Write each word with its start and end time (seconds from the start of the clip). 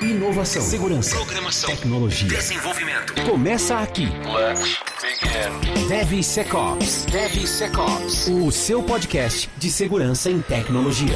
Inovação, 0.00 0.62
segurança, 0.62 1.14
programação, 1.16 1.68
tecnologia, 1.68 2.28
Desenvolvimento. 2.28 3.12
começa 3.28 3.76
aqui. 3.78 4.06
Let's 4.06 4.78
begin. 5.02 5.88
DevSecOps. 5.88 7.04
DevSecOps. 7.06 8.28
O 8.28 8.50
seu 8.50 8.82
podcast 8.82 9.50
de 9.58 9.70
segurança 9.70 10.30
em 10.30 10.40
tecnologia. 10.40 11.14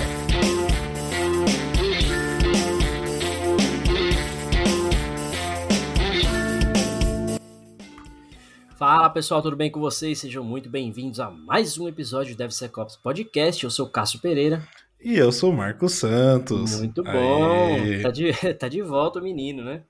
Fala 8.77 9.09
pessoal, 9.09 9.41
tudo 9.41 9.57
bem 9.57 9.71
com 9.71 9.81
vocês? 9.81 10.19
Sejam 10.19 10.45
muito 10.45 10.69
bem-vindos 10.69 11.19
a 11.19 11.31
mais 11.31 11.79
um 11.79 11.89
episódio 11.89 12.35
do 12.35 12.39
DevSecOps 12.39 12.97
Podcast. 12.97 13.65
Eu 13.65 13.71
sou 13.71 13.87
o 13.87 13.91
Cássio 13.91 14.21
Pereira. 14.21 14.63
E 15.07 15.17
eu 15.17 15.31
sou 15.31 15.53
o 15.53 15.57
Marcos 15.57 15.93
Santos. 15.93 16.81
Muito 16.81 17.01
bom! 17.05 17.77
Aê. 17.77 18.03
Tá 18.03 18.11
de, 18.11 18.33
tá 18.59 18.67
de 18.67 18.83
volta 18.83 19.21
o 19.21 19.23
menino, 19.23 19.63
né? 19.63 19.85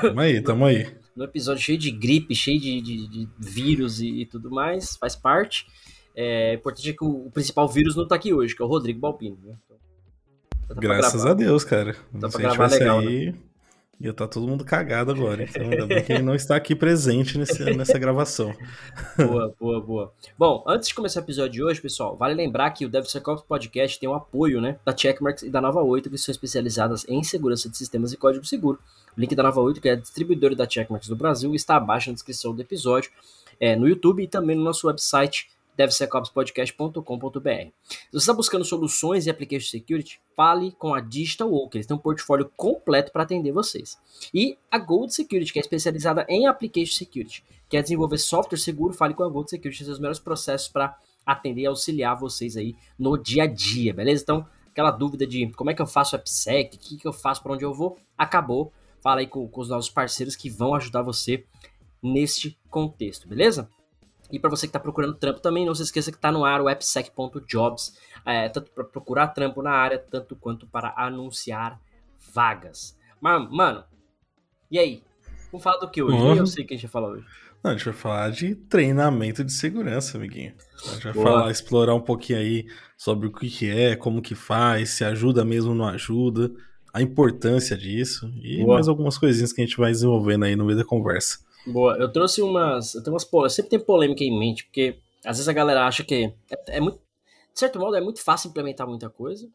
Tamo 0.00 0.20
aí, 0.20 0.40
tamo 0.40 0.64
aí. 0.64 0.86
No 1.16 1.24
episódio 1.24 1.60
cheio 1.60 1.76
de 1.76 1.90
gripe, 1.90 2.36
cheio 2.36 2.60
de, 2.60 2.80
de- 2.80 3.08
de 3.08 3.28
vírus 3.36 4.00
e, 4.00 4.20
e 4.20 4.26
tudo 4.26 4.48
mais, 4.48 4.96
faz 4.96 5.16
parte. 5.16 5.66
É 6.14 6.54
importante 6.54 6.88
é 6.88 6.92
que 6.92 7.02
o, 7.04 7.26
o 7.26 7.30
principal 7.32 7.66
vírus 7.66 7.96
não 7.96 8.06
tá 8.06 8.14
aqui 8.14 8.32
hoje, 8.32 8.54
que 8.54 8.62
é 8.62 8.64
o 8.64 8.68
Rodrigo 8.68 9.00
Balpino. 9.00 9.36
Né? 9.42 9.56
Então, 10.62 10.76
pra 10.76 10.76
Graças 10.76 11.26
a 11.26 11.34
Deus, 11.34 11.64
cara. 11.64 11.94
Se 11.94 12.00
pra 12.20 12.28
a 12.28 12.30
gente 12.30 12.52
tivesse 12.52 12.78
legal, 12.78 12.98
aí, 13.00 13.34
ia 14.00 14.10
estar 14.12 14.26
todo 14.28 14.48
mundo 14.48 14.64
cagado 14.64 15.10
agora. 15.10 15.42
Então, 15.42 15.62
ainda 15.62 15.86
bem 15.86 16.02
que 16.02 16.10
ele 16.12 16.22
não 16.22 16.34
está 16.36 16.56
aqui 16.56 16.74
presente 16.74 17.36
nesse- 17.36 17.62
nessa 17.74 17.98
gravação. 17.98 18.54
Boa, 19.16 19.54
boa, 19.60 19.80
boa. 19.80 20.12
Bom, 20.38 20.64
antes 20.66 20.88
de 20.88 20.94
começar 20.94 21.20
o 21.20 21.22
episódio 21.22 21.52
de 21.52 21.62
hoje, 21.62 21.80
pessoal, 21.82 22.16
vale 22.16 22.32
lembrar 22.34 22.70
que 22.70 22.86
o 22.86 22.88
DevSecOps 22.88 23.44
Podcast 23.46 24.00
tem 24.00 24.08
o 24.08 24.14
apoio, 24.14 24.60
né, 24.60 24.78
da 24.84 24.96
Checkmarks 24.96 25.42
e 25.42 25.50
da 25.50 25.60
Nova 25.60 25.82
8, 25.82 26.08
que 26.08 26.16
são 26.16 26.32
especializadas 26.32 27.04
em 27.08 27.22
segurança 27.22 27.68
de 27.68 27.76
sistemas 27.76 28.12
e 28.12 28.16
código 28.16 28.44
seguro. 28.46 28.78
O 29.16 29.20
link 29.20 29.34
da 29.34 29.42
Nova 29.42 29.60
8, 29.60 29.80
que 29.80 29.88
é 29.88 29.96
distribuidora 29.96 30.56
da 30.56 30.68
Checkmarks 30.68 31.08
do 31.08 31.16
Brasil, 31.16 31.54
está 31.54 31.76
abaixo 31.76 32.08
na 32.08 32.14
descrição 32.14 32.54
do 32.54 32.62
episódio, 32.62 33.10
é, 33.60 33.76
no 33.76 33.86
YouTube 33.86 34.22
e 34.22 34.26
também 34.28 34.56
no 34.56 34.64
nosso 34.64 34.86
website 34.86 35.48
devsecopspodcast.com.br. 35.76 37.70
Se 37.88 38.12
você 38.12 38.18
está 38.18 38.32
buscando 38.34 38.64
soluções 38.64 39.26
e 39.26 39.30
application 39.30 39.70
security, 39.70 40.20
fale 40.36 40.72
com 40.72 40.94
a 40.94 41.00
Digital 41.00 41.52
Oak, 41.52 41.76
eles 41.76 41.86
têm 41.86 41.96
um 41.96 42.00
portfólio 42.00 42.50
completo 42.56 43.12
para 43.12 43.22
atender 43.22 43.52
vocês. 43.52 43.98
E 44.32 44.58
a 44.70 44.78
Gold 44.78 45.14
Security, 45.14 45.52
que 45.52 45.58
é 45.58 45.62
especializada 45.62 46.26
em 46.28 46.46
application 46.46 46.96
security. 46.96 47.44
Quer 47.68 47.82
desenvolver 47.82 48.18
software 48.18 48.58
seguro, 48.58 48.94
fale 48.94 49.14
com 49.14 49.22
a 49.22 49.28
Gold 49.28 49.48
Security, 49.48 49.84
seus 49.84 49.98
melhores 49.98 50.18
processos 50.18 50.68
para 50.68 50.96
atender 51.24 51.62
e 51.62 51.66
auxiliar 51.66 52.16
vocês 52.16 52.56
aí 52.56 52.74
no 52.98 53.16
dia 53.16 53.44
a 53.44 53.46
dia, 53.46 53.94
beleza? 53.94 54.22
Então, 54.22 54.46
aquela 54.70 54.90
dúvida 54.90 55.26
de 55.26 55.50
como 55.52 55.70
é 55.70 55.74
que 55.74 55.82
eu 55.82 55.86
faço 55.86 56.16
AppSec, 56.16 56.76
o 56.76 56.78
que, 56.78 56.96
que 56.96 57.06
eu 57.06 57.12
faço, 57.12 57.42
para 57.42 57.52
onde 57.52 57.64
eu 57.64 57.72
vou, 57.74 57.96
acabou. 58.16 58.72
Fala 59.00 59.20
aí 59.20 59.26
com, 59.26 59.48
com 59.48 59.60
os 59.60 59.68
nossos 59.68 59.90
parceiros 59.90 60.36
que 60.36 60.50
vão 60.50 60.74
ajudar 60.74 61.02
você 61.02 61.44
neste 62.02 62.58
contexto, 62.68 63.28
beleza? 63.28 63.68
E 64.32 64.38
para 64.38 64.50
você 64.50 64.66
que 64.66 64.70
está 64.70 64.80
procurando 64.80 65.14
trampo 65.14 65.40
também, 65.40 65.66
não 65.66 65.74
se 65.74 65.82
esqueça 65.82 66.10
que 66.10 66.18
está 66.18 66.30
no 66.30 66.44
ar 66.44 66.60
o 66.60 66.68
appsec.jobs, 66.68 67.98
é, 68.24 68.48
tanto 68.48 68.70
para 68.70 68.84
procurar 68.84 69.28
trampo 69.28 69.62
na 69.62 69.72
área, 69.72 69.98
tanto 69.98 70.36
quanto 70.36 70.66
para 70.66 70.94
anunciar 70.96 71.80
vagas. 72.32 72.96
Mas, 73.20 73.50
mano, 73.50 73.84
e 74.70 74.78
aí? 74.78 75.02
Vamos 75.50 75.64
falar 75.64 75.78
do 75.78 75.90
que 75.90 76.02
hoje? 76.02 76.16
Uhum. 76.16 76.36
Eu 76.36 76.46
sei 76.46 76.64
o 76.64 76.66
que 76.66 76.74
a 76.74 76.76
gente 76.76 76.86
vai 76.86 76.92
falar 76.92 77.08
hoje. 77.08 77.26
Não, 77.62 77.72
a 77.72 77.74
gente 77.74 77.84
vai 77.84 77.94
falar 77.94 78.30
de 78.30 78.54
treinamento 78.54 79.44
de 79.44 79.52
segurança, 79.52 80.16
amiguinho. 80.16 80.54
A 80.86 80.94
gente 80.94 81.04
vai 81.04 81.12
Boa. 81.12 81.26
falar, 81.26 81.50
explorar 81.50 81.94
um 81.94 82.00
pouquinho 82.00 82.38
aí 82.38 82.66
sobre 82.96 83.26
o 83.26 83.32
que 83.32 83.50
que 83.50 83.68
é, 83.68 83.96
como 83.96 84.22
que 84.22 84.34
faz, 84.34 84.90
se 84.90 85.04
ajuda 85.04 85.44
mesmo 85.44 85.70
ou 85.70 85.76
não 85.76 85.86
ajuda, 85.86 86.50
a 86.92 87.02
importância 87.02 87.76
disso 87.76 88.32
e 88.42 88.62
Boa. 88.62 88.74
mais 88.74 88.88
algumas 88.88 89.18
coisinhas 89.18 89.52
que 89.52 89.60
a 89.60 89.64
gente 89.64 89.76
vai 89.76 89.90
desenvolvendo 89.90 90.44
aí 90.44 90.56
no 90.56 90.64
meio 90.64 90.78
da 90.78 90.84
conversa. 90.84 91.38
Boa, 91.66 91.96
eu 91.98 92.10
trouxe 92.10 92.42
umas. 92.42 92.94
Eu 92.94 93.02
tenho 93.02 93.14
umas 93.14 93.28
eu 93.30 93.50
sempre 93.50 93.70
tenho 93.70 93.84
polêmica 93.84 94.24
em 94.24 94.38
mente, 94.38 94.64
porque 94.64 94.96
às 95.24 95.36
vezes 95.36 95.48
a 95.48 95.52
galera 95.52 95.86
acha 95.86 96.02
que 96.04 96.32
é, 96.50 96.76
é 96.76 96.80
muito. 96.80 96.98
De 97.52 97.58
certo 97.58 97.78
modo, 97.78 97.96
é 97.96 98.00
muito 98.00 98.22
fácil 98.22 98.48
implementar 98.48 98.86
muita 98.86 99.10
coisa. 99.10 99.48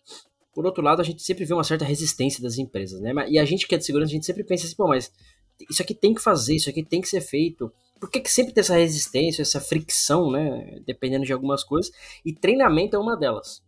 Por 0.54 0.66
outro 0.66 0.84
lado, 0.84 1.02
a 1.02 1.04
gente 1.04 1.22
sempre 1.22 1.46
vê 1.46 1.54
uma 1.54 1.64
certa 1.64 1.84
resistência 1.84 2.42
das 2.42 2.58
empresas, 2.58 3.02
né? 3.02 3.12
E 3.28 3.40
a 3.40 3.46
gente 3.46 3.68
que 3.68 3.76
é 3.76 3.78
de 3.78 3.86
segurança, 3.86 4.12
a 4.12 4.16
gente 4.16 4.26
sempre 4.26 4.44
pensa 4.44 4.66
assim, 4.66 4.76
pô, 4.76 4.88
mas 4.88 5.12
isso 5.70 5.82
aqui 5.82 5.94
tem 5.94 6.14
que 6.14 6.22
fazer, 6.22 6.56
isso 6.56 6.70
aqui 6.70 6.84
tem 6.84 7.02
que 7.02 7.08
ser 7.08 7.22
feito. 7.22 7.72
Por 8.00 8.10
que, 8.10 8.20
que 8.20 8.32
sempre 8.32 8.54
tem 8.54 8.62
essa 8.62 8.76
resistência, 8.76 9.42
essa 9.42 9.60
fricção, 9.60 10.32
né? 10.32 10.80
Dependendo 10.86 11.26
de 11.26 11.34
algumas 11.34 11.64
coisas. 11.64 11.92
E 12.24 12.34
treinamento 12.34 12.96
é 12.96 13.00
uma 13.00 13.16
delas. 13.16 13.64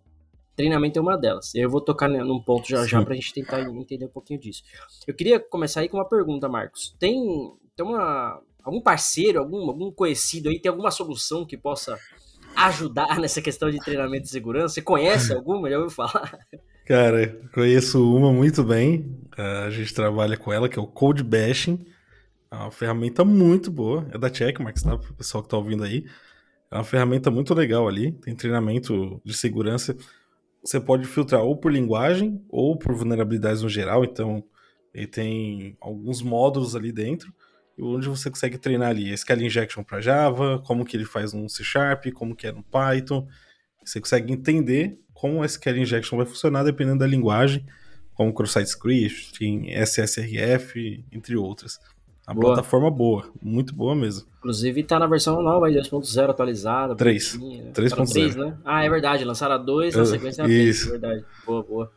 Treinamento 0.55 0.97
é 0.97 1.01
uma 1.01 1.17
delas. 1.17 1.53
Eu 1.53 1.69
vou 1.69 1.81
tocar 1.81 2.09
num 2.09 2.41
ponto 2.41 2.67
já 2.67 2.85
já 2.85 2.99
Sim. 2.99 3.05
pra 3.05 3.15
gente 3.15 3.33
tentar 3.33 3.61
entender 3.61 4.05
um 4.05 4.09
pouquinho 4.09 4.39
disso. 4.39 4.63
Eu 5.05 5.13
queria 5.13 5.39
começar 5.39 5.81
aí 5.81 5.89
com 5.89 5.97
uma 5.97 6.07
pergunta, 6.07 6.49
Marcos. 6.49 6.95
Tem, 6.99 7.15
tem 7.77 7.85
uma, 7.87 8.41
algum 8.63 8.81
parceiro, 8.81 9.39
algum, 9.39 9.69
algum 9.69 9.91
conhecido 9.93 10.49
aí, 10.49 10.59
tem 10.61 10.71
alguma 10.71 10.91
solução 10.91 11.45
que 11.47 11.57
possa 11.57 12.01
ajudar 12.55 13.17
nessa 13.21 13.41
questão 13.41 13.71
de 13.71 13.81
treinamento 13.81 14.23
de 14.25 14.29
segurança? 14.31 14.75
Você 14.75 14.83
conhece 14.83 15.33
alguma? 15.33 15.69
Já 15.69 15.77
ouviu 15.79 15.91
falar? 15.91 16.39
Cara, 16.85 17.37
conheço 17.53 18.01
uma 18.15 18.31
muito 18.31 18.63
bem. 18.63 19.17
eh, 19.37 19.41
A 19.65 19.69
gente 19.69 19.93
trabalha 19.93 20.37
com 20.37 20.51
ela, 20.53 20.69
que 20.69 20.79
é 20.79 20.81
o 20.81 20.87
Code 20.87 21.23
Bashing. 21.23 21.85
É 22.51 22.55
uma 22.55 22.71
ferramenta 22.71 23.25
muito 23.25 23.71
boa. 23.71 24.07
É 24.13 24.17
da 24.19 24.33
Checkmarks, 24.33 24.83
tá? 24.83 24.97
Pro 24.97 25.13
pessoal 25.15 25.43
que 25.43 25.49
tá 25.49 25.57
ouvindo 25.57 25.83
aí. 25.83 26.05
É 26.71 26.75
uma 26.75 26.83
ferramenta 26.85 27.31
muito 27.31 27.53
legal 27.53 27.87
ali. 27.87 28.13
Tem 28.13 28.35
treinamento 28.35 29.21
de 29.25 29.33
segurança. 29.35 29.95
Você 30.63 30.79
pode 30.79 31.07
filtrar 31.07 31.43
ou 31.43 31.57
por 31.57 31.71
linguagem 31.71 32.41
ou 32.49 32.77
por 32.77 32.95
vulnerabilidades 32.95 33.61
no 33.63 33.69
geral. 33.69 34.03
Então, 34.05 34.43
ele 34.93 35.07
tem 35.07 35.77
alguns 35.81 36.21
módulos 36.21 36.75
ali 36.75 36.91
dentro. 36.91 37.33
Onde 37.79 38.07
você 38.09 38.29
consegue 38.29 38.57
treinar 38.57 38.89
ali 38.89 39.11
SQL 39.13 39.41
Injection 39.43 39.83
para 39.83 40.01
Java, 40.01 40.59
como 40.65 40.83
que 40.83 40.97
ele 40.97 41.05
faz 41.05 41.31
no 41.33 41.47
C 41.49 41.63
Sharp, 41.63 42.05
como 42.13 42.35
que 42.35 42.47
é 42.47 42.51
no 42.51 42.63
Python. 42.63 43.27
Você 43.85 43.99
consegue 44.01 44.33
entender 44.33 44.97
como 45.13 45.41
o 45.41 45.45
SQL 45.45 45.77
Injection 45.77 46.17
vai 46.17 46.25
funcionar 46.25 46.63
dependendo 46.63 46.99
da 46.99 47.07
linguagem, 47.07 47.65
como 48.13 48.33
Cross-Site 48.33 48.69
Scripting, 48.69 49.67
SSRF, 49.71 51.05
entre 51.11 51.35
outras. 51.35 51.79
A 52.25 52.33
Boa. 52.33 52.47
plataforma 52.55 52.91
boa, 52.91 53.31
muito 53.41 53.73
boa 53.73 53.95
mesmo. 53.95 54.27
Inclusive 54.39 54.83
tá 54.83 54.99
na 54.99 55.07
versão 55.07 55.41
nova 55.41 55.67
aí, 55.67 55.75
2.0 55.75 56.29
atualizada. 56.29 56.93
Três. 56.95 57.37
bonitinha. 57.37 57.71
3.0. 57.71 58.33
Tá 58.35 58.45
né? 58.45 58.57
Ah, 58.65 58.83
é 58.83 58.89
verdade. 58.89 59.23
Lançaram 59.23 59.55
a 59.55 59.57
2, 59.57 59.95
na 59.95 60.01
É, 60.01 60.05
sequência 60.05 60.43
a 60.43 60.47
3. 60.47 60.67
isso. 60.75 60.87
É 60.87 60.91
verdade. 60.91 61.25
Boa, 61.45 61.63
boa. 61.63 61.91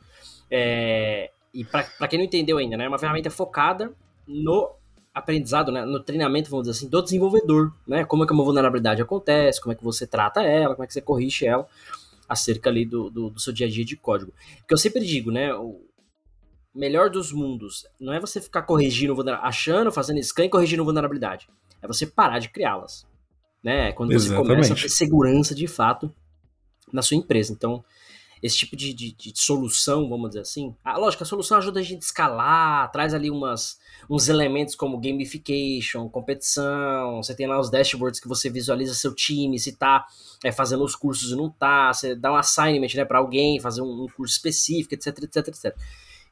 É, 0.49 1.31
e 1.53 1.65
pra 1.65 1.83
quem 2.09 2.19
não 2.19 2.27
entendeu 2.27 2.59
ainda, 2.59 2.77
né? 2.77 2.85
É 2.85 2.89
uma 2.89 2.99
ferramenta 2.99 3.29
focada 3.29 3.93
no 4.29 4.71
aprendizado, 5.21 5.71
né? 5.71 5.85
No 5.85 6.01
treinamento, 6.01 6.51
vamos 6.51 6.67
dizer 6.67 6.79
assim, 6.79 6.89
do 6.89 7.03
desenvolvedor, 7.03 7.73
né? 7.87 8.05
Como 8.05 8.25
é 8.25 8.27
que 8.27 8.33
uma 8.33 8.45
vulnerabilidade 8.45 9.01
acontece, 9.01 9.61
como 9.61 9.73
é 9.73 9.77
que 9.77 9.85
você 9.85 10.07
trata 10.07 10.43
ela, 10.43 10.75
como 10.75 10.85
é 10.85 10.87
que 10.87 10.93
você 10.93 11.01
corrige 11.01 11.47
ela 11.47 11.67
acerca 12.29 12.71
ali 12.71 12.85
do, 12.85 13.11
do, 13.11 13.31
do 13.31 13.41
seu 13.41 13.53
dia 13.53 13.67
a 13.67 13.71
dia 13.71 13.85
de 13.85 13.97
código. 13.97 14.33
Porque 14.59 14.73
eu 14.73 14.79
sempre 14.79 15.05
digo, 15.05 15.31
né? 15.33 15.53
O 15.55 15.81
melhor 16.73 17.11
dos 17.11 17.33
mundos 17.33 17.87
não 17.99 18.13
é 18.13 18.21
você 18.21 18.41
ficar 18.41 18.63
corrigindo, 18.63 19.15
achando, 19.43 19.91
fazendo 19.91 20.23
scan 20.23 20.45
e 20.45 20.49
corrigindo 20.49 20.85
vulnerabilidade. 20.85 21.49
É 21.83 21.89
você 21.89 22.07
parar 22.07 22.39
de 22.39 22.49
criá-las. 22.49 23.07
Né? 23.63 23.93
Quando 23.93 24.13
você 24.13 24.29
começa 24.29 24.51
a 24.51 24.61
Exatamente. 24.61 24.83
ter 24.83 24.89
segurança 24.89 25.55
de 25.55 25.67
fato 25.67 26.13
na 26.93 27.03
sua 27.03 27.17
empresa. 27.17 27.53
Então, 27.53 27.85
esse 28.43 28.57
tipo 28.57 28.75
de, 28.77 28.93
de- 28.95 29.13
de 29.13 29.33
solução, 29.35 30.09
vamos 30.09 30.31
dizer 30.31 30.41
assim. 30.41 30.75
Ah, 30.85 30.97
lógico, 30.97 31.23
a 31.23 31.27
solução 31.27 31.59
ajuda 31.59 31.81
a 31.81 31.83
gente 31.83 31.99
a 32.03 32.07
escalar, 32.07 32.91
traz 32.91 33.13
ali 33.13 33.31
umas, 33.31 33.79
uns 34.09 34.29
elementos 34.29 34.75
como 34.75 34.99
gamification, 34.99 36.09
competição. 36.09 37.23
Você 37.23 37.35
tem 37.35 37.47
lá 37.47 37.59
os 37.61 37.71
dashboards 37.71 38.19
que 38.21 38.29
você 38.29 38.49
visualiza 38.49 38.95
seu 38.95 39.15
time, 39.15 39.59
se 39.59 39.77
tá 39.77 40.07
é, 40.43 40.51
fazendo 40.51 40.85
os 40.85 40.97
cursos 40.97 41.33
e 41.33 41.37
não 41.37 41.51
tá. 41.51 41.93
Você 41.93 42.15
dá 42.15 42.33
um 42.33 42.37
assignment 42.37 42.95
né, 42.95 43.05
para 43.05 43.19
alguém 43.19 43.61
fazer 43.61 43.83
um, 43.83 44.05
um 44.05 44.07
curso 44.09 44.35
específico, 44.35 44.95
etc, 44.95 45.09
etc, 45.23 45.49
etc. 45.49 45.77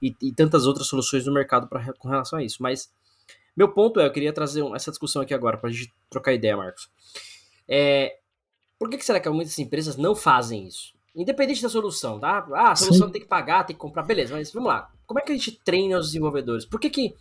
E, 0.01 0.15
e 0.23 0.33
tantas 0.33 0.67
outras 0.67 0.87
soluções 0.87 1.27
no 1.27 1.33
mercado 1.35 1.67
pra, 1.69 1.93
com 1.95 2.09
relação 2.09 2.39
a 2.39 2.43
isso. 2.43 2.63
Mas 2.63 2.91
meu 3.57 3.69
ponto 3.73 3.99
é, 4.01 4.07
eu 4.07 4.13
queria 4.13 4.33
trazer 4.33 4.65
essa 4.75 4.91
discussão 4.91 5.21
aqui 5.21 5.35
agora 5.35 5.59
pra 5.59 5.69
gente 5.71 5.93
trocar 6.09 6.33
ideia, 6.33 6.57
Marcos. 6.57 6.89
É, 7.69 8.17
por 8.79 8.89
que, 8.89 8.97
que 8.97 9.05
será 9.05 9.19
que 9.21 9.29
muitas 9.29 9.59
empresas 9.59 9.97
não 9.97 10.15
fazem 10.15 10.67
isso? 10.67 10.95
Independente 11.19 11.61
da 11.63 11.69
solução, 11.69 12.21
tá? 12.21 12.47
Ah, 12.55 12.71
a 12.73 12.77
solução 12.77 13.09
Sim. 13.09 13.13
tem 13.13 13.23
que 13.23 13.27
pagar, 13.29 13.65
tem 13.65 13.75
que 13.75 13.81
comprar, 13.81 14.05
beleza, 14.05 14.35
mas 14.35 14.53
vamos 14.53 14.69
lá. 14.69 14.89
como 15.07 15.19
é 15.19 15.23
que 15.23 15.33
a 15.33 15.35
gente 15.35 15.53
treina 15.65 15.99
os 15.99 16.07
desenvolvedores? 16.07 16.65
Por 16.65 16.79
que, 16.79 16.89
que 16.89 17.15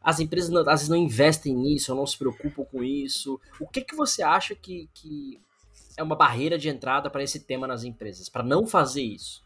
as 0.00 0.20
empresas 0.20 0.50
não, 0.50 0.60
às 0.60 0.80
vezes 0.80 0.88
não 0.88 0.96
investem 0.96 1.54
nisso, 1.54 1.90
ou 1.92 1.98
não 1.98 2.06
se 2.06 2.16
preocupam 2.16 2.64
com 2.64 2.84
isso? 2.84 3.40
O 3.58 3.66
que, 3.66 3.80
que 3.80 3.96
você 3.96 4.22
acha 4.22 4.54
que, 4.54 4.88
que 4.94 5.40
é 5.96 6.02
uma 6.02 6.14
barreira 6.14 6.56
de 6.56 6.68
entrada 6.68 7.10
para 7.10 7.22
esse 7.22 7.40
tema 7.40 7.66
nas 7.66 7.82
empresas, 7.82 8.28
para 8.28 8.42
não 8.42 8.66
fazer 8.66 9.02
isso? 9.02 9.42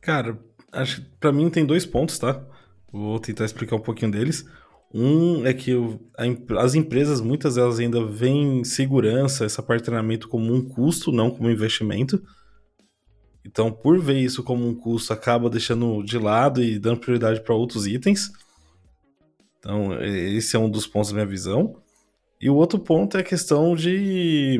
Cara, 0.00 0.38
acho 0.72 1.00
que 1.00 1.08
pra 1.18 1.32
mim 1.32 1.48
tem 1.48 1.64
dois 1.64 1.86
pontos, 1.86 2.18
tá? 2.18 2.44
Vou 2.92 3.18
tentar 3.18 3.44
explicar 3.44 3.76
um 3.76 3.80
pouquinho 3.80 4.10
deles. 4.10 4.44
Um 4.92 5.44
é 5.46 5.52
que 5.52 5.74
o- 5.74 6.00
a 6.16 6.62
as 6.62 6.74
empresas, 6.74 7.20
muitas 7.20 7.54
delas 7.56 7.78
ainda 7.78 8.04
veem 8.04 8.62
segurança, 8.64 9.44
essa 9.44 9.62
parte 9.62 9.80
de 9.80 9.86
treinamento 9.86 10.28
como 10.28 10.54
um 10.54 10.66
custo, 10.68 11.10
não 11.12 11.30
como 11.30 11.48
um 11.48 11.52
investimento. 11.52 12.22
Então, 13.46 13.70
por 13.70 13.98
ver 14.00 14.18
isso 14.18 14.42
como 14.42 14.66
um 14.66 14.74
custo, 14.74 15.12
acaba 15.12 15.48
deixando 15.48 16.02
de 16.02 16.18
lado 16.18 16.62
e 16.62 16.78
dando 16.78 17.00
prioridade 17.00 17.40
para 17.40 17.54
outros 17.54 17.86
itens. 17.86 18.32
Então, 19.58 20.02
esse 20.02 20.56
é 20.56 20.58
um 20.58 20.68
dos 20.68 20.86
pontos 20.86 21.10
da 21.10 21.14
minha 21.14 21.26
visão. 21.26 21.76
E 22.40 22.50
o 22.50 22.56
outro 22.56 22.78
ponto 22.78 23.16
é 23.16 23.20
a 23.20 23.24
questão 23.24 23.76
de, 23.76 24.58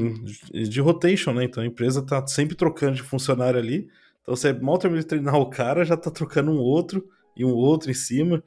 de 0.52 0.80
rotation, 0.80 1.32
né? 1.32 1.44
Então, 1.44 1.62
a 1.62 1.66
empresa 1.66 2.00
tá 2.00 2.24
sempre 2.28 2.54
trocando 2.54 2.94
de 2.94 3.02
funcionário 3.02 3.58
ali. 3.58 3.88
Então, 4.22 4.36
você 4.36 4.52
mal 4.52 4.78
termina 4.78 5.02
de 5.02 5.08
treinar 5.08 5.34
o 5.34 5.50
cara, 5.50 5.84
já 5.84 5.96
tá 5.96 6.10
trocando 6.10 6.52
um 6.52 6.58
outro 6.58 7.06
e 7.36 7.44
um 7.44 7.52
outro 7.52 7.90
em 7.90 7.94
cima. 7.94 8.42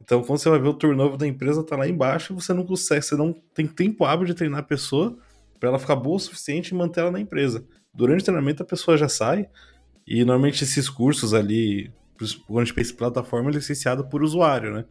Então, 0.00 0.22
quando 0.22 0.38
você 0.38 0.48
vai 0.50 0.60
ver 0.60 0.68
o 0.68 0.74
turnover 0.74 1.16
da 1.16 1.26
empresa, 1.26 1.64
tá 1.64 1.76
lá 1.76 1.88
embaixo, 1.88 2.34
você 2.34 2.52
não 2.52 2.64
consegue, 2.64 3.02
você 3.02 3.16
não 3.16 3.32
tem 3.54 3.66
tempo 3.66 4.04
hábil 4.04 4.26
de 4.26 4.34
treinar 4.34 4.60
a 4.60 4.62
pessoa 4.62 5.16
para 5.58 5.70
ela 5.70 5.78
ficar 5.78 5.96
boa 5.96 6.16
o 6.16 6.20
suficiente 6.20 6.70
e 6.70 6.74
manter 6.74 7.00
ela 7.00 7.10
na 7.10 7.20
empresa. 7.20 7.64
Durante 7.92 8.22
o 8.22 8.24
treinamento, 8.24 8.62
a 8.62 8.66
pessoa 8.66 8.96
já 8.96 9.08
sai, 9.08 9.48
e 10.06 10.24
normalmente 10.24 10.64
esses 10.64 10.88
cursos 10.88 11.34
ali, 11.34 11.92
quando 12.46 12.60
a 12.60 12.64
gente 12.64 12.74
pensa 12.74 12.92
em 12.92 12.96
plataforma, 12.96 13.50
é 13.50 13.54
licenciado 13.54 14.08
por 14.08 14.22
usuário, 14.22 14.72
né? 14.72 14.84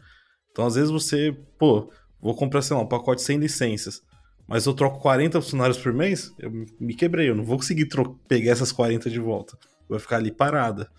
Então, 0.52 0.66
às 0.66 0.76
vezes 0.76 0.90
você, 0.90 1.36
pô, 1.58 1.92
vou 2.22 2.36
comprar, 2.36 2.62
sei 2.62 2.76
lá, 2.76 2.84
um 2.84 2.88
pacote 2.88 3.22
sem 3.22 3.38
licenças, 3.38 4.02
mas 4.48 4.66
eu 4.66 4.74
troco 4.74 5.00
40 5.00 5.40
funcionários 5.42 5.78
por 5.78 5.94
mês, 5.94 6.34
eu 6.40 6.52
me 6.80 6.96
quebrei, 6.96 7.30
eu 7.30 7.36
não 7.36 7.44
vou 7.44 7.58
conseguir 7.58 7.88
pegar 8.28 8.52
essas 8.52 8.72
40 8.72 9.10
de 9.10 9.20
volta. 9.20 9.58
Vai 9.88 10.00
ficar 10.00 10.18
ali 10.18 10.32
parada. 10.32 10.90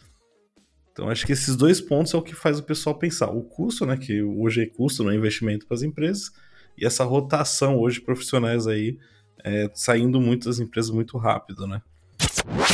Então 0.93 1.08
acho 1.08 1.26
que 1.26 1.32
esses 1.32 1.56
dois 1.56 1.81
pontos 1.81 2.14
é 2.14 2.17
o 2.17 2.23
que 2.23 2.35
faz 2.35 2.58
o 2.58 2.62
pessoal 2.62 2.97
pensar. 2.97 3.31
O 3.31 3.43
custo, 3.43 3.85
né, 3.87 3.97
que 3.97 4.23
hoje 4.23 4.62
é 4.62 4.67
custo, 4.67 5.02
não 5.02 5.11
é 5.11 5.17
investimento 5.17 5.67
para 5.67 5.75
as 5.75 5.82
empresas, 5.82 6.31
e 6.76 6.87
essa 6.87 7.05
rotação 7.05 7.79
hoje 7.79 7.99
de 7.99 8.05
profissionais 8.05 8.67
aí 8.67 8.99
é, 9.45 9.71
saindo 9.75 10.21
muito 10.21 10.49
das 10.49 10.59
empresas 10.59 10.91
muito 10.91 11.17
rápido, 11.19 11.67
né? 11.67 11.83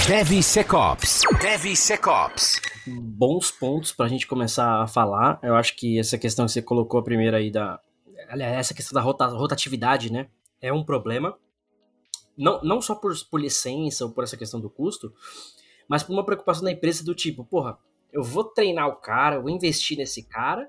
DevSecOps. 0.07 1.23
DevSecOps. 1.41 2.61
bons 2.87 3.51
pontos 3.51 3.93
pra 3.93 4.09
gente 4.09 4.27
começar 4.27 4.83
a 4.83 4.87
falar. 4.87 5.39
Eu 5.43 5.57
acho 5.57 5.75
que 5.77 5.99
essa 5.99 6.17
questão 6.17 6.47
que 6.47 6.53
você 6.53 6.63
colocou 6.63 7.01
a 7.01 7.03
primeira 7.03 7.39
aí 7.39 7.51
da. 7.51 7.81
Aliás, 8.29 8.57
essa 8.57 8.75
questão 8.75 8.95
da 8.95 9.01
rota- 9.01 9.27
rotatividade, 9.27 10.13
né? 10.13 10.29
É 10.61 10.73
um 10.73 10.85
problema. 10.85 11.37
Não, 12.37 12.61
não 12.63 12.81
só 12.81 12.95
por, 12.95 13.13
por 13.31 13.41
licença 13.41 14.05
ou 14.05 14.11
por 14.13 14.23
essa 14.25 14.37
questão 14.37 14.61
do 14.61 14.71
custo, 14.71 15.13
mas 15.89 16.03
por 16.03 16.13
uma 16.13 16.25
preocupação 16.25 16.65
da 16.65 16.71
empresa 16.73 17.03
do 17.03 17.15
tipo, 17.15 17.45
porra, 17.45 17.79
eu 18.13 18.23
vou 18.23 18.45
treinar 18.45 18.89
o 18.89 18.97
cara, 18.97 19.37
eu 19.37 19.43
vou 19.43 19.51
investir 19.51 19.97
nesse 19.97 20.23
cara, 20.23 20.69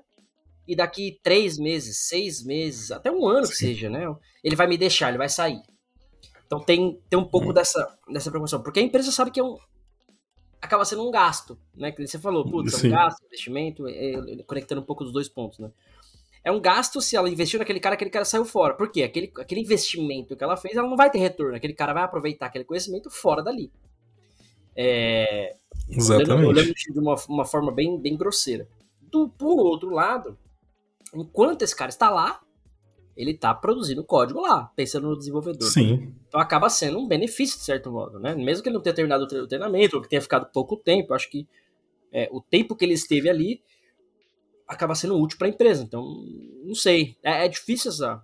e 0.66 0.74
daqui 0.74 1.18
três 1.22 1.58
meses, 1.58 1.98
seis 1.98 2.42
meses, 2.44 2.90
até 2.90 3.10
um 3.10 3.26
ano 3.26 3.46
que 3.46 3.54
Sim. 3.54 3.66
seja, 3.66 3.90
né? 3.90 4.06
Ele 4.42 4.56
vai 4.56 4.66
me 4.66 4.76
deixar, 4.78 5.08
ele 5.08 5.18
vai 5.18 5.28
sair. 5.28 5.60
Então 6.48 6.58
tem, 6.60 6.98
tem 7.10 7.18
um 7.18 7.26
pouco 7.26 7.52
dessa, 7.52 7.98
dessa 8.10 8.30
preocupação. 8.30 8.62
Porque 8.62 8.80
a 8.80 8.82
empresa 8.82 9.12
sabe 9.12 9.30
que 9.30 9.38
é 9.38 9.44
um, 9.44 9.58
acaba 10.62 10.82
sendo 10.86 11.06
um 11.06 11.10
gasto, 11.10 11.58
né? 11.76 11.92
Que 11.92 12.06
você 12.06 12.18
falou, 12.18 12.42
putz, 12.50 12.72
é 12.72 12.76
um 12.76 12.80
Sim. 12.80 12.90
gasto, 12.90 13.22
investimento, 13.26 13.86
é, 13.86 14.14
é, 14.14 14.42
conectando 14.44 14.80
um 14.80 14.84
pouco 14.84 15.04
dos 15.04 15.12
dois 15.12 15.28
pontos, 15.28 15.58
né? 15.58 15.70
É 16.42 16.50
um 16.50 16.58
gasto 16.58 17.02
se 17.02 17.16
ela 17.16 17.28
investiu 17.28 17.58
naquele 17.58 17.80
cara, 17.80 17.96
aquele 17.96 18.08
cara 18.08 18.24
saiu 18.24 18.46
fora. 18.46 18.72
Por 18.72 18.90
quê? 18.90 19.02
Aquele, 19.02 19.30
aquele 19.36 19.60
investimento 19.60 20.34
que 20.34 20.42
ela 20.42 20.56
fez, 20.56 20.74
ela 20.74 20.88
não 20.88 20.96
vai 20.96 21.10
ter 21.10 21.18
retorno. 21.18 21.54
Aquele 21.54 21.74
cara 21.74 21.92
vai 21.92 22.04
aproveitar 22.04 22.46
aquele 22.46 22.64
conhecimento 22.64 23.10
fora 23.10 23.42
dali. 23.42 23.70
É, 24.74 25.54
Exatamente. 25.86 26.46
Olhando 26.46 26.72
de 26.72 26.98
uma, 26.98 27.16
uma 27.28 27.44
forma 27.44 27.70
bem, 27.70 28.00
bem 28.00 28.16
grosseira. 28.16 28.66
Do, 29.02 29.28
por 29.28 29.60
outro 29.60 29.90
lado, 29.90 30.38
enquanto 31.14 31.62
esse 31.62 31.76
cara 31.76 31.90
está 31.90 32.08
lá, 32.08 32.40
ele 33.18 33.32
está 33.32 33.54
produzindo 33.54 34.04
código 34.04 34.40
lá, 34.42 34.66
pensando 34.76 35.08
no 35.10 35.18
desenvolvedor. 35.18 35.68
Sim, 35.72 36.14
Então 36.28 36.40
acaba 36.40 36.70
sendo 36.70 36.98
um 36.98 37.08
benefício, 37.08 37.58
de 37.58 37.64
certo 37.64 37.90
modo, 37.92 38.20
né? 38.20 38.34
Mesmo 38.34 38.62
que 38.62 38.70
ele 38.70 38.76
não 38.76 38.82
tenha 38.82 38.94
terminado 38.94 39.24
o 39.24 39.28
tre- 39.28 39.40
o 39.40 39.48
treinamento, 39.48 39.96
ou 39.96 40.02
que 40.02 40.08
tenha 40.08 40.22
ficado 40.22 40.50
pouco 40.52 40.76
tempo, 40.76 41.14
acho 41.14 41.30
que 41.30 41.48
é, 42.12 42.28
o 42.32 42.40
tempo 42.40 42.76
que 42.76 42.84
ele 42.84 42.94
esteve 42.94 43.28
ali 43.30 43.62
acaba 44.66 44.94
sendo 44.94 45.18
útil 45.18 45.38
para 45.38 45.46
a 45.46 45.50
empresa. 45.50 45.82
Então, 45.82 46.04
não 46.64 46.74
sei. 46.74 47.16
É, 47.22 47.44
é 47.46 47.48
difícil 47.48 47.90
essa, 47.90 48.22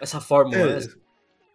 essa 0.00 0.20
fórmula, 0.20 0.68
É, 0.68 0.78
né? 0.80 0.88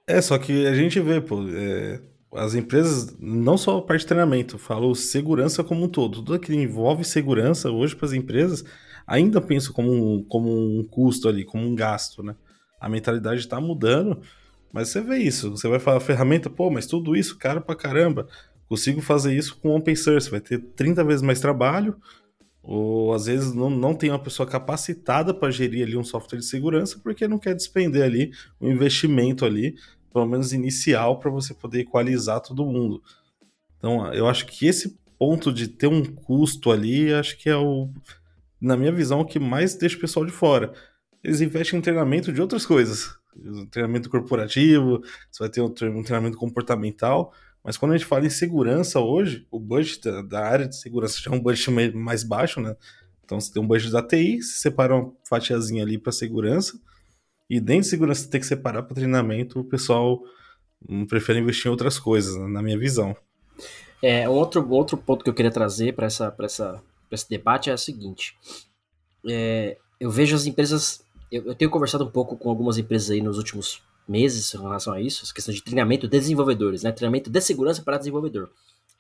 é, 0.08 0.22
só 0.22 0.38
que 0.40 0.68
a 0.68 0.76
gente 0.76 1.00
vê, 1.02 1.22
pô, 1.22 1.42
é, 1.50 2.02
as 2.34 2.56
empresas, 2.56 3.16
não 3.20 3.58
só 3.58 3.80
a 3.80 3.82
parte 3.82 4.02
de 4.02 4.08
treinamento, 4.08 4.58
falo 4.60 4.96
segurança 4.96 5.64
como 5.64 5.86
um 5.86 5.90
todo. 5.90 6.24
Tudo 6.24 6.40
que 6.40 6.54
envolve 6.54 7.04
segurança 7.06 7.72
hoje 7.72 7.96
para 7.96 8.08
as 8.08 8.14
empresas, 8.14 8.64
ainda 9.08 9.42
penso 9.42 9.74
como 9.74 9.92
um, 9.94 10.24
como 10.26 10.50
um 10.52 10.84
custo 10.86 11.30
ali, 11.30 11.46
como 11.46 11.66
um 11.66 11.76
gasto, 11.76 12.24
né? 12.24 12.36
A 12.86 12.90
mentalidade 12.90 13.40
está 13.40 13.60
mudando, 13.60 14.22
mas 14.72 14.90
você 14.90 15.02
vê 15.02 15.18
isso. 15.18 15.50
Você 15.50 15.68
vai 15.68 15.80
falar 15.80 16.00
ferramenta, 16.00 16.52
pô, 16.52 16.70
mas 16.70 16.86
tudo 16.86 17.16
isso, 17.16 17.36
caro 17.36 17.60
pra 17.60 17.76
caramba. 17.76 18.28
Consigo 18.70 19.02
fazer 19.02 19.36
isso 19.36 19.58
com 19.58 19.76
open 19.76 19.96
source, 19.96 20.30
vai 20.30 20.40
ter 20.40 20.60
30 20.60 21.04
vezes 21.04 21.24
mais 21.24 21.40
trabalho, 21.40 21.96
ou 22.62 23.12
às 23.12 23.26
vezes 23.26 23.56
não, 23.56 23.72
não 23.72 23.96
tem 23.96 24.12
uma 24.12 24.20
pessoa 24.20 24.48
capacitada 24.48 25.34
para 25.34 25.50
gerir 25.50 25.84
ali 25.84 25.98
um 25.98 26.04
software 26.04 26.38
de 26.38 26.46
segurança 26.46 27.00
porque 27.04 27.28
não 27.28 27.40
quer 27.40 27.56
despender 27.56 28.04
ali 28.04 28.32
um 28.62 28.70
investimento 28.70 29.46
ali, 29.46 29.74
pelo 30.14 30.28
menos 30.28 30.54
inicial, 30.54 31.18
para 31.18 31.32
você 31.32 31.56
poder 31.56 31.80
equalizar 31.80 32.40
todo 32.40 32.68
mundo. 32.68 33.02
Então, 33.80 34.14
eu 34.14 34.28
acho 34.28 34.46
que 34.46 34.68
esse 34.68 34.96
ponto 35.18 35.52
de 35.52 35.70
ter 35.70 35.88
um 35.88 36.06
custo 36.06 36.70
ali, 36.70 37.12
acho 37.12 37.36
que 37.40 37.50
é 37.50 37.58
o, 37.58 37.90
na 38.62 38.78
minha 38.78 38.92
visão, 38.92 39.22
o 39.22 39.26
que 39.26 39.40
mais 39.40 39.74
deixa 39.74 39.98
o 39.98 40.02
pessoal 40.02 40.24
de 40.24 40.32
fora. 40.32 40.72
Eles 41.26 41.42
investem 41.42 41.80
em 41.80 41.82
treinamento 41.82 42.32
de 42.32 42.40
outras 42.40 42.66
coisas. 42.68 43.18
Treinamento 43.72 44.10
corporativo, 44.10 45.02
você 45.32 45.40
vai 45.40 45.50
ter 45.50 45.60
um 45.60 45.70
tre- 45.70 45.92
treinamento 46.04 46.38
comportamental, 46.38 47.34
mas 47.64 47.78
quando 47.78 47.94
a 47.94 47.98
gente 47.98 48.08
fala 48.08 48.28
em 48.28 48.30
segurança 48.30 49.00
hoje, 49.00 49.48
o 49.50 49.60
budget 49.60 50.00
da, 50.30 50.48
área 50.48 50.68
de 50.68 50.76
segurança 50.76 51.20
já 51.20 51.32
é 51.32 51.34
um 51.34 51.40
budget 51.42 51.72
mais 51.96 52.24
baixo, 52.24 52.62
né? 52.62 52.76
Então 53.24 53.42
você 53.42 53.52
tem 53.52 53.62
um 53.62 53.68
budget 53.68 53.92
da 53.92 54.04
TI, 54.04 54.44
você 54.44 54.60
separa 54.60 54.96
uma 54.96 55.12
fatiazinha 55.28 55.82
ali 55.82 55.98
para 55.98 56.12
segurança, 56.12 56.80
e 57.50 57.60
dentro 57.60 57.82
de 57.82 57.90
segurança 57.90 58.22
você 58.22 58.30
tem 58.30 58.40
que 58.40 58.46
separar 58.46 58.84
para 58.84 58.94
treinamento, 58.94 59.60
o 59.60 59.64
pessoal 59.64 60.22
hum, 60.88 61.08
prefere 61.08 61.40
investir 61.40 61.68
em 61.68 61.72
outras 61.72 61.98
coisas, 61.98 62.36
né, 62.36 62.48
na 62.48 62.62
minha 62.62 62.78
visão. 62.78 63.18
É, 64.02 64.30
outro, 64.30 64.70
outro 64.70 64.96
ponto 64.96 65.24
que 65.24 65.30
eu 65.32 65.34
queria 65.34 65.52
trazer 65.52 65.96
para 65.96 66.06
essa, 66.06 66.36
essa, 66.40 66.84
esse 67.12 67.28
debate 67.28 67.72
é 67.72 67.74
o 67.74 67.78
seguinte. 67.78 68.38
É, 69.28 69.78
eu 70.00 70.12
vejo 70.12 70.36
as 70.36 70.46
empresas. 70.46 71.04
Eu, 71.36 71.44
eu 71.48 71.56
tenho 71.56 71.70
conversado 71.70 72.06
um 72.06 72.10
pouco 72.10 72.38
com 72.38 72.50
algumas 72.50 72.78
empresas 72.78 73.12
aí 73.12 73.22
nos 73.22 73.38
últimos 73.38 73.84
meses 74.08 74.54
em 74.54 74.58
relação 74.58 74.94
a 74.94 75.02
isso, 75.02 75.24
essa 75.24 75.34
questão 75.34 75.54
de 75.54 75.62
treinamento 75.62 76.08
de 76.08 76.18
desenvolvedores, 76.18 76.82
né? 76.82 76.94
Treinamento 76.94 77.30
de 77.30 77.42
segurança 77.42 77.82
para 77.82 77.98
desenvolvedor. 77.98 78.50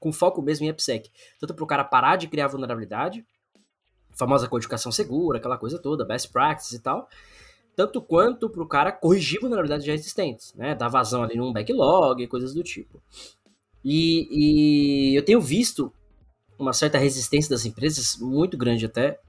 Com 0.01 0.11
foco 0.11 0.41
mesmo 0.41 0.65
em 0.65 0.69
AppSec. 0.69 1.09
Tanto 1.39 1.53
para 1.53 1.63
o 1.63 1.67
cara 1.67 1.83
parar 1.85 2.17
de 2.17 2.27
criar 2.27 2.47
vulnerabilidade, 2.47 3.25
famosa 4.11 4.49
codificação 4.49 4.91
segura, 4.91 5.37
aquela 5.37 5.57
coisa 5.57 5.79
toda, 5.79 6.03
best 6.03 6.29
practices 6.29 6.73
e 6.73 6.79
tal. 6.79 7.07
Tanto 7.73 8.01
quanto 8.01 8.49
para 8.49 8.63
o 8.63 8.67
cara 8.67 8.91
corrigir 8.91 9.39
vulnerabilidades 9.39 9.85
já 9.85 9.93
existentes, 9.93 10.53
né? 10.55 10.75
Dar 10.75 10.89
vazão 10.89 11.23
ali 11.23 11.37
num 11.37 11.53
backlog 11.53 12.27
coisas 12.27 12.53
do 12.53 12.63
tipo. 12.63 13.01
E, 13.83 14.27
e 15.11 15.15
eu 15.15 15.23
tenho 15.23 15.39
visto 15.39 15.93
uma 16.59 16.73
certa 16.73 16.97
resistência 16.97 17.49
das 17.49 17.65
empresas, 17.65 18.17
muito 18.17 18.57
grande 18.57 18.85
até, 18.85 19.19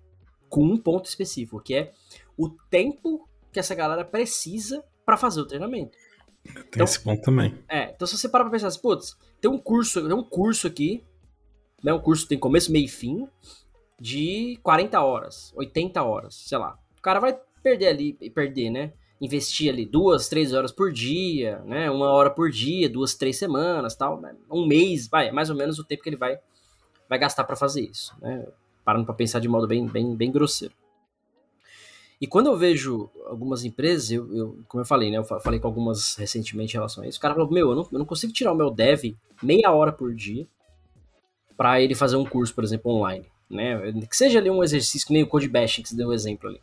com 0.49 0.65
um 0.65 0.77
ponto 0.77 1.07
específico, 1.07 1.61
que 1.61 1.75
é 1.75 1.93
o 2.37 2.49
tempo 2.71 3.29
que 3.53 3.59
essa 3.59 3.75
galera 3.75 4.05
precisa 4.05 4.85
para 5.05 5.17
fazer 5.17 5.41
o 5.41 5.47
treinamento. 5.47 5.97
Tem 6.45 6.55
Então- 6.69 6.85
esse 6.85 7.01
ponto 7.01 7.23
também. 7.23 7.59
É, 7.69 7.91
então 7.91 8.07
se 8.07 8.17
você 8.17 8.29
parar 8.29 8.45
pra 8.45 8.53
pensar 8.53 8.69
assim, 8.69 8.81
putz, 8.81 9.17
tem 9.41 9.51
um 9.51 9.59
curso, 9.59 10.01
tem 10.07 10.17
um 10.17 10.23
curso 10.23 10.67
aqui, 10.67 11.03
né, 11.83 11.93
um 11.93 11.99
curso 12.01 12.27
tem 12.29 12.39
começo, 12.39 12.71
meio 12.71 12.85
e 12.85 12.89
fim, 12.89 13.27
de 14.01 14.59
40 14.63 15.01
horas, 15.03 15.53
80 15.57 16.03
horas, 16.03 16.35
sei 16.35 16.59
lá. 16.59 16.79
O 16.99 17.03
cara 17.03 17.19
vai 17.21 17.39
perder 17.63 17.89
ali, 17.89 18.13
perder, 18.31 18.71
né, 18.71 18.93
investir 19.21 19.73
ali 19.73 19.87
duas, 19.87 20.29
três 20.29 20.53
horas 20.53 20.71
por 20.71 20.93
dia, 20.93 21.59
né, 21.65 21.91
uma 21.91 22.11
hora 22.11 22.31
por 22.31 22.51
dia, 22.51 22.89
duas, 22.89 23.15
três 23.15 23.39
semanas, 23.39 23.97
tal, 23.97 24.21
né, 24.21 24.37
um 24.51 24.67
mês, 24.67 25.09
vai, 25.09 25.29
é 25.29 25.33
mais 25.33 25.51
ou 25.51 25.57
menos 25.57 25.79
o 25.79 25.85
tempo 25.85 26.03
que 26.03 26.09
ele 26.09 26.17
vai, 26.17 26.39
vai 27.09 27.19
gastar 27.19 27.45
pra 27.45 27.57
fazer 27.57 27.81
isso, 27.83 28.15
né, 28.21 28.47
parando 28.85 29.05
pra 29.07 29.15
pensar 29.15 29.41
de 29.41 29.49
modo 29.49 29.67
bem, 29.67 29.87
bem, 29.87 30.15
bem 30.15 30.31
grosseiro. 30.31 30.75
E 32.21 32.27
quando 32.27 32.47
eu 32.47 32.57
vejo 32.57 33.11
algumas 33.27 33.65
empresas, 33.65 34.11
eu, 34.11 34.35
eu- 34.35 34.59
como 34.69 34.81
eu 34.81 34.87
falei, 34.87 35.11
né? 35.11 35.19
Eu 35.19 35.25
fa- 35.25 35.39
falei 35.41 35.61
com 35.61 35.67
algumas 35.67 36.17
recentemente 36.17 36.73
em 36.73 36.79
relação 36.79 37.05
a 37.05 37.07
isso. 37.07 37.19
O 37.19 37.21
cara 37.21 37.35
falou: 37.35 37.51
Meu, 37.51 37.71
eu 37.71 37.77
não, 37.77 37.89
eu 37.93 37.99
não 37.99 38.07
consigo 38.07 38.33
tirar 38.33 38.53
o 38.53 38.57
meu 38.57 38.71
dev 38.71 39.15
meia 39.43 39.71
hora 39.71 39.93
por 39.93 40.15
dia 40.15 40.47
pra 41.57 41.81
ele 41.81 41.95
fazer 41.95 42.17
um 42.17 42.25
curso, 42.25 42.55
por 42.55 42.65
exemplo, 42.65 42.91
online. 42.93 43.27
né? 43.51 43.93
Que 44.09 44.17
seja 44.17 44.39
ali 44.39 44.51
um 44.51 44.63
exercício, 44.63 45.07
que 45.07 45.13
nem 45.13 45.23
o 45.23 45.27
Code 45.27 45.49
Bashing 45.49 45.83
que 45.83 45.89
você 45.89 45.97
deu 45.97 46.09
o 46.09 46.11
um 46.11 46.15
exemplo 46.15 46.49
ali. 46.49 46.61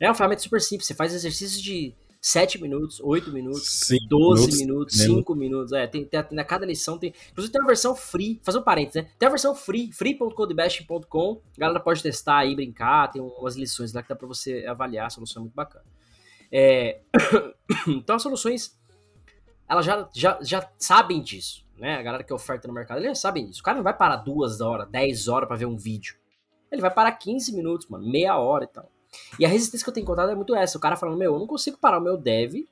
É 0.00 0.08
uma 0.08 0.14
ferramenta 0.14 0.42
super 0.42 0.60
simples, 0.60 0.86
você 0.86 0.94
faz 0.94 1.14
exercícios 1.14 1.60
de 1.62 1.94
7 2.24 2.58
minutos, 2.58 3.00
8 3.00 3.30
minutos, 3.30 3.68
Cinco 3.86 4.06
12 4.08 4.40
minutos, 4.40 4.58
minutos, 4.58 4.96
menos. 4.96 5.14
5 5.18 5.34
minutos. 5.34 5.72
É, 5.72 5.86
tem, 5.86 6.06
tem, 6.06 6.24
na 6.30 6.42
cada 6.42 6.64
lição 6.64 6.98
tem. 6.98 7.12
Inclusive 7.30 7.52
tem 7.52 7.60
uma 7.60 7.66
versão 7.66 7.94
free, 7.94 8.40
fazer 8.42 8.56
um 8.56 8.62
parênteses, 8.62 9.02
né? 9.02 9.10
Tem 9.18 9.26
a 9.26 9.30
versão 9.30 9.54
free, 9.54 9.92
free.codebashing.com. 9.92 11.42
A 11.54 11.60
galera 11.60 11.80
pode 11.80 12.02
testar 12.02 12.38
aí, 12.38 12.56
brincar, 12.56 13.10
tem 13.10 13.20
umas 13.20 13.56
lições 13.56 13.92
lá 13.92 14.02
que 14.02 14.08
dá 14.08 14.16
pra 14.16 14.26
você 14.26 14.64
avaliar, 14.66 15.08
a 15.08 15.10
solução 15.10 15.40
é 15.40 15.42
muito 15.42 15.54
bacana. 15.54 15.84
É, 16.50 17.02
então 17.88 18.16
as 18.16 18.22
soluções, 18.22 18.74
elas 19.68 19.84
já, 19.84 20.08
já, 20.14 20.38
já 20.40 20.72
sabem 20.78 21.20
disso, 21.20 21.66
né? 21.76 21.96
A 21.96 22.02
galera 22.02 22.24
que 22.24 22.32
oferta 22.32 22.66
no 22.66 22.72
mercado, 22.72 23.00
eles 23.00 23.08
já 23.08 23.14
sabem 23.16 23.44
disso. 23.44 23.60
O 23.60 23.62
cara 23.62 23.76
não 23.76 23.84
vai 23.84 23.94
parar 23.94 24.16
duas 24.16 24.62
horas, 24.62 24.88
10 24.88 25.28
horas 25.28 25.46
pra 25.46 25.58
ver 25.58 25.66
um 25.66 25.76
vídeo. 25.76 26.16
Ele 26.72 26.80
vai 26.80 26.90
parar 26.90 27.12
15 27.12 27.54
minutos, 27.54 27.86
mano, 27.86 28.10
meia 28.10 28.38
hora 28.38 28.64
e 28.64 28.68
tal. 28.68 28.90
E 29.38 29.44
a 29.44 29.48
resistência 29.48 29.84
que 29.84 29.88
eu 29.90 29.94
tenho 29.94 30.04
encontrado 30.04 30.30
é 30.30 30.34
muito 30.34 30.54
essa. 30.54 30.76
O 30.78 30.80
cara 30.80 30.96
falando, 30.96 31.18
meu, 31.18 31.34
eu 31.34 31.38
não 31.38 31.46
consigo 31.46 31.78
parar 31.78 31.98
o 31.98 32.02
meu 32.02 32.16
dev 32.16 32.66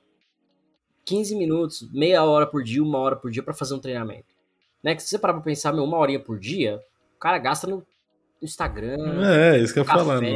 15 1.05 1.35
minutos, 1.35 1.87
meia 1.91 2.23
hora 2.23 2.47
por 2.47 2.63
dia, 2.63 2.81
uma 2.81 2.97
hora 2.99 3.15
por 3.15 3.29
dia 3.29 3.43
pra 3.43 3.53
fazer 3.53 3.73
um 3.75 3.79
treinamento. 3.79 4.33
Né? 4.81 4.95
Que 4.95 5.01
se 5.01 5.09
você 5.09 5.19
parar 5.19 5.33
pra 5.33 5.41
pensar, 5.43 5.73
meu, 5.73 5.83
uma 5.83 5.97
horinha 5.97 6.19
por 6.19 6.39
dia, 6.39 6.81
o 7.15 7.19
cara 7.19 7.37
gasta 7.37 7.67
no 7.67 7.85
Instagram, 8.41 8.95
É, 9.25 9.59
isso 9.59 9.73
que 9.73 9.79
eu 9.79 9.85
café, 9.85 9.99
falar. 9.99 10.21
No, 10.21 10.27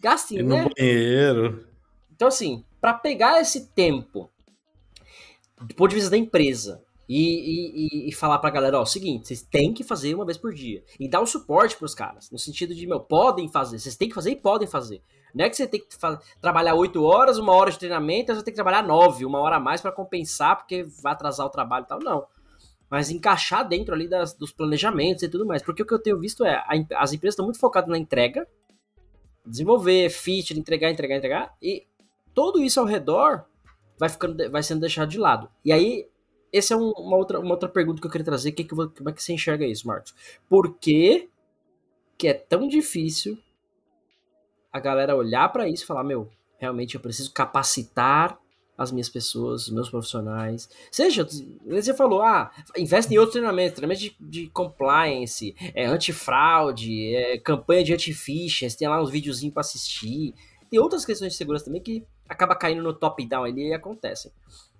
gasta 0.00 0.34
em, 0.34 0.38
ir 0.38 0.42
no 0.42 0.54
né? 0.56 0.68
banheiro. 0.76 1.66
Então, 2.14 2.28
assim, 2.28 2.64
pra 2.80 2.92
pegar 2.94 3.40
esse 3.40 3.68
tempo 3.68 4.30
do 5.60 5.74
ponto 5.74 5.90
de 5.90 5.96
vista 5.96 6.10
da 6.10 6.16
empresa 6.16 6.82
e, 7.08 8.04
e, 8.04 8.08
e- 8.08 8.12
falar 8.12 8.38
pra 8.38 8.50
galera, 8.50 8.78
ó, 8.78 8.82
o 8.82 8.86
seguinte, 8.86 9.28
vocês 9.28 9.42
têm 9.42 9.72
que 9.72 9.82
fazer 9.82 10.14
uma 10.14 10.24
vez 10.24 10.36
por 10.36 10.52
dia. 10.52 10.82
E 11.00 11.08
dar 11.08 11.20
o 11.20 11.26
suporte 11.26 11.76
pros 11.76 11.94
caras, 11.94 12.30
no 12.30 12.38
sentido 12.38 12.74
de, 12.74 12.86
meu, 12.86 13.00
podem 13.00 13.48
fazer, 13.48 13.78
vocês 13.78 13.96
têm 13.96 14.08
que 14.08 14.14
fazer 14.14 14.30
e 14.32 14.36
podem 14.36 14.68
fazer. 14.68 15.00
Não 15.34 15.44
é 15.44 15.50
que 15.50 15.56
você 15.56 15.66
tem 15.66 15.80
que 15.80 15.88
trabalhar 16.40 16.74
8 16.74 17.02
horas, 17.02 17.38
uma 17.38 17.52
hora 17.52 17.70
de 17.70 17.78
treinamento, 17.78 18.34
você 18.34 18.42
tem 18.42 18.52
que 18.52 18.56
trabalhar 18.56 18.82
9, 18.82 19.24
uma 19.24 19.38
hora 19.40 19.56
a 19.56 19.60
mais 19.60 19.80
pra 19.80 19.92
compensar, 19.92 20.56
porque 20.56 20.84
vai 21.02 21.12
atrasar 21.12 21.46
o 21.46 21.50
trabalho 21.50 21.84
e 21.84 21.88
tal. 21.88 21.98
Não. 22.00 22.26
Mas 22.90 23.10
encaixar 23.10 23.68
dentro 23.68 23.94
ali 23.94 24.08
das- 24.08 24.32
dos 24.34 24.50
planejamentos 24.52 25.22
e 25.22 25.28
tudo 25.28 25.44
mais. 25.46 25.62
Porque 25.62 25.82
o 25.82 25.86
que 25.86 25.92
eu 25.92 25.98
tenho 25.98 26.18
visto 26.18 26.44
é, 26.44 26.54
a 26.56 27.02
as 27.02 27.12
empresas 27.12 27.34
estão 27.34 27.44
muito 27.44 27.58
focadas 27.60 27.90
na 27.90 27.98
entrega, 27.98 28.46
desenvolver, 29.44 30.10
feature, 30.10 30.58
entregar, 30.58 30.90
entregar, 30.90 31.16
entregar, 31.16 31.56
e 31.62 31.86
tudo 32.34 32.62
isso 32.62 32.80
ao 32.80 32.86
redor 32.86 33.44
vai 33.98 34.08
ficando, 34.08 34.50
vai 34.50 34.62
sendo 34.62 34.80
deixado 34.80 35.08
de 35.08 35.18
lado. 35.18 35.48
E 35.64 35.72
aí, 35.72 36.06
essa 36.52 36.74
é 36.74 36.76
um- 36.76 36.92
uma, 36.92 37.16
outra, 37.16 37.40
uma 37.40 37.50
outra 37.50 37.68
pergunta 37.68 38.00
que 38.00 38.06
eu 38.06 38.10
queria 38.10 38.24
trazer, 38.24 38.52
que 38.52 38.64
que, 38.64 38.74
vo- 38.74 38.90
como 38.90 39.10
é 39.10 39.12
que 39.12 39.22
você 39.22 39.32
enxerga 39.32 39.66
isso, 39.66 39.86
Marcos? 39.86 40.14
Por 40.48 40.74
que, 40.78 41.28
que 42.16 42.28
é 42.28 42.34
tão 42.34 42.66
difícil 42.68 43.38
a 44.72 44.80
galera 44.80 45.16
olhar 45.16 45.48
pra 45.50 45.68
isso 45.68 45.84
e 45.84 45.86
falar, 45.86 46.04
meu, 46.04 46.30
realmente 46.58 46.94
eu 46.94 47.00
preciso 47.00 47.32
capacitar 47.32 48.38
as 48.78 48.92
minhas 48.92 49.08
pessoas, 49.08 49.66
os 49.66 49.70
meus 49.70 49.90
profissionais. 49.90 50.70
Seja, 50.92 51.26
você 51.66 51.92
falou, 51.92 52.22
ah, 52.22 52.52
investe 52.76 53.12
em 53.12 53.18
outros 53.18 53.32
treinamentos, 53.32 53.74
treinamento 53.74 54.00
de, 54.00 54.16
de 54.20 54.46
compliance, 54.50 55.54
é, 55.74 55.84
antifraude, 55.84 57.14
é, 57.14 57.38
campanha 57.38 57.82
de 57.82 57.92
anti-phishing, 57.92 58.68
tem 58.68 58.86
lá 58.86 59.02
uns 59.02 59.10
videozinhos 59.10 59.52
pra 59.52 59.62
assistir. 59.62 60.32
Tem 60.70 60.78
outras 60.78 61.04
questões 61.04 61.32
de 61.32 61.38
segurança 61.38 61.64
também 61.64 61.82
que 61.82 62.06
acaba 62.28 62.54
caindo 62.54 62.82
no 62.82 62.94
top-down 62.94 63.44
ali 63.44 63.68
e 63.68 63.74
acontecem. 63.74 64.30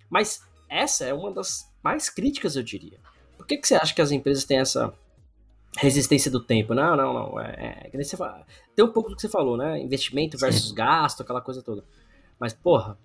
Mas 0.08 0.42
essa 0.68 1.04
é 1.04 1.12
uma 1.12 1.32
das 1.32 1.68
mais 1.82 2.08
críticas, 2.08 2.54
eu 2.54 2.62
diria. 2.62 3.00
Por 3.36 3.46
que, 3.46 3.56
que 3.56 3.66
você 3.66 3.74
acha 3.74 3.94
que 3.94 4.02
as 4.02 4.12
empresas 4.12 4.44
têm 4.44 4.58
essa 4.58 4.94
resistência 5.76 6.30
do 6.30 6.40
tempo? 6.40 6.74
Não, 6.74 6.96
não, 6.96 7.12
não. 7.12 7.40
É, 7.40 7.90
é, 7.92 8.04
fala- 8.16 8.44
tem 8.74 8.84
um 8.84 8.92
pouco 8.92 9.10
do 9.10 9.16
que 9.16 9.22
você 9.22 9.28
falou, 9.28 9.56
né? 9.56 9.78
Investimento 9.80 10.38
versus 10.38 10.72
gasto, 10.72 11.22
aquela 11.22 11.40
coisa 11.40 11.62
toda. 11.62 11.84
Mas, 12.38 12.52
porra, 12.52 12.98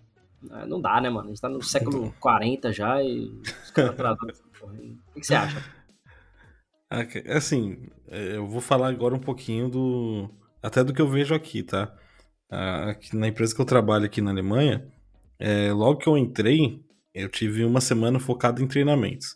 é, 0.52 0.66
não 0.66 0.80
dá, 0.82 1.00
né, 1.02 1.10
mano? 1.10 1.28
A 1.28 1.30
gente 1.30 1.42
tá 1.42 1.50
no 1.50 1.62
século 1.62 2.14
40 2.20 2.72
já 2.72 3.02
e 3.04 3.32
os 3.64 3.72
caras 3.72 3.92
atrasados. 3.92 4.44
O 4.64 5.20
que, 5.20 5.26
você 5.26 5.36
acha? 5.36 5.62
Ah, 6.90 7.02
Assim, 7.36 7.90
é, 8.08 8.38
eu 8.38 8.48
vou 8.48 8.62
falar 8.62 8.88
agora 8.88 9.14
um 9.14 9.20
pouquinho 9.20 9.68
do. 9.68 10.30
Até 10.62 10.82
do 10.86 10.94
que 10.94 11.02
eu 11.02 11.10
vejo 11.10 11.36
aqui, 11.36 11.62
tá? 11.64 11.94
Ah, 12.50 12.92
Aqui 12.92 13.14
na 13.16 13.28
empresa 13.28 13.54
que 13.54 13.60
eu 13.60 13.66
trabalho 13.66 14.06
aqui 14.06 14.22
na 14.22 14.32
Alemanha, 14.32 14.88
é, 15.38 15.74
logo 15.74 16.00
que 16.00 16.08
eu 16.08 16.18
entrei, 16.18 16.82
eu 17.14 17.28
tive 17.30 17.66
uma 17.66 17.82
semana 17.82 18.20
focada 18.22 18.62
em 18.62 18.68
treinamentos. 18.68 19.36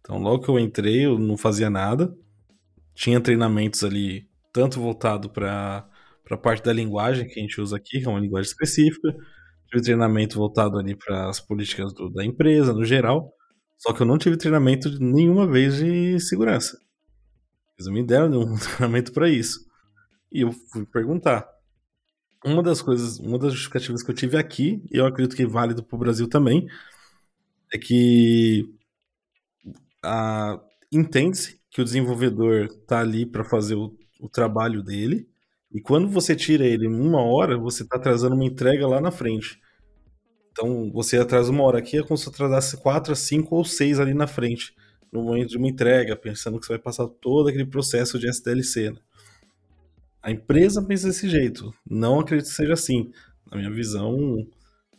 Então, 0.00 0.18
logo 0.18 0.42
que 0.42 0.48
eu 0.48 0.58
entrei, 0.58 1.04
eu 1.04 1.18
não 1.18 1.36
fazia 1.36 1.68
nada. 1.68 2.16
Tinha 2.94 3.20
treinamentos 3.20 3.82
ali, 3.84 4.28
tanto 4.52 4.80
voltado 4.80 5.30
para 5.30 5.86
a 6.30 6.36
parte 6.36 6.62
da 6.64 6.72
linguagem 6.72 7.26
que 7.26 7.38
a 7.38 7.42
gente 7.42 7.60
usa 7.60 7.76
aqui, 7.76 8.00
que 8.00 8.06
é 8.06 8.10
uma 8.10 8.20
linguagem 8.20 8.50
específica. 8.50 9.14
Tive 9.68 9.82
treinamento 9.84 10.36
voltado 10.36 10.78
ali 10.78 10.94
para 10.96 11.28
as 11.28 11.40
políticas 11.40 11.92
do- 11.94 12.10
da 12.10 12.24
empresa, 12.24 12.72
no 12.72 12.84
geral. 12.84 13.32
Só 13.78 13.92
que 13.92 14.02
eu 14.02 14.06
não 14.06 14.18
tive 14.18 14.36
treinamento 14.36 14.90
nenhuma 15.00 15.46
vez 15.46 15.76
de 15.76 16.20
segurança. 16.20 16.78
Eles 17.78 17.90
me 17.92 18.02
deram 18.04 18.28
nenhum 18.28 18.54
treinamento 18.58 19.12
para 19.12 19.28
isso. 19.28 19.60
E 20.32 20.42
eu 20.42 20.52
fui 20.72 20.86
perguntar. 20.86 21.48
Uma 22.44 22.62
das 22.62 22.82
coisas, 22.82 23.18
uma 23.20 23.38
das 23.38 23.52
justificativas 23.52 24.02
que 24.02 24.10
eu 24.10 24.14
tive 24.14 24.36
aqui, 24.36 24.82
e 24.92 24.98
eu 24.98 25.06
acredito 25.06 25.36
que 25.36 25.42
é 25.42 25.46
válido 25.46 25.82
para 25.82 25.96
o 25.96 25.98
Brasil 25.98 26.28
também, 26.28 26.66
é 27.72 27.78
que 27.78 28.68
a- 30.02 30.60
entende-se 30.90 31.60
que 31.72 31.80
o 31.80 31.84
desenvolvedor 31.84 32.68
tá 32.86 33.00
ali 33.00 33.24
para 33.24 33.42
fazer 33.42 33.74
o, 33.74 33.96
o 34.20 34.28
trabalho 34.28 34.82
dele, 34.82 35.26
e 35.72 35.80
quando 35.80 36.06
você 36.06 36.36
tira 36.36 36.66
ele 36.66 36.86
em 36.86 36.94
uma 36.94 37.22
hora, 37.22 37.56
você 37.56 37.82
tá 37.82 37.96
atrasando 37.96 38.34
uma 38.34 38.44
entrega 38.44 38.86
lá 38.86 39.00
na 39.00 39.10
frente. 39.10 39.58
Então, 40.50 40.92
você 40.92 41.16
atrasa 41.16 41.50
uma 41.50 41.64
hora 41.64 41.78
aqui, 41.78 41.96
é 41.96 42.02
como 42.02 42.18
se 42.18 42.28
atrasasse 42.28 42.76
quatro, 42.76 43.16
cinco 43.16 43.56
ou 43.56 43.64
seis 43.64 43.98
ali 43.98 44.12
na 44.12 44.26
frente, 44.26 44.74
no 45.10 45.22
momento 45.22 45.48
de 45.48 45.56
uma 45.56 45.66
entrega, 45.66 46.14
pensando 46.14 46.60
que 46.60 46.66
você 46.66 46.74
vai 46.74 46.82
passar 46.82 47.08
todo 47.08 47.48
aquele 47.48 47.64
processo 47.64 48.18
de 48.18 48.28
SDLC. 48.28 48.90
né? 48.90 48.98
A 50.22 50.30
empresa 50.30 50.82
pensa 50.82 51.08
desse 51.08 51.26
jeito. 51.26 51.72
Não 51.88 52.20
acredito 52.20 52.48
que 52.48 52.54
seja 52.54 52.74
assim. 52.74 53.10
Na 53.50 53.56
minha 53.56 53.70
visão, 53.70 54.46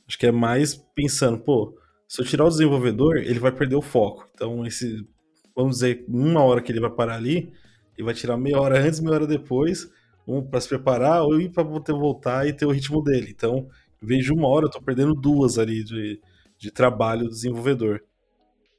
acho 0.07 0.17
que 0.17 0.25
é 0.25 0.31
mais 0.31 0.73
pensando, 0.73 1.39
pô, 1.39 1.77
se 2.07 2.19
eu 2.19 2.25
tirar 2.25 2.45
o 2.45 2.49
desenvolvedor, 2.49 3.17
ele 3.17 3.39
vai 3.39 3.51
perder 3.51 3.75
o 3.75 3.81
foco. 3.81 4.27
Então, 4.33 4.65
esse, 4.65 5.07
vamos 5.55 5.75
dizer, 5.77 6.05
uma 6.07 6.41
hora 6.43 6.61
que 6.61 6.71
ele 6.71 6.79
vai 6.79 6.89
parar 6.89 7.15
ali, 7.15 7.51
ele 7.97 8.05
vai 8.05 8.13
tirar 8.13 8.37
meia 8.37 8.59
hora 8.59 8.79
antes, 8.79 8.99
meia 8.99 9.15
hora 9.15 9.27
depois, 9.27 9.89
um 10.27 10.41
para 10.41 10.61
se 10.61 10.69
preparar, 10.69 11.23
ou 11.23 11.39
ir 11.39 11.49
para 11.49 11.63
poder 11.65 11.93
voltar 11.93 12.47
e 12.47 12.53
ter 12.53 12.65
o 12.65 12.71
ritmo 12.71 13.01
dele. 13.03 13.29
Então, 13.29 13.67
em 14.01 14.05
vez 14.05 14.23
de 14.23 14.33
uma 14.33 14.47
hora, 14.47 14.65
eu 14.65 14.69
tô 14.71 14.81
perdendo 14.81 15.13
duas 15.13 15.57
ali 15.57 15.83
de, 15.83 16.19
de 16.57 16.71
trabalho 16.71 17.23
do 17.25 17.29
desenvolvedor. 17.29 18.01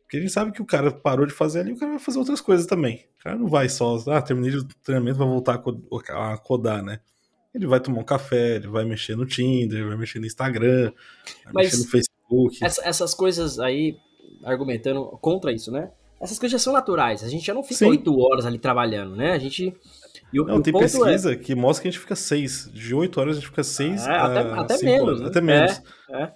Porque 0.02 0.18
a 0.18 0.20
gente 0.20 0.32
sabe 0.32 0.52
que 0.52 0.60
o 0.62 0.66
cara 0.66 0.90
parou 0.90 1.26
de 1.26 1.32
fazer 1.32 1.60
ali, 1.60 1.72
o 1.72 1.78
cara 1.78 1.92
vai 1.92 2.00
fazer 2.00 2.18
outras 2.18 2.40
coisas 2.40 2.66
também. 2.66 3.06
O 3.20 3.24
cara 3.24 3.36
não 3.36 3.48
vai 3.48 3.68
só, 3.68 3.96
ah, 4.08 4.20
terminei 4.20 4.54
o 4.56 4.64
treinamento, 4.82 5.18
vai 5.18 5.26
voltar 5.28 5.62
a 6.10 6.38
codar, 6.38 6.82
né? 6.82 7.00
Ele 7.54 7.66
vai 7.66 7.80
tomar 7.80 8.00
um 8.00 8.04
café, 8.04 8.56
ele 8.56 8.66
vai 8.66 8.84
mexer 8.84 9.16
no 9.16 9.24
Tinder, 9.24 9.86
vai 9.86 9.96
mexer 9.96 10.18
no 10.18 10.26
Instagram, 10.26 10.92
vai 11.44 11.52
Mas 11.54 11.66
mexer 11.66 11.84
no 11.84 11.90
Facebook. 11.90 12.64
Essa- 12.64 12.86
essas 12.86 13.14
coisas 13.14 13.58
aí, 13.60 13.96
argumentando 14.42 15.04
contra 15.20 15.52
isso, 15.52 15.70
né? 15.70 15.90
Essas 16.20 16.38
coisas 16.38 16.52
já 16.52 16.62
são 16.62 16.72
naturais. 16.72 17.22
A 17.22 17.28
gente 17.28 17.44
já 17.44 17.52
não 17.52 17.62
fica 17.62 17.76
Sim. 17.76 17.86
oito 17.86 18.18
horas 18.18 18.46
ali 18.46 18.58
trabalhando, 18.58 19.14
né? 19.14 19.32
A 19.32 19.38
gente. 19.38 19.74
E 20.32 20.40
o, 20.40 20.44
Não, 20.44 20.56
o 20.56 20.62
tem 20.62 20.72
ponto 20.72 20.82
pesquisa 20.82 21.36
que 21.36 21.54
mostra 21.54 21.82
que 21.82 21.88
a 21.88 21.90
gente 21.90 22.00
fica 22.00 22.16
seis. 22.16 22.68
De 22.72 22.94
oito 22.94 23.20
horas 23.20 23.36
a 23.36 23.40
gente 23.40 23.48
fica 23.48 23.62
seis. 23.62 24.06
É, 24.06 24.10
até- 24.10 24.40
a 24.40 24.60
até 24.60 24.78
menos, 24.82 25.20
né? 25.20 25.26
Até 25.28 25.40
menos. 25.40 25.82
É. 26.10 26.32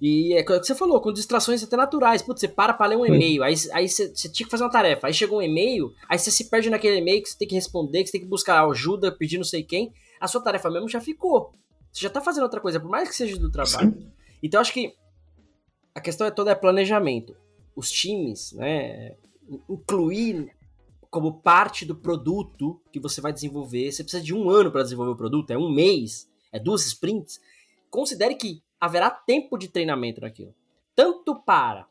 E 0.00 0.34
é 0.34 0.42
o 0.42 0.44
que 0.44 0.58
você 0.64 0.74
falou, 0.74 1.00
com 1.00 1.12
distrações 1.12 1.62
até 1.62 1.76
naturais. 1.76 2.22
Putz, 2.22 2.40
você 2.40 2.48
para 2.48 2.72
pra 2.72 2.86
ler 2.86 2.96
um 2.96 3.06
e-mail, 3.06 3.42
aí, 3.42 3.54
aí 3.72 3.88
você, 3.88 4.08
você 4.14 4.28
tinha 4.28 4.46
que 4.46 4.50
fazer 4.50 4.64
uma 4.64 4.70
tarefa, 4.70 5.06
aí 5.08 5.14
chegou 5.14 5.38
um 5.38 5.42
e-mail, 5.42 5.92
aí 6.08 6.18
você 6.18 6.30
se 6.30 6.48
perde 6.48 6.70
naquele 6.70 6.98
e-mail 6.98 7.20
que 7.22 7.28
você 7.28 7.38
tem 7.38 7.48
que 7.48 7.54
responder, 7.54 8.00
que 8.02 8.06
você 8.06 8.12
tem 8.12 8.20
que 8.20 8.26
buscar 8.28 8.64
ajuda, 8.64 9.10
pedir 9.10 9.38
não 9.38 9.44
sei 9.44 9.62
quem. 9.62 9.92
A 10.20 10.28
sua 10.28 10.40
tarefa 10.42 10.70
mesmo 10.70 10.88
já 10.88 11.00
ficou. 11.00 11.52
Você 11.92 12.02
já 12.02 12.10
tá 12.10 12.20
fazendo 12.20 12.44
outra 12.44 12.60
coisa, 12.60 12.78
por 12.78 12.88
mais 12.90 13.08
que 13.08 13.16
seja 13.16 13.36
do 13.38 13.50
trabalho. 13.50 13.96
Então 14.42 14.60
acho 14.60 14.72
que 14.72 14.92
a 15.94 16.00
questão 16.00 16.26
é 16.26 16.30
toda 16.30 16.52
é 16.52 16.54
planejamento. 16.54 17.34
Os 17.78 17.92
times, 17.92 18.52
né, 18.54 19.14
incluir 19.68 20.52
como 21.08 21.40
parte 21.40 21.84
do 21.84 21.94
produto 21.94 22.80
que 22.92 22.98
você 22.98 23.20
vai 23.20 23.32
desenvolver. 23.32 23.92
Você 23.92 24.02
precisa 24.02 24.22
de 24.22 24.34
um 24.34 24.50
ano 24.50 24.72
para 24.72 24.82
desenvolver 24.82 25.12
o 25.12 25.16
produto, 25.16 25.52
é 25.52 25.56
um 25.56 25.70
mês, 25.70 26.28
é 26.50 26.58
duas 26.58 26.84
sprints. 26.84 27.40
Considere 27.88 28.34
que 28.34 28.60
haverá 28.80 29.08
tempo 29.08 29.56
de 29.56 29.68
treinamento 29.68 30.20
naquilo. 30.20 30.52
Tanto 30.92 31.36
para 31.36 31.86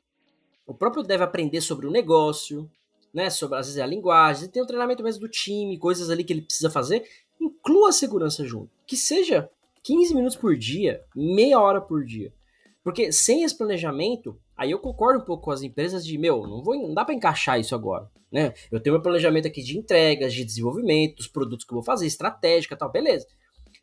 o 0.66 0.74
próprio 0.74 1.04
deve 1.04 1.24
aprender 1.24 1.62
sobre 1.62 1.88
o 1.88 1.92
negócio, 1.92 2.70
né, 3.14 3.30
sobre 3.30 3.58
às 3.58 3.68
vezes 3.68 3.82
a 3.82 3.86
linguagem, 3.86 4.50
tem 4.50 4.62
um 4.62 4.68
treinamento 4.68 5.02
mesmo 5.02 5.22
do 5.22 5.30
time, 5.30 5.80
coisas 5.80 6.10
ali 6.10 6.26
que 6.26 6.34
ele 6.34 6.42
precisa 6.42 6.70
fazer, 6.70 7.10
inclua 7.40 7.90
a 7.90 7.94
segurança 7.94 8.44
junto. 8.44 8.70
Que 8.86 8.98
seja 8.98 9.50
15 9.84 10.14
minutos 10.14 10.36
por 10.36 10.58
dia, 10.58 11.02
meia 11.16 11.62
hora 11.62 11.80
por 11.80 12.04
dia. 12.04 12.34
Porque 12.84 13.14
sem 13.14 13.44
esse 13.44 13.58
planejamento, 13.58 14.38
Aí 14.58 14.72
eu 14.72 14.80
concordo 14.80 15.20
um 15.20 15.26
pouco 15.26 15.44
com 15.44 15.52
as 15.52 15.62
empresas 15.62 16.06
de, 16.06 16.18
meu, 16.18 16.48
não, 16.48 16.64
vou, 16.64 16.76
não 16.76 16.94
dá 16.94 17.06
para 17.06 17.14
encaixar 17.14 17.60
isso 17.60 17.76
agora, 17.76 18.10
né? 18.32 18.54
Eu 18.72 18.80
tenho 18.80 18.96
meu 18.96 19.02
planejamento 19.02 19.48
aqui 19.48 19.62
de 19.62 19.78
entregas, 19.78 20.34
de 20.34 20.44
desenvolvimento, 20.44 21.18
dos 21.18 21.28
produtos 21.28 21.66
que 21.66 21.72
eu 21.72 21.76
vou 21.76 21.84
fazer, 21.84 22.08
estratégica 22.08 22.76
tal, 22.76 22.92
beleza. 22.92 23.28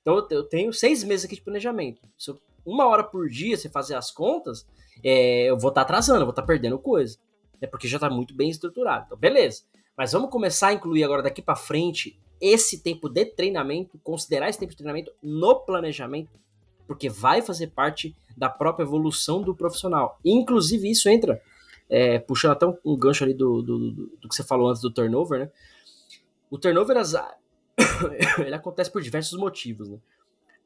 Então 0.03 0.27
eu 0.31 0.43
tenho 0.43 0.73
seis 0.73 1.05
meses 1.05 1.25
aqui 1.25 1.37
de 1.37 1.43
planejamento. 1.43 2.03
Se 2.19 2.31
eu, 2.31 2.41
uma 2.67 2.87
hora 2.87 3.05
por 3.05 3.29
dia 3.29 3.57
você 3.57 3.69
fazer 3.69 3.95
as 3.95 4.11
contas, 4.11 4.67
é, 5.03 5.49
eu 5.49 5.59
vou 5.59 5.69
estar 5.69 5.83
tá 5.83 5.87
atrasando, 5.87 6.21
eu 6.21 6.27
vou 6.27 6.31
estar 6.31 6.43
tá 6.43 6.47
perdendo 6.47 6.79
coisa. 6.79 7.19
É 7.61 7.67
porque 7.67 7.89
já 7.89 7.97
está 7.97 8.11
muito 8.11 8.35
bem 8.35 8.51
estruturado. 8.51 9.05
Então, 9.07 9.17
beleza. 9.17 9.63
Mas 9.97 10.13
vamos 10.13 10.29
começar 10.29 10.69
a 10.69 10.73
incluir 10.73 11.05
agora 11.05 11.23
daqui 11.23 11.41
para 11.41 11.55
frente 11.55 12.21
esse 12.41 12.83
tempo 12.83 13.09
de 13.09 13.25
treinamento, 13.25 13.99
considerar 14.03 14.49
esse 14.49 14.59
tempo 14.59 14.73
de 14.73 14.77
treinamento 14.77 15.13
no 15.23 15.61
planejamento, 15.61 16.31
porque 16.87 17.09
vai 17.09 17.43
fazer 17.43 17.69
parte 17.69 18.17
da 18.37 18.49
própria 18.49 18.85
evolução 18.85 19.43
do 19.43 19.55
profissional. 19.55 20.19
inclusive, 20.25 20.91
isso 20.91 21.09
entra, 21.09 21.41
é, 21.89 22.19
puxando 22.19 22.53
até 22.53 22.67
um, 22.67 22.77
um 22.85 22.97
gancho 22.97 23.25
ali 23.25 23.35
do, 23.35 23.63
do, 23.63 23.79
do, 23.79 24.07
do, 24.21 24.29
que 24.29 24.35
você 24.35 24.43
falou 24.43 24.69
antes 24.69 24.83
do 24.83 24.93
turnover, 24.93 25.41
né? 25.41 25.51
O 26.51 26.59
turnover 26.59 26.97
ele 28.39 28.55
acontece 28.55 28.91
por 28.91 29.03
diversos 29.03 29.39
motivos, 29.39 29.89
né? 29.89 29.99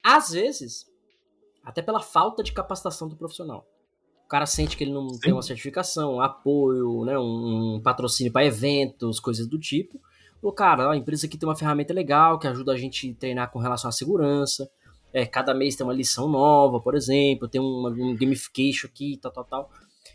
Às 0.03 0.31
vezes, 0.31 0.91
até 1.63 1.83
pela 1.83 2.01
falta 2.01 2.43
de 2.43 2.53
capacitação 2.53 3.09
do 3.09 3.17
profissional. 3.17 3.67
O 4.25 4.29
cara 4.29 4.47
sente 4.47 4.77
que 4.77 4.85
ele 4.85 4.93
não 4.93 5.09
Sim. 5.09 5.21
tem 5.21 5.33
uma 5.33 5.43
certificação, 5.43 6.17
um 6.17 6.21
apoio, 6.21 7.05
né, 7.05 7.19
um 7.19 7.81
patrocínio 7.83 8.33
para 8.33 8.45
eventos, 8.45 9.19
coisas 9.19 9.47
do 9.47 9.59
tipo. 9.59 10.01
O 10.43 10.53
cara, 10.53 10.91
a 10.91 10.97
empresa 10.97 11.27
aqui 11.27 11.37
tem 11.37 11.49
uma 11.49 11.57
ferramenta 11.57 11.93
legal 11.93 12.39
que 12.39 12.47
ajuda 12.47 12.73
a 12.73 12.77
gente 12.77 13.11
a 13.11 13.15
treinar 13.15 13.51
com 13.51 13.59
relação 13.59 13.89
à 13.89 13.93
segurança. 13.93 14.71
É, 15.13 15.25
cada 15.25 15.55
mês 15.55 15.75
tem 15.75 15.87
uma 15.87 15.93
lição 15.93 16.29
nova, 16.29 16.81
por 16.81 16.95
exemplo, 16.95 17.49
tem 17.49 17.61
uma, 17.61 17.89
um 17.91 18.17
gamification 18.17 18.89
aqui, 18.89 19.19
tal, 19.21 19.33
tal, 19.33 19.45
tal. 19.45 19.71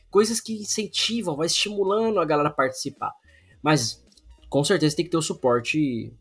Coisas 0.10 0.40
que 0.40 0.54
incentivam, 0.54 1.36
vai 1.36 1.48
estimulando 1.48 2.20
a 2.20 2.26
galera 2.26 2.50
a 2.50 2.54
participar. 2.54 3.12
Mas 3.62 4.04
com 4.50 4.64
certeza 4.64 4.96
tem 4.96 5.06
que 5.06 5.12
ter 5.12 5.18
o 5.18 5.22
suporte 5.22 6.14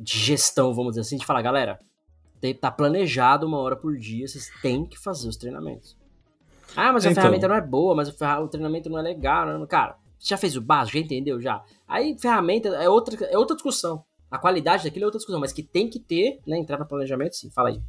de 0.00 0.18
gestão, 0.18 0.74
vamos 0.74 0.92
dizer 0.92 1.02
assim, 1.02 1.16
de 1.16 1.26
falar, 1.26 1.42
galera, 1.42 1.78
tá 2.60 2.70
planejado 2.70 3.46
uma 3.46 3.58
hora 3.58 3.76
por 3.76 3.96
dia, 3.96 4.26
vocês 4.26 4.50
têm 4.62 4.84
que 4.84 4.98
fazer 4.98 5.28
os 5.28 5.36
treinamentos. 5.36 5.96
Ah, 6.74 6.92
mas 6.92 7.06
a 7.06 7.10
então. 7.10 7.22
ferramenta 7.22 7.48
não 7.48 7.54
é 7.54 7.60
boa, 7.60 7.94
mas 7.94 8.08
o 8.08 8.48
treinamento 8.48 8.90
não 8.90 8.98
é 8.98 9.02
legal. 9.02 9.46
Não, 9.46 9.66
cara, 9.66 9.96
já 10.18 10.36
fez 10.36 10.56
o 10.56 10.60
básico, 10.60 10.98
já 10.98 11.04
entendeu 11.04 11.40
já? 11.40 11.62
Aí 11.86 12.16
ferramenta 12.18 12.68
é 12.68 12.88
outra, 12.88 13.24
é 13.26 13.38
outra 13.38 13.54
discussão. 13.54 14.04
A 14.30 14.38
qualidade 14.38 14.84
daquilo 14.84 15.04
é 15.04 15.06
outra 15.06 15.18
discussão, 15.18 15.40
mas 15.40 15.52
que 15.52 15.62
tem 15.62 15.88
que 15.88 16.00
ter, 16.00 16.40
né, 16.46 16.58
entrar 16.58 16.78
no 16.78 16.86
planejamento, 16.86 17.36
sim. 17.36 17.50
Fala 17.50 17.68
aí. 17.68 17.80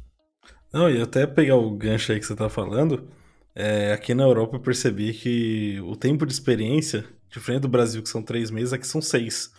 Não, 0.72 0.90
e 0.90 1.00
até 1.00 1.26
pegar 1.26 1.56
o 1.56 1.70
gancho 1.70 2.12
aí 2.12 2.20
que 2.20 2.26
você 2.26 2.36
tá 2.36 2.48
falando, 2.48 3.08
é, 3.54 3.92
aqui 3.92 4.14
na 4.14 4.24
Europa 4.24 4.56
eu 4.56 4.60
percebi 4.60 5.14
que 5.14 5.80
o 5.80 5.96
tempo 5.96 6.26
de 6.26 6.32
experiência, 6.32 7.04
diferente 7.30 7.62
do 7.62 7.68
Brasil, 7.68 8.02
que 8.02 8.08
são 8.08 8.22
três 8.22 8.50
meses, 8.50 8.72
aqui 8.72 8.86
são 8.86 9.00
seis. 9.00 9.52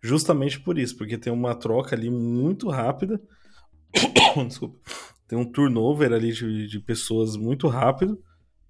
Justamente 0.00 0.58
por 0.60 0.78
isso, 0.78 0.96
porque 0.96 1.18
tem 1.18 1.32
uma 1.32 1.54
troca 1.54 1.94
ali 1.94 2.10
muito 2.10 2.68
rápida. 2.68 3.20
Desculpa. 4.48 4.78
Tem 5.26 5.38
um 5.38 5.44
turnover 5.44 6.12
ali 6.12 6.32
de, 6.32 6.66
de 6.66 6.80
pessoas 6.80 7.36
muito 7.36 7.68
rápido. 7.68 8.22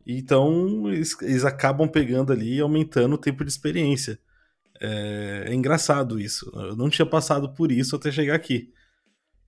Então 0.06 0.90
eles, 0.90 1.16
eles, 1.22 1.44
acabam 1.44 1.88
pegando 1.88 2.32
ali 2.32 2.56
e 2.56 2.60
aumentando 2.60 3.14
o 3.14 3.18
tempo 3.18 3.44
de 3.44 3.50
experiência. 3.50 4.18
É, 4.80 5.44
é, 5.48 5.54
engraçado 5.54 6.18
isso. 6.18 6.50
Eu 6.54 6.74
não 6.74 6.90
tinha 6.90 7.06
passado 7.06 7.54
por 7.54 7.70
isso 7.70 7.94
até 7.94 8.10
chegar 8.10 8.34
aqui 8.34 8.72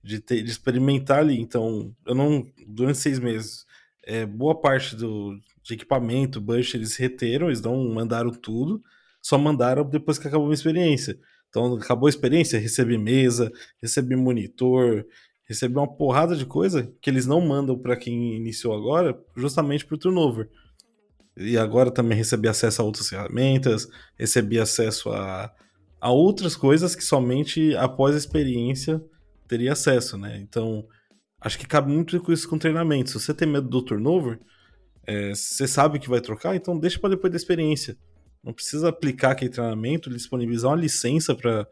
de, 0.03 0.19
ter, 0.19 0.41
de 0.41 0.51
experimentar 0.51 1.19
ali. 1.19 1.39
Então, 1.39 1.93
eu 2.05 2.15
não. 2.15 2.45
Durante 2.67 2.97
seis 2.97 3.19
meses, 3.19 3.65
é, 4.03 4.25
boa 4.25 4.59
parte 4.59 4.95
do, 4.95 5.37
de 5.63 5.73
equipamento, 5.73 6.41
budget, 6.41 6.77
eles 6.77 6.95
reteram, 6.95 7.47
eles 7.47 7.61
não 7.61 7.87
mandaram 7.89 8.31
tudo, 8.31 8.81
só 9.21 9.37
mandaram 9.37 9.83
depois 9.83 10.17
que 10.17 10.27
acabou 10.27 10.49
a 10.49 10.53
experiência. 10.53 11.19
Então, 11.49 11.75
acabou 11.75 12.07
a 12.07 12.09
experiência, 12.09 12.59
recebi 12.59 12.97
mesa, 12.97 13.51
recebi 13.81 14.15
monitor, 14.15 15.05
recebi 15.43 15.75
uma 15.75 15.87
porrada 15.87 16.35
de 16.35 16.45
coisa 16.45 16.91
que 17.01 17.09
eles 17.09 17.25
não 17.25 17.41
mandam 17.41 17.77
para 17.77 17.97
quem 17.97 18.35
iniciou 18.35 18.73
agora, 18.73 19.19
justamente 19.35 19.85
pro 19.85 19.97
turnover. 19.97 20.49
E 21.35 21.57
agora 21.57 21.91
também 21.91 22.17
recebi 22.17 22.47
acesso 22.47 22.81
a 22.81 22.85
outras 22.85 23.09
ferramentas, 23.09 23.87
recebi 24.17 24.59
acesso 24.59 25.09
a, 25.09 25.51
a 25.99 26.11
outras 26.11 26.55
coisas 26.55 26.95
que 26.95 27.03
somente 27.03 27.75
após 27.75 28.15
a 28.15 28.17
experiência 28.17 29.01
teria 29.51 29.73
acesso, 29.73 30.17
né? 30.17 30.39
Então, 30.39 30.87
acho 31.41 31.59
que 31.59 31.67
cabe 31.67 31.91
muito 31.91 32.17
com 32.21 32.31
isso 32.31 32.47
com 32.47 32.57
treinamento. 32.57 33.09
Se 33.09 33.19
você 33.19 33.33
tem 33.33 33.45
medo 33.45 33.67
do 33.67 33.81
turnover, 33.81 34.39
é, 35.05 35.35
você 35.35 35.67
sabe 35.67 35.99
que 35.99 36.09
vai 36.09 36.21
trocar, 36.21 36.55
então 36.55 36.79
deixa 36.79 36.97
para 36.97 37.09
depois 37.09 37.31
da 37.31 37.35
experiência. 37.35 37.97
Não 38.41 38.53
precisa 38.53 38.87
aplicar 38.87 39.31
aquele 39.31 39.51
treinamento, 39.51 40.09
disponibilizar 40.09 40.71
uma 40.71 40.77
licença 40.77 41.35
para 41.35 41.67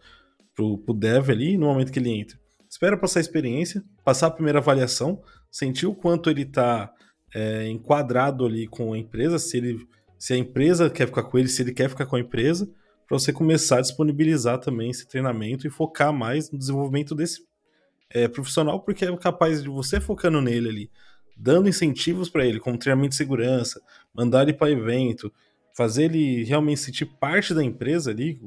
o 0.60 0.94
dev 0.94 1.30
ali 1.30 1.58
no 1.58 1.68
momento 1.68 1.90
que 1.90 2.00
ele 2.00 2.10
entra. 2.10 2.38
Espera 2.70 2.98
passar 2.98 3.22
a 3.22 3.22
experiência, 3.22 3.82
passar 4.04 4.28
a 4.28 4.32
primeira 4.32 4.60
avaliação, 4.60 5.24
sentir 5.50 5.88
o 5.88 5.96
quanto 5.96 6.30
ele 6.30 6.42
está 6.42 6.92
é, 7.34 7.70
enquadrado 7.70 8.46
ali 8.46 8.68
com 8.68 8.92
a 8.92 8.98
empresa, 8.98 9.40
se 9.40 9.56
ele 9.56 9.88
se 10.18 10.34
a 10.34 10.38
empresa 10.38 10.90
quer 10.90 11.06
ficar 11.06 11.24
com 11.24 11.40
ele, 11.40 11.48
se 11.48 11.62
ele 11.62 11.74
quer 11.74 11.90
ficar 11.90 12.06
com 12.06 12.18
a 12.18 12.20
empresa, 12.20 12.70
para 13.08 13.18
você 13.18 13.32
começar 13.32 13.78
a 13.78 13.82
disponibilizar 13.82 14.60
também 14.60 14.90
esse 14.90 15.08
treinamento 15.08 15.66
e 15.66 15.70
focar 15.70 16.12
mais 16.12 16.52
no 16.52 16.60
desenvolvimento 16.60 17.16
desse 17.16 17.49
é, 18.12 18.28
profissional, 18.28 18.80
porque 18.80 19.06
é 19.06 19.18
capaz 19.18 19.62
de 19.62 19.70
você 19.70 20.00
focando 20.00 20.42
nele 20.42 20.70
ali, 20.70 20.92
dando 21.38 21.70
incentivos 21.70 22.30
para 22.30 22.46
ele, 22.46 22.60
como 22.60 22.78
treinamento 22.78 23.10
de 23.10 23.16
segurança, 23.16 23.82
mandar 24.14 24.44
ele 24.44 24.54
para 24.54 24.72
evento, 24.72 25.32
fazer 25.76 26.06
ele 26.06 26.44
realmente 26.44 26.82
sentir 26.82 27.06
parte 27.06 27.54
da 27.54 27.64
empresa 27.64 28.12
ali 28.12 28.40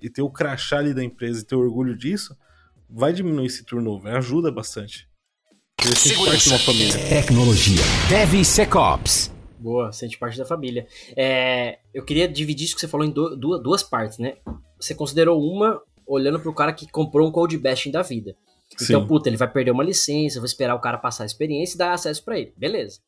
e 0.00 0.08
ter 0.08 0.22
o 0.22 0.30
crachá 0.30 0.78
ali 0.78 0.94
da 0.94 1.02
empresa 1.02 1.40
e 1.40 1.44
ter 1.44 1.56
orgulho 1.56 1.96
disso, 1.96 2.36
vai 2.88 3.12
diminuir 3.12 3.46
esse 3.46 3.64
turnover, 3.64 4.14
ajuda 4.14 4.50
bastante. 4.50 5.08
Sente 5.80 6.24
parte 6.24 6.44
de 6.44 6.48
uma 6.50 6.58
família. 6.58 7.08
Tecnologia. 7.08 7.82
DevSecOps. 8.08 9.32
Boa, 9.58 9.92
sente 9.92 10.18
parte 10.18 10.38
da 10.38 10.44
família. 10.44 10.86
É, 11.16 11.78
eu 11.92 12.04
queria 12.04 12.28
dividir 12.28 12.66
isso 12.66 12.74
que 12.74 12.80
você 12.80 12.88
falou 12.88 13.06
em 13.06 13.10
do, 13.10 13.36
duas, 13.36 13.62
duas 13.62 13.82
partes, 13.82 14.18
né? 14.18 14.36
Você 14.80 14.94
considerou 14.94 15.40
uma 15.40 15.80
olhando 16.06 16.40
para 16.40 16.50
o 16.50 16.54
cara 16.54 16.72
que 16.72 16.90
comprou 16.90 17.28
um 17.28 17.32
code 17.32 17.58
bashing 17.58 17.90
da 17.90 18.02
vida. 18.02 18.36
Então, 18.80 19.00
Sim. 19.00 19.06
puta, 19.06 19.28
ele 19.28 19.36
vai 19.36 19.50
perder 19.50 19.70
uma 19.70 19.84
licença, 19.84 20.38
vou 20.38 20.46
esperar 20.46 20.74
o 20.74 20.80
cara 20.80 20.98
passar 20.98 21.24
a 21.24 21.26
experiência 21.26 21.74
e 21.74 21.78
dar 21.78 21.92
acesso 21.92 22.24
para 22.24 22.38
ele. 22.38 22.52
Beleza. 22.56 23.00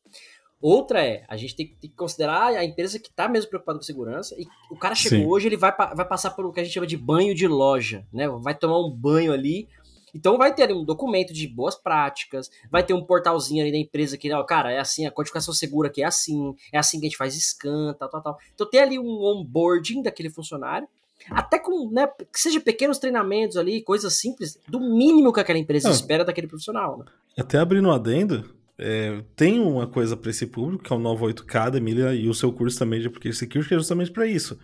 Outra 0.61 1.03
é, 1.03 1.23
a 1.27 1.35
gente 1.35 1.55
tem, 1.55 1.67
tem, 1.81 1.89
que 1.89 1.95
considerar 1.95 2.49
a 2.49 2.63
empresa 2.63 2.99
que 2.99 3.09
está 3.09 3.27
mesmo 3.27 3.49
preocupada 3.49 3.79
com 3.79 3.83
segurança 3.83 4.35
e 4.37 4.45
o 4.69 4.77
cara 4.77 4.93
chegou 4.93 5.19
Sim. 5.19 5.25
hoje, 5.25 5.47
ele 5.47 5.57
vai, 5.57 5.75
vai 5.75 6.07
passar 6.07 6.31
por 6.31 6.45
o 6.45 6.51
que 6.51 6.59
a 6.59 6.63
gente 6.63 6.73
chama 6.73 6.85
de 6.85 6.95
banho 6.95 7.33
de 7.33 7.47
loja, 7.47 8.05
né? 8.13 8.27
Vai 8.27 8.53
tomar 8.53 8.79
um 8.79 8.91
banho 8.91 9.33
ali. 9.33 9.67
Então 10.13 10.37
vai 10.37 10.53
ter 10.53 10.71
um 10.71 10.83
documento 10.83 11.33
de 11.33 11.47
boas 11.47 11.73
práticas, 11.73 12.51
vai 12.69 12.83
ter 12.83 12.93
um 12.93 13.03
portalzinho 13.03 13.63
ali 13.63 13.71
da 13.71 13.77
empresa 13.77 14.17
que, 14.17 14.31
ó, 14.31 14.43
cara, 14.43 14.71
é 14.71 14.77
assim, 14.77 15.07
a 15.07 15.11
codificação 15.11 15.53
segura 15.53 15.89
que 15.89 16.03
é 16.03 16.05
assim, 16.05 16.53
é 16.71 16.77
assim 16.77 16.99
que 16.99 17.05
a 17.05 17.09
gente 17.09 17.17
faz 17.17 17.33
scan, 17.33 17.95
tal, 17.97 18.09
tal, 18.09 18.21
tal. 18.21 18.37
Então 18.53 18.69
tem 18.69 18.81
ali 18.81 18.99
um 18.99 19.23
onboarding 19.23 20.03
daquele 20.03 20.29
funcionário 20.29 20.87
até 21.29 21.59
com, 21.59 21.89
né, 21.91 22.07
que 22.31 22.39
seja 22.39 22.59
pequenos 22.59 22.97
treinamentos 22.97 23.57
ali, 23.57 23.81
coisas 23.81 24.13
simples, 24.13 24.57
do 24.67 24.79
mínimo 24.79 25.31
que 25.31 25.39
aquela 25.39 25.59
empresa 25.59 25.89
espera 25.89 26.25
daquele 26.25 26.47
profissional. 26.47 26.99
Né? 26.99 27.05
Até 27.37 27.57
abrindo 27.57 27.87
um 27.87 27.91
adendo, 27.91 28.53
é, 28.77 29.23
tem 29.35 29.59
uma 29.59 29.87
coisa 29.87 30.17
para 30.17 30.31
esse 30.31 30.47
público, 30.47 30.83
que 30.83 30.91
é 30.91 30.95
o 30.95 30.99
98K 30.99 31.69
da 31.69 31.77
Emília 31.77 32.13
e 32.13 32.27
o 32.27 32.33
seu 32.33 32.51
curso 32.51 32.79
também 32.79 32.99
de 32.99 33.07
Application 33.07 33.39
Security, 33.39 33.69
que 33.69 33.75
é 33.75 33.77
justamente 33.77 34.11
para 34.11 34.25
isso. 34.25 34.57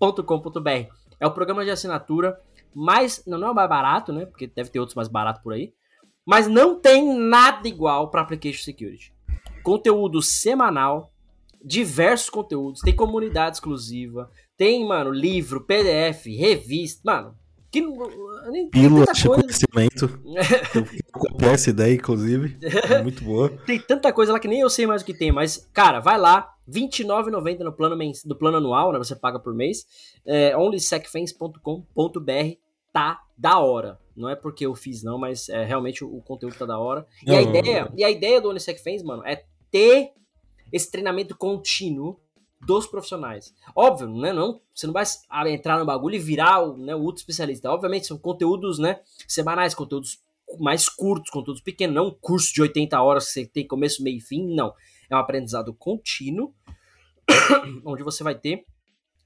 É 1.22 1.26
o 1.26 1.34
programa 1.34 1.62
de 1.62 1.70
assinatura 1.70 2.40
mais. 2.74 3.22
Não, 3.26 3.36
não 3.36 3.48
é 3.48 3.50
o 3.50 3.54
mais 3.54 3.68
barato, 3.68 4.10
né? 4.10 4.24
Porque 4.24 4.46
deve 4.46 4.70
ter 4.70 4.80
outros 4.80 4.96
mais 4.96 5.06
baratos 5.06 5.42
por 5.42 5.52
aí. 5.52 5.74
Mas 6.24 6.48
não 6.48 6.80
tem 6.80 7.14
nada 7.14 7.68
igual 7.68 8.10
para 8.10 8.22
Application 8.22 8.64
Security. 8.64 9.12
Conteúdo 9.62 10.22
semanal, 10.22 11.12
diversos 11.64 12.30
conteúdos, 12.30 12.80
tem 12.80 12.94
comunidade 12.94 13.56
exclusiva, 13.56 14.30
tem, 14.56 14.86
mano, 14.86 15.10
livro, 15.10 15.60
PDF, 15.62 16.26
revista, 16.26 17.00
mano. 17.04 17.34
Que, 17.70 17.80
nem, 18.50 18.68
Pílula 18.68 19.06
tanta 19.06 19.18
de 19.18 19.28
coisa. 19.28 19.42
conhecimento. 19.42 20.20
Eu 20.74 20.84
copiei 21.12 21.50
essa 21.52 21.70
ideia, 21.70 21.94
inclusive. 21.94 22.58
É 22.90 23.00
muito 23.00 23.22
boa. 23.22 23.48
Tem 23.64 23.78
tanta 23.78 24.12
coisa 24.12 24.32
lá 24.32 24.40
que 24.40 24.48
nem 24.48 24.60
eu 24.60 24.68
sei 24.68 24.88
mais 24.88 25.02
o 25.02 25.04
que 25.04 25.14
tem, 25.14 25.30
mas, 25.30 25.68
cara, 25.72 26.00
vai 26.00 26.18
lá, 26.18 26.52
R$29,90 26.66 27.60
no 27.60 27.72
plano, 27.72 27.96
no 28.26 28.34
plano 28.36 28.56
anual, 28.56 28.92
né? 28.92 28.98
Você 28.98 29.14
paga 29.14 29.38
por 29.38 29.54
mês. 29.54 29.86
É, 30.26 30.56
onlysecfans.com.br 30.56 32.56
tá 32.92 33.20
da 33.38 33.58
hora. 33.58 33.98
Não 34.16 34.28
é 34.28 34.34
porque 34.34 34.66
eu 34.66 34.74
fiz, 34.74 35.02
não, 35.02 35.16
mas 35.16 35.48
é, 35.48 35.64
realmente 35.64 36.04
o, 36.04 36.16
o 36.16 36.22
conteúdo 36.22 36.56
tá 36.56 36.66
da 36.66 36.78
hora. 36.78 37.06
E, 37.24 37.30
a 37.30 37.40
Não, 37.40 37.54
ideia, 37.54 37.92
e 37.96 38.04
a 38.04 38.10
ideia 38.10 38.40
do 38.40 38.48
OnlySecFans, 38.50 39.02
mano, 39.02 39.24
é 39.24 39.44
ter 39.70 40.10
esse 40.72 40.90
treinamento 40.90 41.36
contínuo 41.36 42.18
dos 42.60 42.86
profissionais. 42.86 43.54
Óbvio, 43.74 44.08
né? 44.08 44.32
Não, 44.32 44.60
você 44.74 44.86
não 44.86 44.92
vai 44.92 45.04
entrar 45.48 45.78
no 45.78 45.86
bagulho 45.86 46.16
e 46.16 46.18
virar 46.18 46.60
o, 46.60 46.76
né, 46.76 46.94
o 46.94 47.02
outro 47.02 47.20
especialista. 47.20 47.70
Obviamente, 47.70 48.06
são 48.06 48.18
conteúdos 48.18 48.78
né, 48.78 49.00
semanais, 49.26 49.74
conteúdos 49.74 50.20
mais 50.58 50.88
curtos, 50.88 51.30
conteúdos 51.30 51.62
pequenos, 51.62 51.94
não 51.94 52.08
um 52.08 52.14
curso 52.20 52.52
de 52.52 52.60
80 52.60 53.00
horas 53.00 53.26
que 53.26 53.32
você 53.32 53.46
tem 53.46 53.66
começo, 53.66 54.02
meio 54.02 54.18
e 54.18 54.20
fim, 54.20 54.54
não. 54.54 54.74
É 55.08 55.16
um 55.16 55.18
aprendizado 55.18 55.72
contínuo, 55.72 56.52
onde 57.84 58.02
você 58.02 58.22
vai 58.22 58.34
ter 58.34 58.64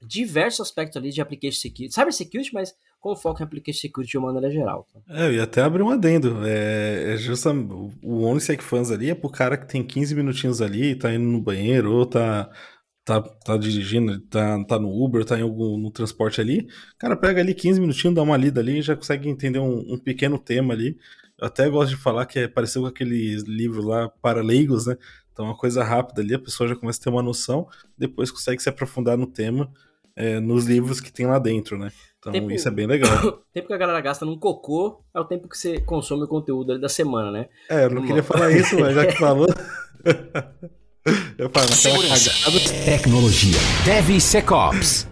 diversos 0.07 0.67
aspectos 0.67 0.97
ali 0.97 1.11
de 1.11 1.21
application 1.21 1.59
security, 1.59 1.93
cyber 1.93 2.13
security, 2.13 2.53
mas 2.53 2.73
com 2.99 3.15
foco 3.15 3.41
em 3.41 3.45
application 3.45 3.81
security 3.81 4.11
de 4.11 4.17
uma 4.17 4.33
maneira 4.33 4.53
geral. 4.53 4.87
Tá? 4.91 4.99
É, 5.09 5.27
eu 5.27 5.33
ia 5.33 5.43
até 5.43 5.61
abrir 5.61 5.83
um 5.83 5.91
adendo. 5.91 6.45
É, 6.45 7.13
é 7.13 7.17
justamente 7.17 7.71
o 8.03 8.23
OnlySec 8.23 8.63
Fans 8.63 8.89
ali 8.89 9.11
é 9.11 9.15
pro 9.15 9.29
cara 9.29 9.57
que 9.57 9.67
tem 9.67 9.83
15 9.83 10.15
minutinhos 10.15 10.61
ali, 10.61 10.95
tá 10.95 11.13
indo 11.13 11.23
no 11.23 11.39
banheiro, 11.39 11.91
ou 11.91 12.05
tá, 12.05 12.49
tá, 13.03 13.21
tá 13.21 13.57
dirigindo, 13.57 14.19
tá, 14.21 14.63
tá 14.65 14.79
no 14.79 14.89
Uber, 14.89 15.23
tá 15.23 15.37
em 15.37 15.43
algum 15.43 15.77
no 15.77 15.91
transporte 15.91 16.41
ali. 16.41 16.61
O 16.95 16.97
cara 16.97 17.15
pega 17.15 17.41
ali 17.41 17.53
15 17.53 17.79
minutinhos, 17.79 18.15
dá 18.15 18.23
uma 18.23 18.37
lida 18.37 18.59
ali 18.59 18.79
e 18.79 18.81
já 18.81 18.95
consegue 18.95 19.29
entender 19.29 19.59
um, 19.59 19.93
um 19.93 19.99
pequeno 19.99 20.39
tema 20.39 20.73
ali. 20.73 20.97
Eu 21.37 21.47
até 21.47 21.69
gosto 21.69 21.91
de 21.91 21.97
falar 21.97 22.25
que 22.25 22.39
é 22.39 22.47
parecido 22.47 22.81
com 22.81 22.87
aquele 22.87 23.35
livro 23.43 23.83
lá, 23.83 24.09
para 24.09 24.41
leigos, 24.41 24.87
né? 24.87 24.97
Então, 25.31 25.45
uma 25.45 25.57
coisa 25.57 25.83
rápida 25.83 26.21
ali, 26.21 26.33
a 26.33 26.39
pessoa 26.39 26.67
já 26.67 26.75
começa 26.75 26.99
a 27.01 27.03
ter 27.03 27.09
uma 27.09 27.21
noção, 27.21 27.67
depois 27.97 28.31
consegue 28.31 28.63
se 28.63 28.69
aprofundar 28.69 29.17
no 29.17 29.27
tema, 29.27 29.69
é, 30.15 30.39
nos 30.39 30.65
livros 30.65 30.99
que 31.01 31.11
tem 31.11 31.25
lá 31.25 31.37
dentro, 31.39 31.77
né? 31.77 31.91
Então, 32.19 32.31
Tempo- 32.33 32.51
isso 32.51 32.67
é 32.67 32.71
bem 32.71 32.87
legal. 32.87 33.13
O 33.27 33.31
tempo 33.53 33.67
que 33.67 33.73
a 33.73 33.77
galera 33.77 34.01
gasta 34.01 34.25
num 34.25 34.37
cocô 34.39 35.01
é 35.13 35.19
o 35.19 35.25
tempo 35.25 35.47
que 35.47 35.57
você 35.57 35.79
consome 35.79 36.23
o 36.23 36.27
conteúdo 36.27 36.71
ali 36.71 36.81
da 36.81 36.89
semana, 36.89 37.31
né? 37.31 37.47
É, 37.69 37.85
eu 37.85 37.89
não 37.91 38.03
queria 38.05 38.23
falar 38.23 38.51
isso, 38.51 38.79
mas 38.79 38.95
já 38.95 39.05
que 39.05 39.13
falou. 39.19 39.47
eu 41.37 41.49
falo, 41.49 41.67
naquela 41.69 41.99
cagada, 42.07 42.85
Tecnologia. 42.85 43.57
DevSecOps. 43.85 45.07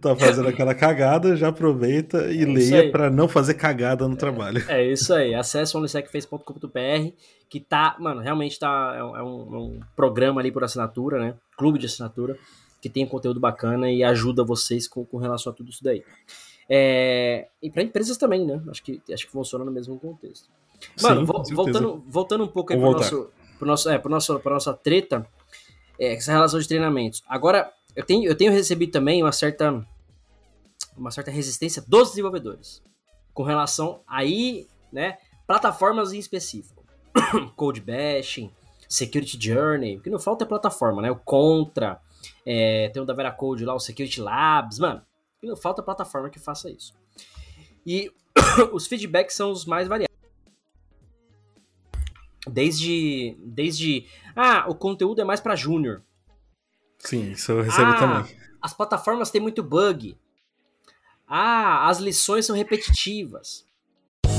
tá 0.00 0.14
fazendo 0.14 0.48
aquela 0.48 0.74
cagada, 0.74 1.34
já 1.34 1.48
aproveita 1.48 2.30
e 2.30 2.42
É 2.42 2.46
leia 2.46 2.90
pra 2.92 3.10
não 3.10 3.26
fazer 3.26 3.54
cagada 3.54 4.06
no 4.06 4.14
trabalho. 4.16 4.62
É 4.68 4.84
isso 4.86 5.12
aí. 5.14 5.34
Acesse 5.34 5.76
onlysecface.com.br 5.76 7.10
que 7.48 7.58
tá, 7.60 7.96
mano, 7.98 8.20
realmente 8.20 8.58
tá 8.58 8.94
é 8.96 9.02
um, 9.02 9.16
é 9.16 9.22
um- 9.22 9.54
é 9.54 9.58
um 9.58 9.80
programa 9.96 10.40
ali 10.40 10.52
por 10.52 10.62
assinatura, 10.62 11.18
né? 11.18 11.34
Clube 11.56 11.78
de 11.78 11.86
assinatura 11.86 12.36
que 12.82 12.90
tem 12.90 13.06
conteúdo 13.06 13.38
bacana 13.38 13.88
e 13.90 14.02
ajuda 14.02 14.44
vocês 14.44 14.88
com, 14.88 15.04
com 15.04 15.16
relação 15.16 15.52
a 15.52 15.54
tudo 15.54 15.70
isso 15.70 15.84
daí. 15.84 16.04
É, 16.68 17.48
e 17.62 17.70
para 17.70 17.84
empresas 17.84 18.16
também, 18.16 18.44
né? 18.44 18.60
Acho 18.68 18.82
que 18.82 19.00
acho 19.12 19.24
que 19.24 19.30
funciona 19.30 19.64
no 19.64 19.70
mesmo 19.70 19.98
contexto. 20.00 20.50
Mano, 21.00 21.20
Sim, 21.20 21.26
vo- 21.26 21.42
voltando, 21.54 22.04
voltando 22.08 22.44
um 22.44 22.48
pouco 22.48 22.72
aí 22.72 22.78
Vamos 22.78 22.96
nosso, 22.96 23.30
pro 23.56 23.66
nosso, 23.68 23.88
é, 23.88 23.98
pro 23.98 24.10
nosso, 24.10 24.40
pra 24.40 24.52
nossa 24.54 24.74
treta, 24.74 25.24
é, 25.96 26.14
essa 26.14 26.32
relação 26.32 26.58
de 26.58 26.66
treinamentos. 26.66 27.22
Agora, 27.28 27.72
eu 27.94 28.04
tenho, 28.04 28.28
eu 28.28 28.34
tenho 28.36 28.50
recebido 28.50 28.90
também 28.90 29.22
uma 29.22 29.30
certa, 29.30 29.86
uma 30.96 31.12
certa 31.12 31.30
resistência 31.30 31.84
dos 31.86 32.10
desenvolvedores 32.10 32.82
com 33.32 33.44
relação 33.44 34.00
aí, 34.08 34.66
né, 34.92 35.18
plataformas 35.46 36.12
em 36.12 36.18
específico. 36.18 36.84
Code 37.54 37.80
bashing, 37.80 38.50
Security 38.88 39.38
Journey, 39.40 39.98
o 39.98 40.00
que 40.00 40.10
não 40.10 40.18
falta 40.18 40.44
é 40.44 40.48
plataforma, 40.48 41.00
né? 41.00 41.10
O 41.10 41.16
Contra, 41.16 42.00
é, 42.46 42.88
tem 42.90 43.02
o 43.02 43.06
da 43.06 43.14
Veracode 43.14 43.64
lá, 43.64 43.74
o 43.74 43.80
Security 43.80 44.20
Labs, 44.20 44.78
mano, 44.78 45.04
não 45.42 45.56
falta 45.56 45.82
plataforma 45.82 46.30
que 46.30 46.38
faça 46.38 46.70
isso. 46.70 46.94
E 47.86 48.12
os 48.72 48.86
feedbacks 48.86 49.34
são 49.34 49.50
os 49.50 49.64
mais 49.64 49.88
variados. 49.88 50.12
Desde, 52.50 53.36
desde, 53.38 54.06
ah, 54.34 54.66
o 54.68 54.74
conteúdo 54.74 55.20
é 55.20 55.24
mais 55.24 55.40
para 55.40 55.54
júnior. 55.54 56.02
Sim, 56.98 57.32
isso 57.32 57.52
eu 57.52 57.62
recebo 57.62 57.90
Ah, 57.90 57.98
também. 57.98 58.36
As 58.60 58.74
plataformas 58.74 59.30
têm 59.30 59.40
muito 59.40 59.62
bug. 59.62 60.16
Ah, 61.26 61.88
as 61.88 61.98
lições 61.98 62.46
são 62.46 62.54
repetitivas. 62.54 63.64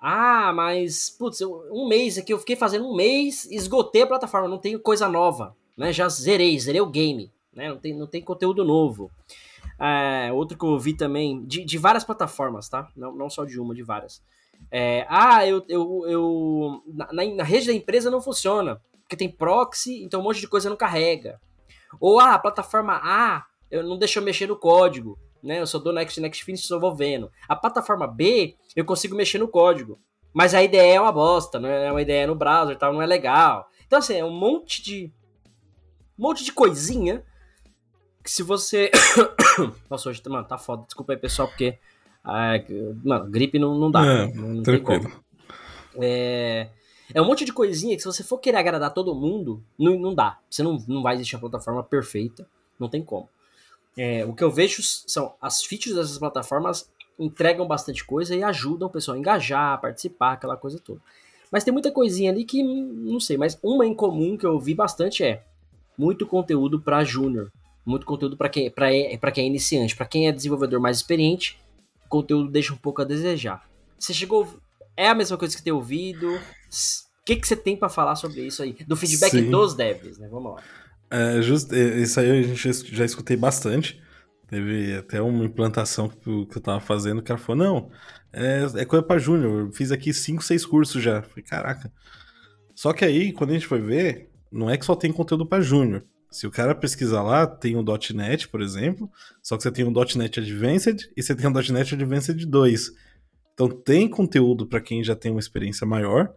Ah, 0.00 0.52
mas, 0.54 1.10
putz, 1.10 1.40
eu- 1.40 1.68
um 1.72 1.88
mês 1.88 2.18
aqui, 2.18 2.32
eu 2.32 2.38
fiquei 2.38 2.56
fazendo 2.56 2.86
um 2.88 2.94
mês, 2.94 3.44
esgotei 3.50 4.02
a 4.02 4.06
plataforma, 4.06 4.46
não 4.48 4.58
tenho 4.58 4.78
coisa 4.80 5.08
nova, 5.08 5.56
né? 5.76 5.92
Já 5.92 6.08
zerei, 6.08 6.58
zerei 6.58 6.80
o 6.80 6.86
game, 6.86 7.32
né? 7.52 7.68
Não 7.70 7.78
tem, 7.78 7.94
não 7.94 8.06
tem 8.06 8.22
conteúdo 8.22 8.64
novo. 8.64 9.10
É, 9.78 10.30
outro 10.32 10.56
que 10.56 10.64
eu 10.64 10.70
ouvi 10.70 10.94
também, 10.94 11.44
de, 11.44 11.64
de 11.64 11.78
várias 11.78 12.04
plataformas, 12.04 12.68
tá? 12.68 12.88
Não, 12.96 13.12
não 13.14 13.28
só 13.28 13.44
de 13.44 13.58
uma, 13.60 13.74
de 13.74 13.82
várias. 13.82 14.22
É, 14.70 15.06
ah, 15.08 15.46
eu, 15.46 15.64
eu, 15.68 16.04
eu 16.08 16.82
na, 16.86 17.12
na- 17.12 17.34
na 17.34 17.42
rede 17.44 17.66
da 17.66 17.72
empresa 17.74 18.10
não 18.10 18.20
funciona, 18.22 18.80
porque 19.02 19.16
tem 19.16 19.28
proxy, 19.30 20.02
então 20.02 20.20
um 20.20 20.24
monte 20.24 20.40
de 20.40 20.48
coisa 20.48 20.70
não 20.70 20.76
carrega. 20.76 21.40
Ou, 22.00 22.18
ah, 22.18 22.34
a 22.34 22.38
plataforma 22.38 23.00
A, 23.02 23.44
eu 23.70 23.82
não 23.82 23.98
deixa 23.98 24.18
eu 24.18 24.24
mexer 24.24 24.46
no 24.46 24.56
código, 24.56 25.18
né? 25.42 25.60
Eu 25.60 25.66
só 25.66 25.78
dou 25.78 25.92
next, 25.92 26.20
next, 26.20 26.44
finish, 26.44 26.66
só 26.66 26.78
vou 26.78 26.94
vendo. 26.94 27.30
A 27.48 27.56
plataforma 27.56 28.06
B, 28.06 28.56
eu 28.74 28.84
consigo 28.84 29.16
mexer 29.16 29.38
no 29.38 29.48
código. 29.48 29.98
Mas 30.32 30.54
a 30.54 30.62
IDE 30.62 30.76
é 30.76 31.00
uma 31.00 31.12
bosta, 31.12 31.58
não 31.58 31.68
é 31.68 31.90
uma 31.90 32.02
IDE 32.02 32.26
no 32.26 32.34
browser 32.34 32.76
tal, 32.76 32.92
não 32.92 33.00
é 33.00 33.06
legal. 33.06 33.70
Então, 33.86 33.98
assim, 33.98 34.14
é 34.14 34.24
um 34.24 34.30
monte 34.30 34.82
de. 34.82 35.12
Um 36.18 36.22
monte 36.22 36.44
de 36.44 36.52
coisinha 36.52 37.24
que 38.22 38.30
se 38.30 38.42
você. 38.42 38.90
Nossa, 39.88 40.10
hoje, 40.10 40.20
mano, 40.28 40.46
tá 40.46 40.58
foda. 40.58 40.84
Desculpa 40.84 41.12
aí, 41.12 41.18
pessoal, 41.18 41.48
porque. 41.48 41.78
ah, 42.22 42.54
mano, 43.04 43.30
gripe 43.30 43.58
não, 43.58 43.78
não 43.78 43.90
dá. 43.90 44.04
É, 44.04 44.26
não, 44.34 44.48
não 44.48 44.62
tem 44.62 44.62
tranquilo. 44.62 45.10
como. 45.10 45.24
É, 45.98 46.68
é 47.14 47.22
um 47.22 47.24
monte 47.24 47.44
de 47.44 47.52
coisinha 47.52 47.96
que 47.96 48.02
se 48.02 48.08
você 48.08 48.22
for 48.22 48.38
querer 48.38 48.58
agradar 48.58 48.92
todo 48.92 49.14
mundo, 49.14 49.64
não, 49.78 49.98
não 49.98 50.14
dá. 50.14 50.38
Você 50.50 50.62
não, 50.62 50.76
não 50.86 51.02
vai 51.02 51.14
existir 51.14 51.36
uma 51.36 51.40
plataforma 51.40 51.82
perfeita. 51.82 52.46
Não 52.78 52.88
tem 52.88 53.02
como. 53.02 53.28
É, 53.96 54.24
o 54.24 54.34
que 54.34 54.44
eu 54.44 54.50
vejo 54.50 54.82
são 54.82 55.34
as 55.40 55.64
features 55.64 55.96
dessas 55.96 56.18
plataformas 56.18 56.90
entregam 57.18 57.66
bastante 57.66 58.04
coisa 58.04 58.34
e 58.34 58.42
ajudam 58.42 58.88
o 58.88 58.90
pessoal 58.90 59.16
a 59.16 59.18
engajar, 59.18 59.72
a 59.72 59.78
participar, 59.78 60.32
aquela 60.32 60.56
coisa 60.56 60.78
toda. 60.78 61.00
Mas 61.50 61.64
tem 61.64 61.72
muita 61.72 61.90
coisinha 61.90 62.30
ali 62.30 62.44
que 62.44 62.62
não 62.62 63.18
sei, 63.18 63.38
mas 63.38 63.58
uma 63.62 63.86
em 63.86 63.94
comum 63.94 64.36
que 64.36 64.44
eu 64.44 64.58
vi 64.58 64.74
bastante 64.74 65.24
é 65.24 65.42
muito 65.96 66.26
conteúdo 66.26 66.80
para 66.80 67.04
júnior. 67.04 67.50
Muito 67.84 68.04
conteúdo 68.04 68.36
para 68.36 68.48
quem, 68.48 68.70
pra, 68.70 68.88
pra 69.20 69.30
quem 69.30 69.44
é 69.44 69.46
iniciante. 69.46 69.94
Para 69.94 70.06
quem 70.06 70.28
é 70.28 70.32
desenvolvedor 70.32 70.80
mais 70.80 70.96
experiente, 70.96 71.58
o 72.04 72.08
conteúdo 72.08 72.50
deixa 72.50 72.74
um 72.74 72.76
pouco 72.76 73.00
a 73.00 73.04
desejar. 73.04 73.66
Você 73.98 74.12
chegou. 74.12 74.48
É 74.96 75.08
a 75.08 75.14
mesma 75.14 75.36
coisa 75.36 75.56
que 75.56 75.62
ter 75.62 75.72
ouvido? 75.72 76.34
O 76.34 77.24
que, 77.24 77.36
que 77.36 77.46
você 77.46 77.54
tem 77.54 77.76
para 77.76 77.88
falar 77.88 78.16
sobre 78.16 78.40
isso 78.42 78.62
aí? 78.62 78.72
Do 78.86 78.96
feedback 78.96 79.30
Sim. 79.30 79.50
dos 79.50 79.74
devs, 79.74 80.18
né? 80.18 80.26
Vamos 80.28 80.54
lá. 80.54 80.62
É, 81.10 81.40
just, 81.40 81.72
é, 81.72 81.98
isso 81.98 82.18
aí 82.18 82.30
a 82.30 82.42
gente 82.42 82.94
já 82.94 83.04
escutei 83.04 83.36
bastante. 83.36 84.00
Teve 84.48 84.94
até 84.96 85.20
uma 85.20 85.44
implantação 85.44 86.08
que 86.08 86.28
eu, 86.28 86.46
que 86.46 86.56
eu 86.58 86.62
tava 86.62 86.80
fazendo, 86.80 87.18
o 87.18 87.22
cara 87.22 87.38
falou, 87.38 87.64
não, 87.64 87.90
é, 88.32 88.82
é 88.82 88.84
coisa 88.84 89.04
pra 89.04 89.18
júnior, 89.18 89.72
fiz 89.72 89.90
aqui 89.90 90.14
5, 90.14 90.42
6 90.42 90.64
cursos 90.66 91.02
já. 91.02 91.22
Falei, 91.22 91.42
caraca. 91.42 91.92
Só 92.74 92.92
que 92.92 93.04
aí, 93.04 93.32
quando 93.32 93.50
a 93.50 93.54
gente 93.54 93.66
foi 93.66 93.80
ver, 93.80 94.30
não 94.52 94.70
é 94.70 94.76
que 94.76 94.84
só 94.84 94.94
tem 94.94 95.12
conteúdo 95.12 95.46
pra 95.46 95.60
júnior. 95.60 96.04
Se 96.30 96.46
o 96.46 96.50
cara 96.50 96.74
pesquisar 96.74 97.22
lá, 97.22 97.46
tem 97.46 97.76
o 97.76 97.84
.NET, 98.14 98.48
por 98.48 98.60
exemplo, 98.60 99.10
só 99.42 99.56
que 99.56 99.62
você 99.62 99.72
tem 99.72 99.84
o 99.84 99.90
.NET 99.90 100.40
Advanced 100.40 101.08
e 101.16 101.22
você 101.22 101.34
tem 101.34 101.46
o 101.46 101.72
.NET 101.72 101.94
Advanced 101.94 102.44
2. 102.44 102.92
Então 103.54 103.68
tem 103.68 104.08
conteúdo 104.08 104.66
para 104.66 104.80
quem 104.80 105.02
já 105.02 105.16
tem 105.16 105.30
uma 105.30 105.40
experiência 105.40 105.86
maior. 105.86 106.32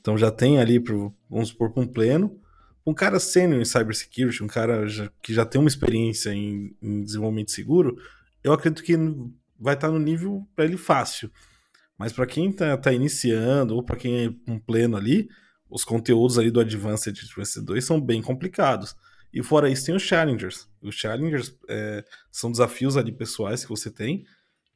Então 0.00 0.18
já 0.18 0.30
tem 0.30 0.58
ali, 0.58 0.80
pro, 0.80 1.14
vamos 1.30 1.50
supor, 1.50 1.70
para 1.72 1.82
um 1.82 1.86
pleno. 1.86 2.40
Um 2.90 2.94
cara 2.94 3.20
sênior 3.20 3.60
em 3.60 3.64
cybersecurity, 3.64 4.42
um 4.42 4.48
cara 4.48 4.88
já, 4.88 5.08
que 5.22 5.32
já 5.32 5.46
tem 5.46 5.60
uma 5.60 5.68
experiência 5.68 6.34
em, 6.34 6.76
em 6.82 7.04
desenvolvimento 7.04 7.52
seguro, 7.52 7.96
eu 8.42 8.52
acredito 8.52 8.82
que 8.82 8.96
vai 9.56 9.74
estar 9.74 9.88
no 9.88 9.98
nível 10.00 10.44
para 10.56 10.64
ele 10.64 10.76
fácil. 10.76 11.30
Mas 11.96 12.12
para 12.12 12.26
quem 12.26 12.50
está 12.50 12.76
tá 12.76 12.92
iniciando 12.92 13.76
ou 13.76 13.84
para 13.84 13.94
quem 13.94 14.24
é 14.24 14.50
um 14.50 14.58
pleno 14.58 14.96
ali, 14.96 15.28
os 15.68 15.84
conteúdos 15.84 16.36
ali 16.36 16.50
do 16.50 16.58
Advanced 16.58 17.16
e 17.16 17.24
Advanced 17.24 17.64
2 17.64 17.84
são 17.84 18.00
bem 18.00 18.20
complicados. 18.20 18.96
E 19.32 19.40
fora 19.40 19.70
isso 19.70 19.86
tem 19.86 19.94
os 19.94 20.02
Challengers. 20.02 20.68
Os 20.82 20.96
Challengers 20.96 21.56
é, 21.68 22.04
são 22.28 22.50
desafios 22.50 22.96
ali 22.96 23.12
pessoais 23.12 23.62
que 23.62 23.70
você 23.70 23.88
tem. 23.88 24.24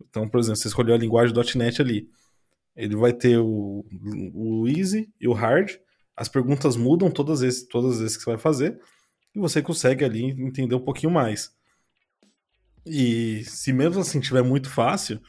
Então, 0.08 0.28
por 0.28 0.38
exemplo, 0.38 0.56
você 0.56 0.68
escolheu 0.68 0.94
a 0.94 0.98
linguagem 0.98 1.34
.NET 1.56 1.82
ali. 1.82 2.08
Ele 2.76 2.94
vai 2.94 3.12
ter 3.12 3.38
o, 3.38 3.84
o 4.32 4.68
Easy 4.68 5.12
e 5.20 5.26
o 5.26 5.32
Hard. 5.32 5.72
As 6.16 6.28
perguntas 6.28 6.76
mudam 6.76 7.10
todas 7.10 7.38
as, 7.38 7.40
vezes, 7.40 7.68
todas 7.68 7.94
as 7.94 8.00
vezes 8.00 8.16
que 8.16 8.22
você 8.22 8.30
vai 8.30 8.38
fazer. 8.38 8.78
E 9.34 9.38
você 9.38 9.60
consegue 9.60 10.04
ali 10.04 10.24
entender 10.30 10.74
um 10.74 10.84
pouquinho 10.84 11.12
mais. 11.12 11.52
E 12.86 13.42
se 13.44 13.72
mesmo 13.72 14.00
assim 14.00 14.20
tiver 14.20 14.42
muito 14.42 14.70
fácil, 14.70 15.20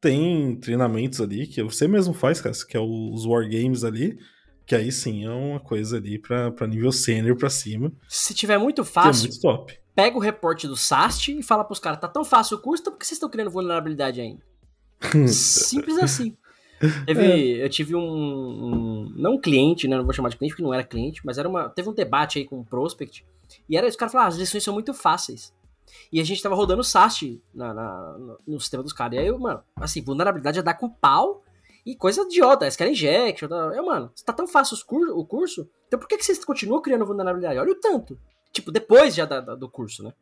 tem 0.00 0.56
treinamentos 0.56 1.20
ali 1.20 1.46
que 1.46 1.62
você 1.62 1.88
mesmo 1.88 2.14
faz, 2.14 2.40
cara, 2.40 2.54
que 2.68 2.76
é 2.76 2.80
os 2.80 3.24
Wargames 3.24 3.82
ali, 3.82 4.18
que 4.66 4.74
aí 4.74 4.92
sim 4.92 5.24
é 5.24 5.30
uma 5.30 5.58
coisa 5.58 5.96
ali 5.96 6.18
pra, 6.18 6.52
nível 6.68 6.92
sênior 6.92 7.36
pra 7.36 7.50
cima. 7.50 7.90
Se 8.08 8.34
tiver 8.34 8.58
muito 8.58 8.84
fácil, 8.84 9.26
é 9.26 9.28
muito 9.28 9.40
top. 9.40 9.78
pega 9.94 10.16
o 10.16 10.20
reporte 10.20 10.68
do 10.68 10.76
SAST 10.76 11.28
e 11.28 11.42
fala 11.42 11.64
pros 11.64 11.80
caras, 11.80 11.98
tá 11.98 12.06
tão 12.06 12.24
fácil 12.24 12.58
o 12.58 12.60
curso, 12.60 12.82
então 12.82 12.92
por 12.92 12.98
que 12.98 13.06
vocês 13.06 13.16
estão 13.16 13.30
criando 13.30 13.50
vulnerabilidade 13.50 14.20
ainda? 14.20 14.42
Simples 15.28 15.98
assim. 15.98 16.36
Teve, 17.06 17.60
é. 17.60 17.64
Eu 17.64 17.68
tive 17.68 17.94
um, 17.94 18.00
um, 18.00 19.12
Não 19.16 19.34
um 19.34 19.40
cliente, 19.40 19.88
né? 19.88 19.96
Não 19.96 20.04
vou 20.04 20.12
chamar 20.12 20.28
de 20.28 20.36
cliente 20.36 20.54
porque 20.54 20.62
não 20.62 20.74
era 20.74 20.84
cliente, 20.84 21.20
mas 21.24 21.38
era 21.38 21.48
uma. 21.48 21.68
Teve 21.68 21.88
um 21.88 21.94
debate 21.94 22.38
aí 22.38 22.44
com 22.44 22.56
o 22.56 22.60
um 22.60 22.64
prospect. 22.64 23.24
E 23.68 23.76
era 23.76 23.86
os 23.86 23.96
caras 23.96 24.12
falaram: 24.12 24.30
ah, 24.30 24.32
as 24.32 24.36
lições 24.38 24.62
são 24.62 24.74
muito 24.74 24.94
fáceis. 24.94 25.52
E 26.12 26.20
a 26.20 26.24
gente 26.24 26.42
tava 26.42 26.54
rodando 26.54 26.80
o 26.80 26.84
SAST 26.84 27.40
na, 27.54 27.72
na, 27.72 28.36
no 28.46 28.60
sistema 28.60 28.82
dos 28.82 28.92
caras. 28.92 29.16
E 29.16 29.20
aí, 29.20 29.26
eu, 29.26 29.38
mano, 29.38 29.62
assim, 29.76 30.02
vulnerabilidade 30.02 30.58
é 30.58 30.62
dar 30.62 30.74
com 30.74 30.88
pau 30.88 31.42
e 31.84 31.96
coisa 31.96 32.22
idiota. 32.22 32.66
SQL 32.66 32.90
injection. 32.90 33.48
Eu, 33.74 33.86
mano, 33.86 34.12
tá 34.24 34.32
tão 34.32 34.46
fácil 34.46 34.74
os 34.74 34.82
cur 34.82 35.08
o 35.10 35.24
curso, 35.24 35.68
então 35.86 35.98
por 35.98 36.06
que, 36.06 36.18
que 36.18 36.24
vocês 36.24 36.44
continuam 36.44 36.82
criando 36.82 37.06
vulnerabilidade? 37.06 37.58
Olha 37.58 37.72
o 37.72 37.80
tanto. 37.80 38.18
Tipo, 38.52 38.70
depois 38.70 39.14
já 39.14 39.24
da, 39.24 39.40
da, 39.40 39.54
do 39.54 39.68
curso, 39.68 40.02
né? 40.02 40.12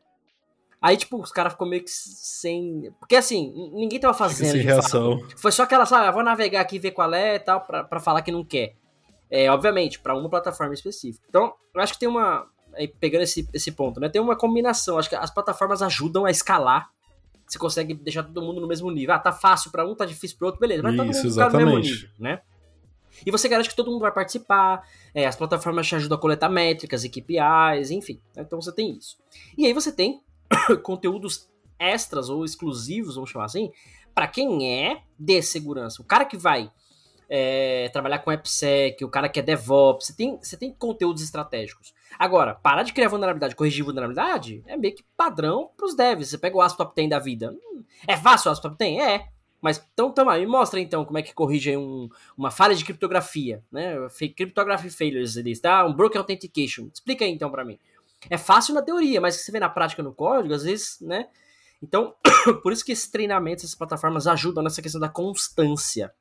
Aí, 0.81 0.97
tipo, 0.97 1.21
os 1.21 1.33
caras 1.33 1.53
ficou 1.53 1.67
meio 1.67 1.83
que 1.83 1.91
sem. 1.91 2.93
Porque 3.01 3.17
assim, 3.17 3.53
ninguém 3.73 3.99
tava 3.99 4.15
fazendo. 4.15 4.53
Sem 4.53 4.62
reação. 4.62 5.19
Fato. 5.21 5.39
Foi 5.41 5.53
só 5.53 5.62
aquela, 5.62 5.87
sabe, 5.87 6.07
ah, 6.07 6.11
vou 6.11 6.23
navegar 6.23 6.61
aqui 6.61 6.77
e 6.77 6.79
ver 6.79 6.91
qual 6.91 7.12
é 7.15 7.37
e 7.37 7.39
tal, 7.39 7.62
pra, 7.62 7.83
pra 7.83 8.01
falar 8.01 8.23
que 8.23 8.31
não 8.31 8.45
quer. 8.45 8.77
É, 9.31 9.51
obviamente, 9.51 9.99
para 9.99 10.15
uma 10.15 10.29
plataforma 10.29 10.75
específica. 10.75 11.27
Então, 11.29 11.55
eu 11.75 11.81
acho 11.81 11.95
que 11.95 11.99
tem 11.99 12.09
uma. 12.09 12.47
Aí, 12.75 12.87
pegando 12.87 13.23
esse, 13.23 13.49
esse 13.53 13.73
ponto, 13.73 13.99
né? 13.99 14.09
Tem 14.09 14.21
uma 14.21 14.37
combinação. 14.37 14.99
Acho 14.99 15.09
que 15.09 15.17
as 15.17 15.31
plataformas 15.31 15.83
ajudam 15.83 16.27
a 16.27 16.31
escalar. 16.31 16.91
Você 17.47 17.59
consegue 17.59 17.95
deixar 17.95 18.23
todo 18.25 18.43
mundo 18.43 18.61
no 18.61 18.69
mesmo 18.69 18.91
nível. 18.91 19.15
Ah, 19.15 19.19
tá 19.19 19.33
fácil 19.33 19.71
para 19.71 19.87
um, 19.87 19.95
tá 19.95 20.05
difícil 20.05 20.37
para 20.37 20.47
outro, 20.47 20.61
beleza. 20.61 20.83
Mas 20.83 20.93
Isso, 20.93 20.99
todo 20.99 21.07
mundo 21.07 21.27
exatamente. 21.27 21.65
no 21.65 21.71
mesmo 21.79 21.93
nível, 21.93 22.11
né? 22.19 22.41
E 23.25 23.31
você 23.31 23.49
garante 23.49 23.71
que 23.71 23.77
todo 23.77 23.91
mundo 23.91 24.01
vai 24.01 24.12
participar, 24.12 24.83
é, 25.15 25.27
as 25.27 25.37
plataformas 25.37 25.87
te 25.87 25.95
ajudam 25.95 26.19
a 26.19 26.21
coletar 26.21 26.49
métricas 26.49 27.05
e 27.05 27.09
KPIs, 27.09 27.91
enfim. 27.91 28.21
Então 28.37 28.61
você 28.61 28.73
tem 28.73 28.97
isso. 28.97 29.17
E 29.57 29.65
aí 29.65 29.73
você 29.73 29.91
tem 29.91 30.21
conteúdos 30.83 31.49
extras 31.79 32.29
ou 32.29 32.45
exclusivos, 32.45 33.15
vamos 33.15 33.31
chamar 33.31 33.47
assim, 33.47 33.71
para 34.15 34.27
quem 34.27 34.73
é 34.73 35.03
de 35.19 35.43
segurança. 35.43 36.01
O 36.01 36.05
cara 36.05 36.25
que 36.25 36.37
vai 36.37 36.71
é, 37.29 37.89
trabalhar 37.93 38.21
com 38.21 38.31
AppSec, 38.31 39.05
o 39.05 39.09
cara 39.09 39.29
que 39.29 39.39
é 39.39 39.43
DevOps, 39.43 40.07
você 40.07 40.17
tem, 40.17 40.39
você 40.41 40.57
tem 40.57 40.73
conteúdos 40.73 41.23
estratégicos. 41.23 41.93
Agora, 42.19 42.55
parar 42.55 42.83
de 42.83 42.93
criar 42.93 43.09
vulnerabilidade, 43.09 43.55
corrigir 43.55 43.85
vulnerabilidade, 43.85 44.63
é 44.67 44.77
meio 44.77 44.95
que 44.95 45.05
padrão 45.17 45.71
pros 45.77 45.95
devs. 45.95 46.29
Você 46.29 46.39
pega 46.39 46.57
o 46.57 46.61
ASP 46.61 46.79
Top 46.79 46.95
10 46.95 47.11
da 47.11 47.19
vida. 47.19 47.53
Hum, 47.53 47.85
é 48.07 48.17
fácil 48.17 48.49
o 48.49 48.53
ASP 48.53 48.63
Top 48.63 48.77
10? 48.79 48.99
É. 48.99 49.29
Mas 49.61 49.85
então, 49.93 50.13
tamo 50.13 50.31
aí, 50.31 50.47
mostra 50.47 50.79
então 50.79 51.05
como 51.05 51.19
é 51.19 51.23
que 51.23 51.35
corrige 51.35 51.77
um, 51.77 52.09
uma 52.37 52.51
falha 52.51 52.75
de 52.75 52.85
criptografia, 52.85 53.65
né? 53.73 53.97
Cryptography 54.37 54.91
failures 54.91 55.37
ali, 55.37 55.59
tá? 55.59 55.85
Um 55.85 55.95
broken 55.95 56.21
authentication. 56.21 56.89
Explica 56.93 57.25
aí 57.25 57.33
então 57.33 57.51
para 57.51 57.65
mim. 57.65 57.79
É 58.29 58.37
fácil 58.37 58.75
na 58.75 58.83
teoria, 58.83 59.21
mas 59.21 59.37
você 59.37 59.53
vê 59.53 59.61
na 59.61 59.69
prática 59.69 60.03
no 60.03 60.12
código, 60.12 60.55
às 60.55 60.65
vezes, 60.65 60.99
né? 61.01 61.29
Então, 61.83 62.15
por 62.62 62.73
isso 62.73 62.85
que 62.85 62.93
esses 62.93 63.09
treinamentos, 63.09 63.65
essas 63.65 63.77
plataformas 63.77 64.27
ajudam 64.27 64.62
nessa 64.62 64.83
questão 64.83 65.01
da 65.01 65.09
constância. 65.09 66.12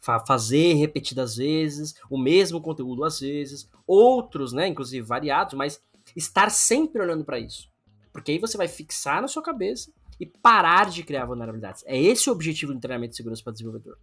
Fazer 0.00 0.74
repetidas 0.74 1.36
vezes, 1.36 1.94
o 2.08 2.16
mesmo 2.16 2.60
conteúdo 2.60 3.02
às 3.04 3.18
vezes, 3.18 3.68
outros, 3.86 4.52
né, 4.52 4.68
inclusive 4.68 5.04
variados, 5.04 5.54
mas 5.54 5.82
estar 6.14 6.48
sempre 6.50 7.02
olhando 7.02 7.24
para 7.24 7.40
isso. 7.40 7.68
Porque 8.12 8.30
aí 8.30 8.38
você 8.38 8.56
vai 8.56 8.68
fixar 8.68 9.20
na 9.20 9.26
sua 9.26 9.42
cabeça 9.42 9.90
e 10.20 10.24
parar 10.24 10.88
de 10.88 11.02
criar 11.02 11.26
vulnerabilidades. 11.26 11.82
É 11.86 12.00
esse 12.00 12.30
o 12.30 12.32
objetivo 12.32 12.72
do 12.72 12.80
treinamento 12.80 13.10
de 13.10 13.16
segurança 13.16 13.42
para 13.42 13.52
desenvolvedor. 13.52 13.98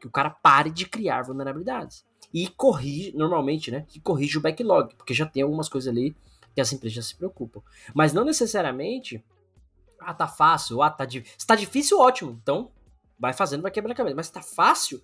Que 0.00 0.06
o 0.06 0.10
cara 0.10 0.30
pare 0.30 0.70
de 0.70 0.86
criar 0.86 1.22
vulnerabilidades. 1.22 2.04
E 2.32 2.48
corrige, 2.48 3.14
normalmente, 3.14 3.70
né, 3.70 3.84
que 3.86 4.00
corrige 4.00 4.38
o 4.38 4.40
backlog, 4.40 4.94
porque 4.96 5.12
já 5.12 5.26
tem 5.26 5.42
algumas 5.42 5.68
coisas 5.68 5.92
ali 5.92 6.16
que 6.54 6.60
as 6.60 6.72
empresas 6.72 6.96
já 6.96 7.02
se 7.02 7.14
preocupam. 7.14 7.60
Mas 7.94 8.12
não 8.12 8.24
necessariamente, 8.24 9.24
ah, 10.00 10.14
tá 10.14 10.26
fácil, 10.26 10.82
ah, 10.82 10.90
tá 10.90 11.04
difícil. 11.04 11.36
Se 11.38 11.46
tá 11.46 11.54
difícil, 11.54 11.98
ótimo. 11.98 12.38
Então, 12.42 12.70
vai 13.18 13.32
fazendo, 13.32 13.62
vai 13.62 13.70
quebrando 13.70 13.92
a 13.92 13.96
cabeça. 13.96 14.16
Mas 14.16 14.26
se 14.26 14.32
tá 14.32 14.42
fácil, 14.42 15.02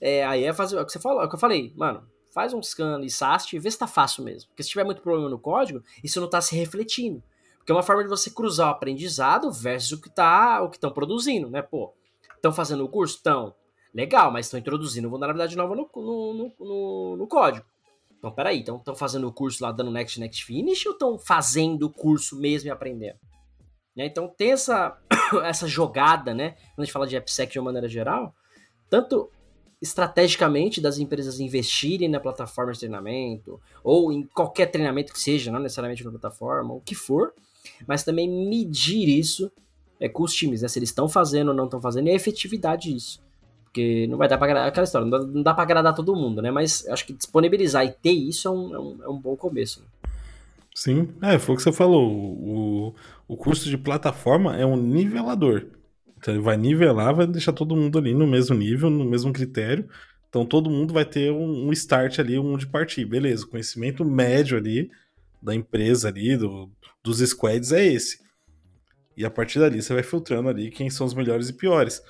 é, 0.00 0.24
aí 0.24 0.44
é 0.44 0.52
fazer 0.52 0.76
é 0.76 0.80
o 0.80 0.86
que 0.86 0.92
você 0.92 0.98
falou, 0.98 1.22
é 1.22 1.26
o 1.26 1.28
que 1.28 1.34
eu 1.34 1.40
falei, 1.40 1.72
mano, 1.76 2.06
faz 2.32 2.52
um 2.52 2.62
scan 2.62 3.00
e 3.02 3.08
SAST 3.08 3.54
e 3.54 3.58
vê 3.58 3.70
se 3.70 3.78
tá 3.78 3.86
fácil 3.86 4.24
mesmo. 4.24 4.48
Porque 4.48 4.62
se 4.62 4.70
tiver 4.70 4.84
muito 4.84 5.02
problema 5.02 5.28
no 5.28 5.38
código, 5.38 5.82
isso 6.02 6.20
não 6.20 6.28
tá 6.28 6.40
se 6.40 6.56
refletindo. 6.56 7.22
Porque 7.58 7.72
é 7.72 7.74
uma 7.74 7.82
forma 7.82 8.02
de 8.02 8.08
você 8.08 8.28
cruzar 8.28 8.68
o 8.68 8.70
aprendizado 8.72 9.50
versus 9.50 9.92
o 9.92 10.00
que 10.00 10.10
tá, 10.10 10.60
o 10.62 10.68
que 10.68 10.76
estão 10.76 10.90
produzindo, 10.90 11.48
né? 11.48 11.62
Pô, 11.62 11.94
estão 12.34 12.52
fazendo 12.52 12.84
o 12.84 12.88
curso? 12.88 13.16
Estão. 13.16 13.54
Legal, 13.94 14.30
mas 14.32 14.46
estão 14.46 14.58
introduzindo 14.58 15.08
vulnerabilidade 15.08 15.56
nova 15.56 15.76
no, 15.76 15.88
no, 15.94 16.34
no, 16.34 16.52
no, 16.58 17.16
no 17.16 17.26
código. 17.28 17.64
Então, 18.24 18.32
peraí, 18.32 18.60
então 18.60 18.76
estão 18.78 18.94
fazendo 18.96 19.28
o 19.28 19.32
curso 19.32 19.62
lá 19.62 19.70
dando 19.70 19.90
next, 19.90 20.18
next, 20.18 20.46
finish 20.46 20.86
ou 20.86 20.92
estão 20.92 21.18
fazendo 21.18 21.82
o 21.82 21.90
curso 21.90 22.40
mesmo 22.40 22.68
e 22.68 22.70
aprendendo? 22.70 23.18
Né? 23.94 24.06
Então 24.06 24.26
tem 24.26 24.52
essa, 24.52 24.98
essa 25.44 25.68
jogada, 25.68 26.32
né? 26.32 26.52
Quando 26.74 26.80
a 26.80 26.84
gente 26.84 26.92
fala 26.92 27.06
de 27.06 27.18
AppSec 27.18 27.52
de 27.52 27.58
uma 27.58 27.66
maneira 27.66 27.86
geral, 27.86 28.34
tanto 28.88 29.30
estrategicamente 29.82 30.80
das 30.80 30.96
empresas 30.96 31.38
investirem 31.38 32.08
na 32.08 32.18
plataforma 32.18 32.72
de 32.72 32.78
treinamento, 32.78 33.60
ou 33.82 34.10
em 34.10 34.22
qualquer 34.22 34.70
treinamento 34.70 35.12
que 35.12 35.20
seja, 35.20 35.52
não 35.52 35.60
necessariamente 35.60 36.02
na 36.02 36.10
plataforma, 36.10 36.72
o 36.72 36.80
que 36.80 36.94
for, 36.94 37.34
mas 37.86 38.04
também 38.04 38.26
medir 38.26 39.06
isso 39.06 39.52
é, 40.00 40.08
com 40.08 40.22
os 40.22 40.32
times, 40.32 40.62
né? 40.62 40.68
Se 40.68 40.78
eles 40.78 40.88
estão 40.88 41.10
fazendo 41.10 41.48
ou 41.48 41.54
não 41.54 41.66
estão 41.66 41.80
fazendo, 41.80 42.08
e 42.08 42.10
a 42.10 42.14
efetividade 42.14 42.90
disso. 42.90 43.22
Porque 43.74 44.06
não 44.06 44.16
vai 44.16 44.28
dar 44.28 44.38
pra 44.38 44.46
agradar 44.46 44.68
aquela 44.68 44.84
história, 44.84 45.04
não 45.04 45.32
dá, 45.32 45.42
dá 45.42 45.52
pra 45.52 45.64
agradar 45.64 45.92
todo 45.96 46.14
mundo, 46.14 46.40
né? 46.40 46.48
Mas 46.48 46.86
acho 46.86 47.04
que 47.04 47.12
disponibilizar 47.12 47.84
e 47.84 47.90
ter 47.90 48.12
isso 48.12 48.46
é 48.46 48.50
um, 48.52 48.72
é 48.72 48.78
um, 48.78 48.98
é 49.02 49.08
um 49.08 49.20
bom 49.20 49.34
começo. 49.34 49.80
Né? 49.80 49.86
Sim, 50.72 51.08
é, 51.20 51.40
foi 51.40 51.56
o 51.56 51.58
que 51.58 51.64
você 51.64 51.72
falou. 51.72 52.08
O, 52.08 52.94
o 53.26 53.36
curso 53.36 53.68
de 53.68 53.76
plataforma 53.76 54.56
é 54.56 54.64
um 54.64 54.76
nivelador. 54.76 55.66
Então 56.16 56.32
ele 56.32 56.42
vai 56.42 56.56
nivelar, 56.56 57.16
vai 57.16 57.26
deixar 57.26 57.52
todo 57.52 57.74
mundo 57.74 57.98
ali 57.98 58.14
no 58.14 58.28
mesmo 58.28 58.54
nível, 58.54 58.88
no 58.88 59.04
mesmo 59.04 59.32
critério. 59.32 59.88
Então 60.28 60.46
todo 60.46 60.70
mundo 60.70 60.94
vai 60.94 61.04
ter 61.04 61.32
um, 61.32 61.66
um 61.66 61.72
start 61.72 62.20
ali, 62.20 62.38
um 62.38 62.56
de 62.56 62.68
partir. 62.68 63.04
Beleza, 63.04 63.44
o 63.44 63.48
conhecimento 63.48 64.04
médio 64.04 64.56
ali 64.56 64.88
da 65.42 65.52
empresa 65.52 66.06
ali, 66.06 66.36
do, 66.36 66.70
dos 67.02 67.18
squads 67.18 67.72
é 67.72 67.84
esse. 67.84 68.22
E 69.16 69.24
a 69.24 69.30
partir 69.30 69.58
dali 69.58 69.82
você 69.82 69.92
vai 69.92 70.04
filtrando 70.04 70.48
ali 70.48 70.70
quem 70.70 70.88
são 70.88 71.04
os 71.04 71.12
melhores 71.12 71.48
e 71.48 71.52
piores. 71.52 72.00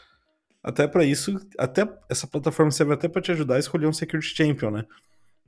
Até 0.64 0.88
para 0.88 1.04
isso, 1.04 1.38
até 1.58 1.86
essa 2.08 2.26
plataforma 2.26 2.70
serve 2.70 2.94
até 2.94 3.06
para 3.06 3.20
te 3.20 3.30
ajudar 3.30 3.56
a 3.56 3.58
escolher 3.58 3.86
um 3.86 3.92
security 3.92 4.34
champion, 4.34 4.70
né? 4.70 4.86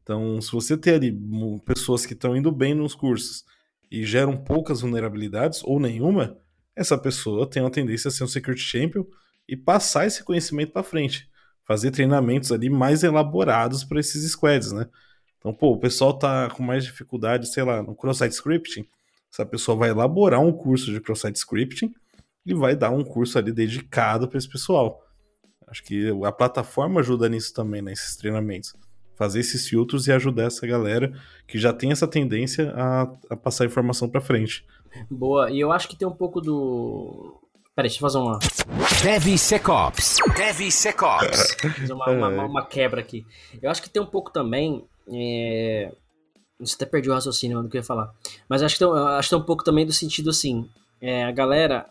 Então, 0.03 0.39
se 0.43 0.53
você 0.53 0.77
ter 0.77 0.95
ali 0.95 1.19
pessoas 1.65 2.05
que 2.05 2.13
estão 2.13 2.37
indo 2.37 2.53
bem 2.53 2.75
nos 2.75 2.95
cursos 2.95 3.43
e 3.91 4.05
geram 4.05 4.37
poucas 4.37 4.83
vulnerabilidades 4.83 5.65
ou 5.65 5.81
nenhuma, 5.81 6.37
essa 6.77 6.99
pessoa 6.99 7.49
tem 7.49 7.63
uma 7.63 7.71
tendência 7.71 8.09
a 8.09 8.11
ser 8.11 8.25
um 8.25 8.29
security 8.29 8.63
champion 8.63 9.05
e 9.49 9.57
passar 9.57 10.07
esse 10.07 10.23
conhecimento 10.23 10.73
para 10.73 10.83
frente, 10.83 11.27
fazer 11.65 11.91
treinamentos 11.93 12.53
ali 12.53 12.69
mais 12.69 13.03
elaborados 13.03 13.85
para 13.85 13.99
esses 13.99 14.31
squads, 14.31 14.71
né? 14.71 14.87
Então, 15.39 15.55
pô, 15.55 15.73
o 15.73 15.81
pessoal 15.81 16.13
tá 16.19 16.51
com 16.51 16.63
mais 16.63 16.85
dificuldade, 16.85 17.49
sei 17.49 17.63
lá, 17.63 17.83
no 17.83 17.97
cross-site 17.97 18.35
scripting, 18.35 18.87
essa 19.33 19.47
pessoa 19.47 19.79
vai 19.79 19.89
elaborar 19.89 20.41
um 20.41 20.53
curso 20.53 20.93
de 20.93 21.01
cross-site 21.01 21.37
scripting 21.37 21.95
e 22.45 22.53
vai 22.53 22.77
dar 22.77 22.91
um 22.91 23.03
curso 23.03 23.39
ali 23.39 23.51
dedicado 23.51 24.29
para 24.29 24.37
esse 24.37 24.49
pessoal. 24.49 25.06
Acho 25.69 25.83
que 25.83 26.11
a 26.25 26.33
plataforma 26.33 27.01
ajuda 27.01 27.29
nisso 27.29 27.53
também, 27.53 27.83
nesses 27.83 28.15
né, 28.17 28.21
treinamentos. 28.21 28.75
Fazer 29.17 29.41
esses 29.41 29.67
filtros 29.67 30.07
e 30.07 30.13
ajudar 30.13 30.45
essa 30.45 30.67
galera 30.67 31.13
que 31.47 31.59
já 31.59 31.73
tem 31.73 31.91
essa 31.91 32.07
tendência 32.07 32.73
a, 32.77 33.03
a 33.31 33.37
passar 33.37 33.65
informação 33.65 34.09
para 34.09 34.21
frente. 34.21 34.65
Boa, 35.11 35.51
e 35.51 35.59
eu 35.59 35.73
acho 35.73 35.89
que 35.89 35.97
tem 35.97 36.07
um 36.07 36.15
pouco 36.15 36.41
do. 36.41 37.41
Peraí, 37.75 37.89
deixa 37.89 37.97
eu 37.97 38.01
fazer 38.01 38.19
uma. 38.19 38.39
DevSecOps. 39.03 40.19
DevSecOps. 40.37 41.57
fazer 41.79 41.93
uma, 41.93 42.11
uma, 42.11 42.29
uma, 42.47 42.67
quebra 42.67 43.01
aqui. 43.01 43.27
Eu 43.61 43.71
acho 43.71 43.83
que 43.83 43.91
tem 43.91 44.03
um 44.03 44.07
pouco 44.07 44.31
também. 44.31 44.87
É... 45.13 45.93
Você 46.61 46.75
até 46.75 46.87
perdi 46.87 47.11
o 47.11 47.13
raciocínio 47.13 47.63
do 47.63 47.69
que 47.69 47.77
eu 47.77 47.81
ia 47.81 47.87
falar. 47.87 48.13
Mas 48.49 48.63
acho 48.63 48.77
que 48.77 48.85
tem, 48.85 48.89
acho 48.89 49.29
que 49.29 49.35
tem 49.35 49.43
um 49.43 49.47
pouco 49.47 49.65
também 49.65 49.85
do 49.85 49.93
sentido 49.93 50.31
assim. 50.31 50.69
É, 51.01 51.25
a 51.25 51.33
galera 51.33 51.87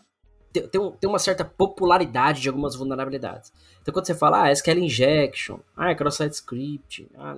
tem, 0.62 0.92
tem, 0.92 1.10
uma 1.10 1.18
certa 1.18 1.44
popularidade 1.44 2.40
de 2.40 2.48
algumas 2.48 2.74
vulnerabilidades. 2.74 3.52
Então 3.82 3.92
quando 3.92 4.06
você 4.06 4.14
fala, 4.14 4.44
ah, 4.44 4.52
SQL 4.52 4.78
Injection, 4.78 5.58
ah, 5.76 5.94
Cross-Site 5.94 6.34
Script, 6.34 7.08
ah, 7.16 7.36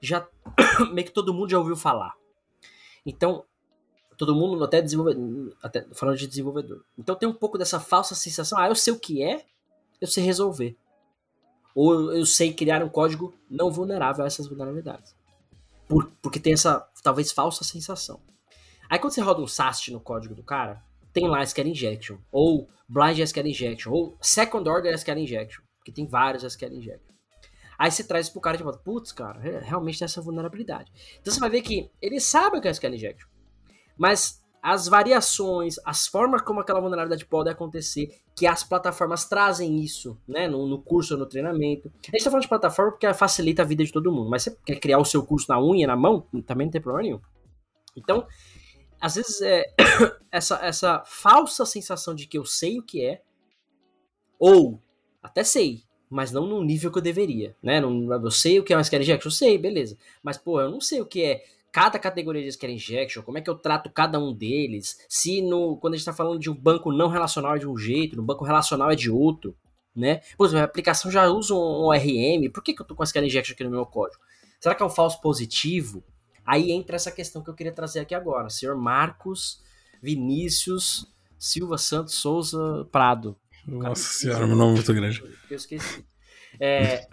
já 0.00 0.26
meio 0.92 1.06
que 1.06 1.12
todo 1.12 1.34
mundo 1.34 1.50
já 1.50 1.58
ouviu 1.58 1.76
falar. 1.76 2.14
Então, 3.04 3.44
todo 4.16 4.34
mundo, 4.34 4.62
até 4.64 4.80
desenvolvedor, 4.80 5.56
até 5.62 5.86
falando 5.92 6.16
de 6.16 6.26
desenvolvedor. 6.26 6.84
Então 6.98 7.14
tem 7.14 7.28
um 7.28 7.34
pouco 7.34 7.58
dessa 7.58 7.78
falsa 7.78 8.14
sensação, 8.14 8.58
ah, 8.58 8.68
eu 8.68 8.74
sei 8.74 8.92
o 8.92 8.98
que 8.98 9.22
é, 9.22 9.44
eu 10.00 10.08
sei 10.08 10.24
resolver. 10.24 10.76
Ou 11.74 12.14
eu 12.14 12.24
sei 12.24 12.52
criar 12.52 12.82
um 12.82 12.88
código 12.88 13.34
não 13.50 13.70
vulnerável 13.70 14.24
a 14.24 14.26
essas 14.26 14.46
vulnerabilidades. 14.46 15.14
Por, 15.86 16.10
porque 16.22 16.40
tem 16.40 16.54
essa, 16.54 16.88
talvez, 17.02 17.30
falsa 17.30 17.62
sensação. 17.62 18.20
Aí 18.88 18.98
quando 18.98 19.12
você 19.12 19.20
roda 19.20 19.42
um 19.42 19.46
SAST 19.46 19.92
no 19.92 20.00
código 20.00 20.34
do 20.34 20.42
cara, 20.42 20.82
tem 21.16 21.26
lá 21.26 21.42
SQL 21.42 21.68
Injection, 21.68 22.18
ou 22.30 22.68
Blind 22.86 23.20
SQL 23.20 23.46
Injection, 23.46 23.90
ou 23.90 24.18
Second 24.20 24.68
Order 24.68 24.92
SQL 24.92 25.16
Injection, 25.16 25.62
que 25.82 25.90
tem 25.90 26.06
vários 26.06 26.44
SQL 26.44 26.74
Injection. 26.74 27.16
Aí 27.78 27.90
você 27.90 28.04
traz 28.04 28.28
pro 28.28 28.38
cara 28.38 28.56
e 28.56 28.58
fala, 28.58 28.76
putz, 28.76 29.12
cara, 29.12 29.40
realmente 29.40 29.98
tem 29.98 30.04
essa 30.04 30.20
vulnerabilidade. 30.20 30.92
Então 31.18 31.32
você 31.32 31.40
vai 31.40 31.48
ver 31.48 31.62
que 31.62 31.90
ele 32.02 32.20
sabe 32.20 32.58
o 32.58 32.60
que 32.60 32.68
é 32.68 32.70
SQL 32.70 32.94
Injection, 32.94 33.28
mas 33.96 34.42
as 34.62 34.88
variações, 34.88 35.76
as 35.86 36.06
formas 36.06 36.42
como 36.42 36.60
aquela 36.60 36.80
vulnerabilidade 36.80 37.24
pode 37.24 37.48
acontecer, 37.48 38.10
que 38.36 38.46
as 38.46 38.62
plataformas 38.62 39.24
trazem 39.24 39.80
isso, 39.82 40.20
né, 40.28 40.46
no, 40.46 40.66
no 40.66 40.82
curso 40.82 41.16
no 41.16 41.24
treinamento. 41.24 41.90
A 42.08 42.10
gente 42.10 42.24
tá 42.24 42.30
falando 42.30 42.42
de 42.42 42.48
plataforma 42.48 42.90
porque 42.92 43.14
facilita 43.14 43.62
a 43.62 43.64
vida 43.64 43.82
de 43.82 43.92
todo 43.92 44.12
mundo, 44.12 44.28
mas 44.28 44.42
você 44.42 44.58
quer 44.66 44.78
criar 44.78 44.98
o 44.98 45.04
seu 45.04 45.24
curso 45.24 45.46
na 45.48 45.58
unha, 45.58 45.86
na 45.86 45.96
mão, 45.96 46.26
também 46.44 46.66
não 46.66 46.72
tem 46.72 46.80
problema 46.80 47.08
nenhum. 47.08 47.20
Então, 47.96 48.26
às 49.00 49.14
vezes 49.16 49.40
é 49.40 49.64
essa, 50.30 50.56
essa 50.64 51.04
falsa 51.04 51.64
sensação 51.64 52.14
de 52.14 52.26
que 52.26 52.38
eu 52.38 52.44
sei 52.44 52.78
o 52.78 52.82
que 52.82 53.04
é, 53.04 53.22
ou 54.38 54.80
até 55.22 55.42
sei, 55.42 55.82
mas 56.08 56.30
não 56.30 56.46
no 56.46 56.62
nível 56.62 56.90
que 56.90 56.98
eu 56.98 57.02
deveria, 57.02 57.56
né? 57.62 57.80
Não, 57.80 58.12
eu 58.12 58.30
sei 58.30 58.58
o 58.60 58.64
que 58.64 58.72
é 58.72 58.76
uma 58.76 58.82
SQL 58.82 59.00
Injection, 59.00 59.28
eu 59.28 59.32
sei, 59.32 59.58
beleza. 59.58 59.96
Mas, 60.22 60.38
pô, 60.38 60.60
eu 60.60 60.70
não 60.70 60.80
sei 60.80 61.00
o 61.00 61.06
que 61.06 61.22
é 61.22 61.44
cada 61.72 61.98
categoria 61.98 62.42
de 62.42 62.48
SQL 62.48 62.70
Injection, 62.70 63.22
como 63.22 63.38
é 63.38 63.40
que 63.40 63.50
eu 63.50 63.54
trato 63.54 63.90
cada 63.90 64.18
um 64.18 64.32
deles, 64.32 65.04
se 65.08 65.42
no, 65.42 65.76
quando 65.76 65.94
a 65.94 65.96
gente 65.96 66.08
está 66.08 66.12
falando 66.12 66.38
de 66.38 66.48
um 66.48 66.54
banco 66.54 66.90
não 66.92 67.08
relacional 67.08 67.56
é 67.56 67.58
de 67.58 67.68
um 67.68 67.76
jeito, 67.76 68.16
no 68.16 68.22
banco 68.22 68.44
relacional 68.44 68.90
é 68.90 68.94
de 68.94 69.10
outro, 69.10 69.54
né? 69.94 70.20
Pô, 70.38 70.44
a 70.46 70.62
aplicação 70.62 71.10
já 71.10 71.28
usa 71.28 71.54
um 71.54 71.84
ORM, 71.84 72.50
por 72.52 72.62
que, 72.62 72.72
que 72.72 72.80
eu 72.80 72.86
tô 72.86 72.94
com 72.94 73.02
SQL 73.02 73.26
Injection 73.26 73.54
aqui 73.54 73.64
no 73.64 73.70
meu 73.70 73.84
código? 73.84 74.22
Será 74.60 74.74
que 74.74 74.82
é 74.82 74.86
um 74.86 74.90
falso 74.90 75.20
positivo? 75.20 76.02
Aí 76.46 76.70
entra 76.70 76.96
essa 76.96 77.10
questão 77.10 77.42
que 77.42 77.50
eu 77.50 77.54
queria 77.54 77.72
trazer 77.72 78.00
aqui 78.00 78.14
agora. 78.14 78.48
Senhor 78.48 78.76
Marcos 78.76 79.60
Vinícius 80.00 81.06
Silva 81.38 81.76
Santos 81.76 82.14
Souza 82.14 82.86
Prado. 82.90 83.36
Nossa 83.66 84.02
senhora, 84.02 84.46
meu 84.46 84.56
nome 84.56 84.72
é 84.72 84.74
muito 84.74 84.94
grande. 84.94 85.22
Eu 85.50 85.56
esqueci. 85.56 86.04
É, 86.60 87.06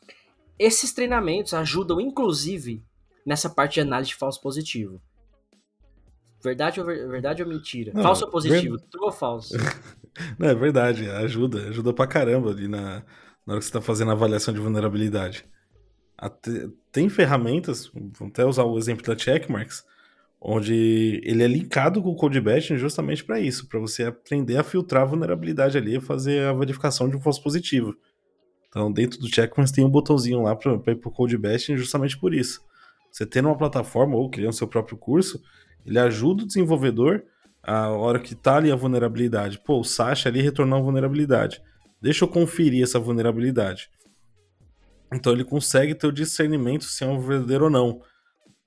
esses 0.58 0.92
treinamentos 0.92 1.54
ajudam, 1.54 2.00
inclusive, 2.00 2.84
nessa 3.24 3.48
parte 3.48 3.74
de 3.74 3.80
análise 3.80 4.10
de 4.10 4.16
falso 4.16 4.40
positivo. 4.40 5.00
Verdade 6.42 6.78
ou, 6.78 6.86
verdade 6.86 7.42
ou 7.42 7.48
mentira? 7.48 7.90
Não, 7.94 8.02
falso 8.02 8.26
ou 8.26 8.30
positivo? 8.30 8.76
Ver... 8.76 8.84
True 8.90 9.06
ou 9.06 9.12
falso? 9.12 9.54
Não, 10.38 10.48
é 10.48 10.54
verdade, 10.54 11.10
ajuda, 11.10 11.70
ajuda 11.70 11.92
pra 11.92 12.06
caramba 12.06 12.50
ali 12.50 12.68
na, 12.68 13.04
na 13.44 13.54
hora 13.54 13.58
que 13.58 13.64
você 13.64 13.72
tá 13.72 13.80
fazendo 13.80 14.10
a 14.10 14.12
avaliação 14.12 14.54
de 14.54 14.60
vulnerabilidade. 14.60 15.44
Até, 16.16 16.68
tem 16.92 17.08
ferramentas, 17.08 17.90
vamos 17.92 18.32
até 18.32 18.44
usar 18.44 18.64
o 18.64 18.78
exemplo 18.78 19.04
da 19.04 19.18
Checkmarks, 19.18 19.84
onde 20.40 21.20
ele 21.24 21.42
é 21.42 21.46
linkado 21.46 22.02
com 22.02 22.10
o 22.10 22.16
Code 22.16 22.40
Bashing 22.40 22.76
justamente 22.76 23.24
para 23.24 23.40
isso, 23.40 23.68
para 23.68 23.80
você 23.80 24.04
aprender 24.04 24.56
a 24.56 24.62
filtrar 24.62 25.02
a 25.02 25.06
vulnerabilidade 25.06 25.76
ali 25.76 25.96
e 25.96 26.00
fazer 26.00 26.46
a 26.46 26.52
verificação 26.52 27.08
de 27.08 27.16
um 27.16 27.20
falso 27.20 27.42
positivo. 27.42 27.96
Então, 28.68 28.92
dentro 28.92 29.18
do 29.18 29.28
Checkmarks 29.28 29.72
tem 29.72 29.84
um 29.84 29.90
botãozinho 29.90 30.42
lá 30.42 30.54
para 30.54 30.72
ir 30.72 30.96
para 30.96 31.08
o 31.08 31.12
Code 31.12 31.38
Bashing 31.38 31.76
justamente 31.76 32.18
por 32.18 32.34
isso. 32.34 32.60
Você 33.10 33.24
tendo 33.24 33.48
uma 33.48 33.56
plataforma 33.56 34.16
ou 34.16 34.28
criando 34.28 34.52
seu 34.52 34.66
próprio 34.66 34.98
curso, 34.98 35.40
ele 35.86 35.98
ajuda 35.98 36.42
o 36.42 36.46
desenvolvedor 36.46 37.22
a 37.62 37.88
hora 37.88 38.18
que 38.18 38.34
tá 38.34 38.56
ali 38.56 38.70
a 38.70 38.76
vulnerabilidade. 38.76 39.60
Pô, 39.64 39.80
o 39.80 39.84
Sasha 39.84 40.28
ali 40.28 40.42
retornou 40.42 40.78
uma 40.78 40.84
vulnerabilidade. 40.84 41.62
Deixa 42.02 42.24
eu 42.24 42.28
conferir 42.28 42.82
essa 42.82 42.98
vulnerabilidade. 42.98 43.88
Então 45.14 45.32
ele 45.32 45.44
consegue 45.44 45.94
ter 45.94 46.06
o 46.06 46.12
discernimento 46.12 46.84
se 46.84 47.04
é 47.04 47.06
um 47.06 47.20
verdadeiro 47.20 47.64
ou 47.64 47.70
não, 47.70 48.00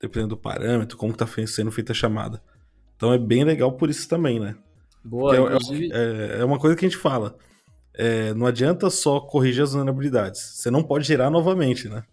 dependendo 0.00 0.34
do 0.34 0.40
parâmetro, 0.40 0.96
como 0.96 1.12
está 1.12 1.26
sendo 1.46 1.70
feita 1.70 1.92
a 1.92 1.94
chamada. 1.94 2.42
Então 2.96 3.12
é 3.12 3.18
bem 3.18 3.44
legal 3.44 3.72
por 3.72 3.90
isso 3.90 4.08
também, 4.08 4.40
né? 4.40 4.56
Boa, 5.04 5.36
é, 5.36 5.40
inclusive... 5.40 5.90
é, 5.92 6.40
é, 6.40 6.44
uma 6.44 6.58
coisa 6.58 6.74
que 6.74 6.84
a 6.84 6.88
gente 6.88 7.00
fala. 7.00 7.36
É, 7.94 8.32
não 8.34 8.46
adianta 8.46 8.90
só 8.90 9.20
corrigir 9.20 9.62
as 9.62 9.72
vulnerabilidades. 9.72 10.40
Você 10.40 10.70
não 10.70 10.82
pode 10.82 11.06
gerar 11.06 11.30
novamente, 11.30 11.88
né? 11.88 12.04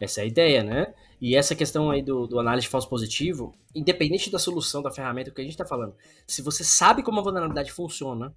Essa 0.00 0.20
é 0.20 0.24
a 0.24 0.26
ideia, 0.26 0.62
né? 0.62 0.94
E 1.20 1.36
essa 1.36 1.54
questão 1.54 1.90
aí 1.90 2.02
do, 2.02 2.26
do 2.26 2.40
análise 2.40 2.66
de 2.66 2.70
falso 2.70 2.88
positivo, 2.88 3.54
independente 3.74 4.30
da 4.30 4.38
solução 4.38 4.80
da 4.82 4.90
ferramenta 4.90 5.30
que 5.30 5.40
a 5.40 5.44
gente 5.44 5.52
está 5.52 5.66
falando, 5.66 5.94
se 6.26 6.40
você 6.40 6.64
sabe 6.64 7.02
como 7.02 7.20
a 7.20 7.22
vulnerabilidade 7.22 7.70
funciona, 7.70 8.34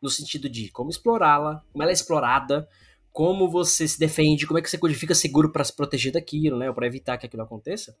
no 0.00 0.08
sentido 0.08 0.48
de 0.48 0.70
como 0.70 0.90
explorá-la, 0.90 1.62
como 1.72 1.82
ela 1.82 1.90
é 1.90 1.94
explorada, 1.94 2.68
como 3.12 3.48
você 3.48 3.86
se 3.86 3.98
defende, 3.98 4.46
como 4.46 4.58
é 4.58 4.62
que 4.62 4.70
você 4.70 4.78
codifica 4.78 5.14
seguro 5.14 5.52
para 5.52 5.62
se 5.62 5.74
proteger 5.74 6.12
daquilo, 6.12 6.58
né, 6.58 6.72
para 6.72 6.86
evitar 6.86 7.18
que 7.18 7.26
aquilo 7.26 7.42
aconteça, 7.42 7.96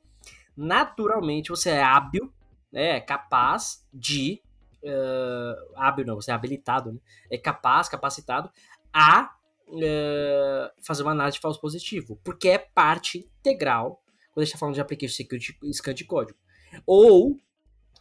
naturalmente 0.56 1.50
você 1.50 1.70
é 1.70 1.82
hábil, 1.82 2.32
né, 2.72 2.96
é 2.96 3.00
capaz 3.00 3.86
de 3.92 4.40
uh, 4.82 5.72
hábil 5.76 6.06
não, 6.06 6.16
você 6.16 6.30
é 6.30 6.34
habilitado, 6.34 6.92
né, 6.92 6.98
é 7.30 7.36
capaz, 7.36 7.88
capacitado 7.88 8.50
a 8.92 9.34
uh, 9.68 10.82
fazer 10.82 11.02
uma 11.02 11.12
análise 11.12 11.36
de 11.36 11.42
falso 11.42 11.60
positivo, 11.60 12.18
porque 12.24 12.48
é 12.48 12.58
parte 12.58 13.18
integral 13.18 14.02
quando 14.32 14.42
a 14.42 14.44
gente 14.44 14.54
está 14.54 14.58
falando 14.58 14.74
de 14.74 14.80
application 14.80 15.14
security 15.14 15.58
scan 15.74 15.92
de 15.92 16.04
código. 16.06 16.38
Ou 16.86 17.36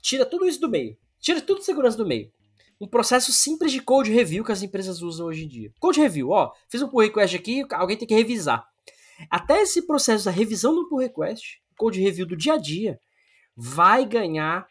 tira 0.02 0.26
tudo 0.26 0.46
isso 0.46 0.62
do 0.62 0.70
meio, 0.70 0.98
tira 1.20 1.42
tudo 1.42 1.60
de 1.60 1.66
segurança 1.66 1.98
do 1.98 2.06
meio 2.06 2.32
um 2.82 2.88
processo 2.88 3.32
simples 3.32 3.72
de 3.72 3.80
code 3.80 4.12
review 4.12 4.44
que 4.44 4.52
as 4.52 4.64
empresas 4.64 5.04
usam 5.04 5.28
hoje 5.28 5.46
em 5.46 5.48
dia. 5.48 5.72
Code 5.80 6.02
review, 6.02 6.32
ó, 6.32 6.52
fiz 6.68 6.82
um 6.82 6.90
pull 6.90 7.02
request 7.02 7.36
aqui, 7.36 7.64
alguém 7.74 7.96
tem 7.96 8.08
que 8.08 8.16
revisar. 8.16 8.68
Até 9.30 9.62
esse 9.62 9.86
processo 9.86 10.26
da 10.26 10.32
revisão 10.32 10.74
do 10.74 10.90
pull 10.90 10.98
request, 10.98 11.62
code 11.78 12.02
review 12.02 12.26
do 12.26 12.36
dia 12.36 12.54
a 12.54 12.58
dia, 12.58 13.00
vai 13.56 14.04
ganhar 14.04 14.68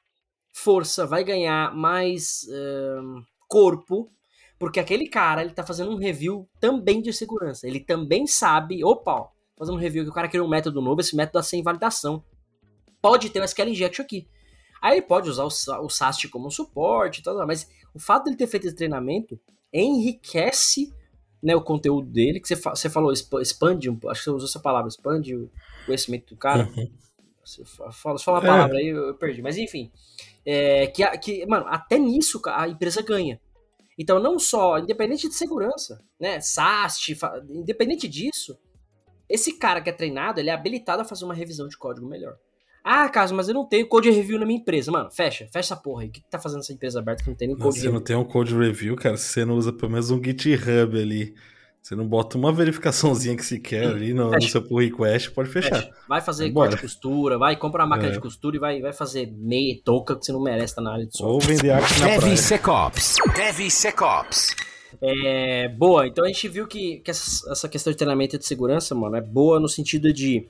força, 0.52 1.06
vai 1.06 1.22
ganhar 1.22 1.72
mais 1.72 2.42
uh, 2.48 3.24
corpo, 3.46 4.10
porque 4.58 4.80
aquele 4.80 5.08
cara 5.08 5.42
ele 5.42 5.52
tá 5.52 5.64
fazendo 5.64 5.92
um 5.92 5.96
review 5.96 6.48
também 6.58 7.00
de 7.00 7.12
segurança. 7.12 7.68
Ele 7.68 7.78
também 7.78 8.26
sabe, 8.26 8.84
opa, 8.84 9.12
ó, 9.12 9.28
fazendo 9.56 9.76
um 9.76 9.80
review 9.80 10.02
que 10.02 10.10
o 10.10 10.14
cara 10.14 10.28
criou 10.28 10.48
um 10.48 10.50
método 10.50 10.82
novo, 10.82 11.00
esse 11.00 11.14
método 11.14 11.38
é 11.38 11.42
sem 11.42 11.62
validação. 11.62 12.24
Pode 13.00 13.30
ter 13.30 13.40
um 13.40 13.44
SQL 13.44 13.68
injection 13.68 14.04
aqui. 14.04 14.26
Aí 14.80 14.98
ele 14.98 15.02
pode 15.02 15.28
usar 15.28 15.44
o, 15.44 15.84
o 15.84 15.88
SAST 15.88 16.28
como 16.28 16.50
suporte 16.50 17.20
e 17.20 17.22
tal, 17.22 17.46
mas 17.46 17.68
o 17.94 17.98
fato 17.98 18.24
dele 18.24 18.36
ter 18.36 18.46
feito 18.46 18.66
esse 18.66 18.76
treinamento 18.76 19.38
enriquece 19.72 20.92
né, 21.42 21.56
o 21.56 21.62
conteúdo 21.62 22.08
dele, 22.10 22.40
que 22.40 22.48
você, 22.48 22.56
fa 22.56 22.70
você 22.70 22.90
falou, 22.90 23.12
expande, 23.12 23.88
acho 23.88 24.20
que 24.20 24.24
você 24.24 24.30
usou 24.30 24.48
essa 24.48 24.60
palavra, 24.60 24.88
expande 24.88 25.34
o 25.34 25.50
conhecimento 25.86 26.34
do 26.34 26.36
cara. 26.36 26.68
Uhum. 26.76 26.90
Você 27.44 27.64
fala, 27.64 28.18
você 28.18 28.24
fala 28.24 28.38
a 28.38 28.42
palavra 28.42 28.76
é. 28.78 28.82
aí, 28.82 28.88
eu 28.88 29.14
perdi. 29.14 29.42
Mas 29.42 29.56
enfim, 29.56 29.90
é, 30.44 30.86
que, 30.86 31.04
que, 31.18 31.46
mano, 31.46 31.66
até 31.68 31.98
nisso 31.98 32.40
a 32.46 32.68
empresa 32.68 33.02
ganha. 33.02 33.40
Então, 33.98 34.18
não 34.20 34.38
só, 34.38 34.78
independente 34.78 35.28
de 35.28 35.34
segurança, 35.34 36.02
né, 36.18 36.40
SAST, 36.40 37.18
independente 37.48 38.08
disso, 38.08 38.58
esse 39.28 39.58
cara 39.58 39.80
que 39.80 39.90
é 39.90 39.92
treinado, 39.92 40.40
ele 40.40 40.50
é 40.50 40.52
habilitado 40.52 41.02
a 41.02 41.04
fazer 41.04 41.24
uma 41.24 41.34
revisão 41.34 41.68
de 41.68 41.76
código 41.76 42.06
melhor. 42.06 42.38
Ah, 42.84 43.08
Caso, 43.08 43.34
mas 43.34 43.48
eu 43.48 43.54
não 43.54 43.64
tenho 43.66 43.86
code 43.86 44.10
review 44.10 44.38
na 44.38 44.46
minha 44.46 44.58
empresa. 44.58 44.90
Mano, 44.90 45.10
fecha, 45.10 45.44
fecha 45.46 45.58
essa 45.74 45.76
porra 45.76 46.02
aí. 46.02 46.08
O 46.08 46.10
que, 46.10 46.20
que 46.20 46.30
tá 46.30 46.38
fazendo 46.38 46.60
essa 46.60 46.72
empresa 46.72 46.98
aberta 46.98 47.22
que 47.22 47.28
não 47.30 47.36
tem 47.36 47.48
nem 47.48 47.56
code 47.56 47.74
você 47.74 47.80
review? 47.80 47.92
não 47.92 48.00
tem 48.00 48.16
um 48.16 48.24
code 48.24 48.56
review, 48.56 48.96
cara, 48.96 49.16
se 49.16 49.24
você 49.28 49.44
não 49.44 49.56
usa 49.56 49.72
pelo 49.72 49.92
menos 49.92 50.10
um 50.10 50.22
GitHub 50.22 50.98
ali, 50.98 51.34
você 51.82 51.94
não 51.94 52.06
bota 52.06 52.36
uma 52.36 52.52
verificaçãozinha 52.52 53.36
que 53.36 53.44
se 53.44 53.58
quer 53.58 53.86
ali 53.86 54.12
no, 54.14 54.30
no 54.30 54.42
seu 54.42 54.62
pull 54.62 54.78
request, 54.80 55.30
pode 55.30 55.48
fechar. 55.50 55.76
Fecha. 55.76 55.90
Vai 56.08 56.20
fazer 56.20 56.50
corte 56.52 56.76
de 56.76 56.82
costura, 56.82 57.38
vai 57.38 57.56
comprar 57.56 57.84
uma 57.84 57.90
máquina 57.96 58.10
É. 58.10 58.12
de 58.14 58.20
costura 58.20 58.56
e 58.56 58.58
vai, 58.58 58.80
vai 58.80 58.92
fazer 58.92 59.30
meia 59.32 59.72
e 59.72 59.80
touca 59.82 60.14
que 60.16 60.24
você 60.24 60.32
não 60.32 60.42
merece 60.42 60.66
estar 60.72 60.82
na 60.82 60.92
área 60.92 61.06
de 61.06 61.16
software. 61.16 61.32
Ou 61.32 61.40
vender 61.40 61.70
arte 61.70 61.92
na 62.00 62.06
praia. 62.06 62.20
DevSecOps. 62.20 63.16
DevSecOps. 63.34 64.54
É, 65.00 65.68
boa, 65.68 66.06
então 66.06 66.24
a 66.24 66.28
gente 66.28 66.48
viu 66.48 66.66
que, 66.66 66.98
que 66.98 67.10
essa, 67.10 67.50
essa 67.52 67.68
questão 67.68 67.90
de 67.92 67.96
treinamento 67.96 68.36
e 68.36 68.38
de 68.38 68.46
segurança, 68.46 68.94
mano, 68.94 69.16
é 69.16 69.20
boa 69.20 69.58
no 69.60 69.68
sentido 69.68 70.12
de 70.12 70.46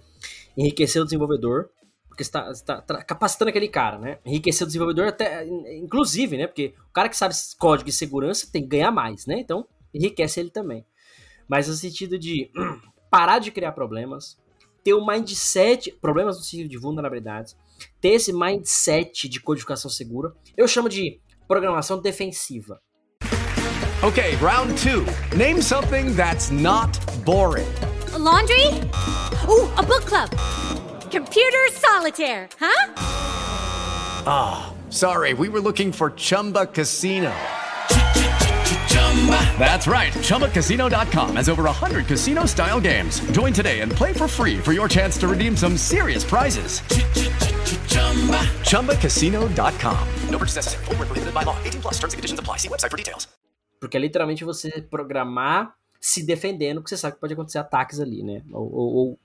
enriquecer 0.56 1.00
o 1.00 1.04
desenvolvedor, 1.04 1.68
porque 2.20 2.24
você 2.24 2.30
tá, 2.30 2.46
você 2.46 2.64
tá- 2.64 3.02
capacitando 3.02 3.48
aquele 3.48 3.68
cara, 3.68 3.98
né? 3.98 4.18
Enriquecer 4.26 4.64
o 4.64 4.66
desenvolvedor 4.66 5.08
até, 5.08 5.46
inclusive, 5.76 6.36
né? 6.36 6.46
Porque 6.46 6.74
o 6.90 6.92
cara 6.92 7.08
que 7.08 7.16
sabe 7.16 7.34
código 7.58 7.88
e 7.88 7.92
segurança 7.92 8.48
tem 8.52 8.62
que 8.62 8.68
ganhar 8.68 8.90
mais, 8.90 9.26
né? 9.26 9.38
Então, 9.38 9.66
enriquece 9.94 10.40
ele 10.40 10.50
também. 10.50 10.84
Mas 11.48 11.66
no 11.68 11.74
sentido 11.74 12.18
de 12.18 12.50
parar 13.10 13.38
de 13.38 13.50
criar 13.50 13.72
problemas, 13.72 14.38
ter 14.84 14.92
o 14.92 15.06
mindset, 15.06 15.92
problemas 15.92 16.36
no 16.36 16.42
sentido 16.42 16.68
de 16.68 16.76
vulnerabilidades, 16.76 17.56
ter 18.00 18.10
esse 18.10 18.32
mindset 18.32 19.28
de 19.28 19.40
codificação 19.40 19.90
segura, 19.90 20.34
eu 20.56 20.68
chamo 20.68 20.88
de 20.88 21.20
programação 21.48 22.00
defensiva. 22.00 22.80
Okay, 24.02 24.34
round 24.36 24.74
two. 24.82 25.04
Name 25.36 25.62
something 25.62 26.14
that's 26.14 26.50
not 26.50 26.98
boring. 27.24 27.68
A 28.14 28.18
laundry? 28.18 28.66
Ooh, 29.48 29.70
a 29.76 29.82
book 29.82 30.04
club. 30.06 30.30
Computer 31.10 31.58
solitaire, 31.72 32.48
huh? 32.58 32.94
Ah, 34.26 34.72
sorry, 34.90 35.34
we 35.34 35.48
were 35.48 35.60
looking 35.60 35.92
for 35.92 36.10
Chumba 36.12 36.66
Casino. 36.66 37.32
That's 39.58 39.86
right. 39.86 40.12
ChumbaCasino.com 40.22 41.36
has 41.36 41.48
over 41.48 41.64
100 41.64 42.06
casino 42.06 42.46
style 42.46 42.80
games. 42.80 43.20
Join 43.32 43.52
today 43.52 43.80
and 43.80 43.92
play 43.92 44.12
for 44.14 44.26
free 44.28 44.58
for 44.58 44.72
your 44.72 44.88
chance 44.88 45.18
to 45.18 45.28
redeem 45.28 45.56
some 45.56 45.76
serious 45.76 46.24
prizes. 46.24 46.80
ChumbaCasino.com. 48.70 49.98
No 50.30 50.38
purchase 50.38 50.56
necessary. 50.56 50.84
Void 50.86 50.98
where 50.98 51.06
prohibited 51.06 51.34
by 51.34 51.42
law. 51.44 51.56
18 51.64 51.80
plus 51.82 51.94
terms 51.98 52.14
and 52.14 52.18
conditions 52.18 52.40
apply. 52.40 52.58
See 52.58 52.68
website 52.68 52.90
for 52.90 52.96
details. 52.96 53.28
Porque 53.80 53.96
é 53.96 54.00
literalmente 54.00 54.44
você 54.44 54.80
programar 54.90 55.74
se 56.00 56.22
defendendo, 56.24 56.80
porque 56.80 56.90
você 56.90 56.96
sabe 56.96 57.14
que 57.14 57.20
pode 57.20 57.32
acontecer 57.34 57.58
ataques 57.58 57.98
ali, 58.00 58.22
né? 58.22 58.42
Ou, 58.52 58.62
ou- 58.72 58.94
ou 58.96 59.18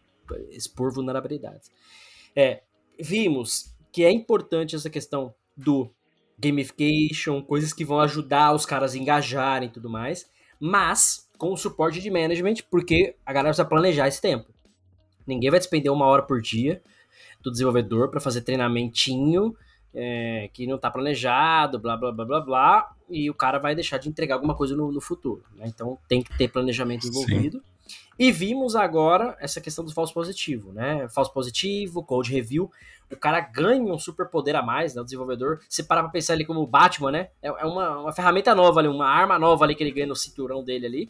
expor 0.49 0.93
vulnerabilidades. 0.93 1.71
É, 2.35 2.61
vimos 2.99 3.75
que 3.91 4.03
é 4.03 4.11
importante 4.11 4.75
essa 4.75 4.89
questão 4.89 5.33
do 5.55 5.89
gamification, 6.37 7.41
coisas 7.41 7.71
que 7.73 7.85
vão 7.85 7.99
ajudar 8.01 8.53
os 8.53 8.65
caras 8.65 8.93
a 8.93 8.97
engajarem 8.97 9.69
e 9.69 9.71
tudo 9.71 9.89
mais, 9.89 10.29
mas 10.59 11.29
com 11.37 11.53
o 11.53 11.57
suporte 11.57 12.01
de 12.01 12.09
management, 12.09 12.55
porque 12.69 13.15
a 13.25 13.31
galera 13.31 13.49
precisa 13.49 13.67
planejar 13.67 14.07
esse 14.07 14.21
tempo. 14.21 14.53
Ninguém 15.25 15.49
vai 15.49 15.59
despender 15.59 15.91
uma 15.91 16.05
hora 16.05 16.23
por 16.23 16.41
dia 16.41 16.81
do 17.41 17.51
desenvolvedor 17.51 18.09
para 18.09 18.19
fazer 18.19 18.41
treinamentinho 18.41 19.55
é, 19.93 20.49
que 20.51 20.67
não 20.67 20.77
tá 20.77 20.91
planejado, 20.91 21.79
blá 21.79 21.95
blá 21.95 22.11
blá 22.11 22.25
blá 22.25 22.41
blá, 22.41 22.95
e 23.09 23.29
o 23.29 23.33
cara 23.33 23.59
vai 23.59 23.73
deixar 23.73 23.97
de 23.97 24.09
entregar 24.09 24.35
alguma 24.35 24.55
coisa 24.55 24.75
no, 24.75 24.91
no 24.91 24.99
futuro. 24.99 25.43
né? 25.55 25.65
Então 25.67 25.97
tem 26.07 26.21
que 26.21 26.37
ter 26.37 26.49
planejamento 26.49 27.07
envolvido. 27.07 27.63
E 28.17 28.31
vimos 28.31 28.75
agora 28.75 29.35
essa 29.39 29.59
questão 29.61 29.83
do 29.85 29.93
falso 29.93 30.13
positivo, 30.13 30.71
né? 30.71 31.07
Falso 31.09 31.31
positivo, 31.33 32.03
code 32.03 32.31
review. 32.31 32.71
O 33.11 33.15
cara 33.15 33.39
ganha 33.39 33.93
um 33.93 33.99
superpoder 33.99 34.55
a 34.55 34.63
mais, 34.63 34.95
né? 34.95 35.01
O 35.01 35.03
desenvolvedor. 35.03 35.59
Se 35.69 35.83
parar 35.83 36.01
pra 36.03 36.11
pensar 36.11 36.33
ele 36.33 36.45
como 36.45 36.61
o 36.61 36.67
Batman, 36.67 37.11
né? 37.11 37.27
É 37.41 37.47
é 37.49 37.65
uma, 37.65 37.99
uma 38.01 38.11
ferramenta 38.13 38.55
nova 38.55 38.79
ali, 38.79 38.87
uma 38.87 39.07
arma 39.07 39.37
nova 39.37 39.63
ali 39.65 39.75
que 39.75 39.83
ele 39.83 39.91
ganha 39.91 40.07
no 40.07 40.15
cinturão 40.15 40.63
dele 40.63 40.85
ali, 40.87 41.09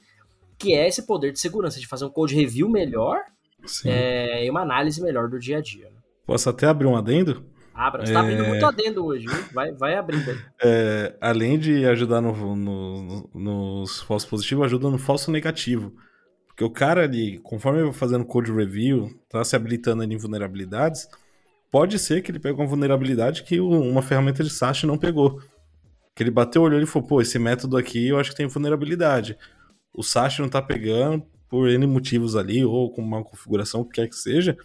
que 0.57 0.73
é 0.73 0.87
esse 0.87 1.03
poder 1.05 1.31
de 1.31 1.39
segurança, 1.39 1.79
de 1.79 1.87
fazer 1.87 2.05
um 2.05 2.09
code 2.09 2.35
review 2.35 2.67
melhor 2.67 3.21
é, 3.85 4.45
e 4.45 4.49
uma 4.49 4.61
análise 4.61 5.01
melhor 5.01 5.29
do 5.29 5.39
dia 5.39 5.57
a 5.57 5.61
dia. 5.61 5.85
Né? 5.85 5.97
Posso 6.25 6.49
até 6.49 6.67
abrir 6.67 6.87
um 6.87 6.95
adendo? 6.97 7.45
Abra, 7.73 8.05
você 8.05 8.13
tá 8.13 8.21
abrindo 8.21 8.43
É. 8.43 8.47
muito 8.47 8.65
adendo 8.65 9.05
hoje, 9.05 9.27
viu? 9.27 9.43
Vai, 9.53 9.71
vai 9.73 9.95
abrindo 9.95 10.29
aí. 10.31 10.37
É, 10.63 11.15
além 11.19 11.59
de 11.59 11.85
ajudar 11.85 12.21
no, 12.21 12.55
no- 12.55 13.29
nos 13.33 14.01
falsos 14.01 14.29
positivos, 14.29 14.65
ajuda 14.65 14.89
no 14.89 14.97
falso 14.97 15.29
negativo. 15.29 15.93
Porque 16.55 16.63
o 16.63 16.69
cara 16.69 17.03
ali, 17.03 17.37
conforme 17.39 17.79
ele 17.79 17.89
vai 17.89 17.93
fazendo 17.93 18.23
code 18.23 18.49
review, 18.49 19.13
tá 19.27 19.43
se 19.43 19.57
habilitando 19.57 20.01
ali 20.01 20.15
em 20.15 20.17
vulnerabilidades, 20.17 21.05
pode 21.69 21.99
ser 21.99 22.21
que 22.21 22.31
ele 22.31 22.39
pegue 22.39 22.57
uma 22.57 22.65
vulnerabilidade 22.65 23.43
que 23.43 23.59
uma 23.59 24.01
ferramenta 24.01 24.41
de 24.41 24.49
SASH 24.49 24.83
não 24.83 24.97
pegou. 24.97 25.41
Que 26.15 26.23
ele 26.23 26.31
bateu 26.31 26.61
o 26.61 26.65
olho 26.65 26.81
e 26.81 26.85
falou, 26.85 27.05
pô, 27.05 27.21
esse 27.21 27.37
método 27.37 27.75
aqui 27.75 28.07
eu 28.07 28.17
acho 28.17 28.29
que 28.29 28.37
tem 28.37 28.47
vulnerabilidade. 28.47 29.37
O 29.93 30.01
SASH 30.01 30.39
não 30.39 30.47
tá 30.47 30.61
pegando 30.61 31.25
por 31.49 31.67
N 31.67 31.85
motivos 31.87 32.37
ali, 32.37 32.63
ou 32.63 32.89
com 32.89 33.01
uma 33.01 33.21
configuração, 33.21 33.81
o 33.81 33.85
que 33.85 33.95
quer 33.95 34.07
que 34.07 34.15
seja, 34.15 34.57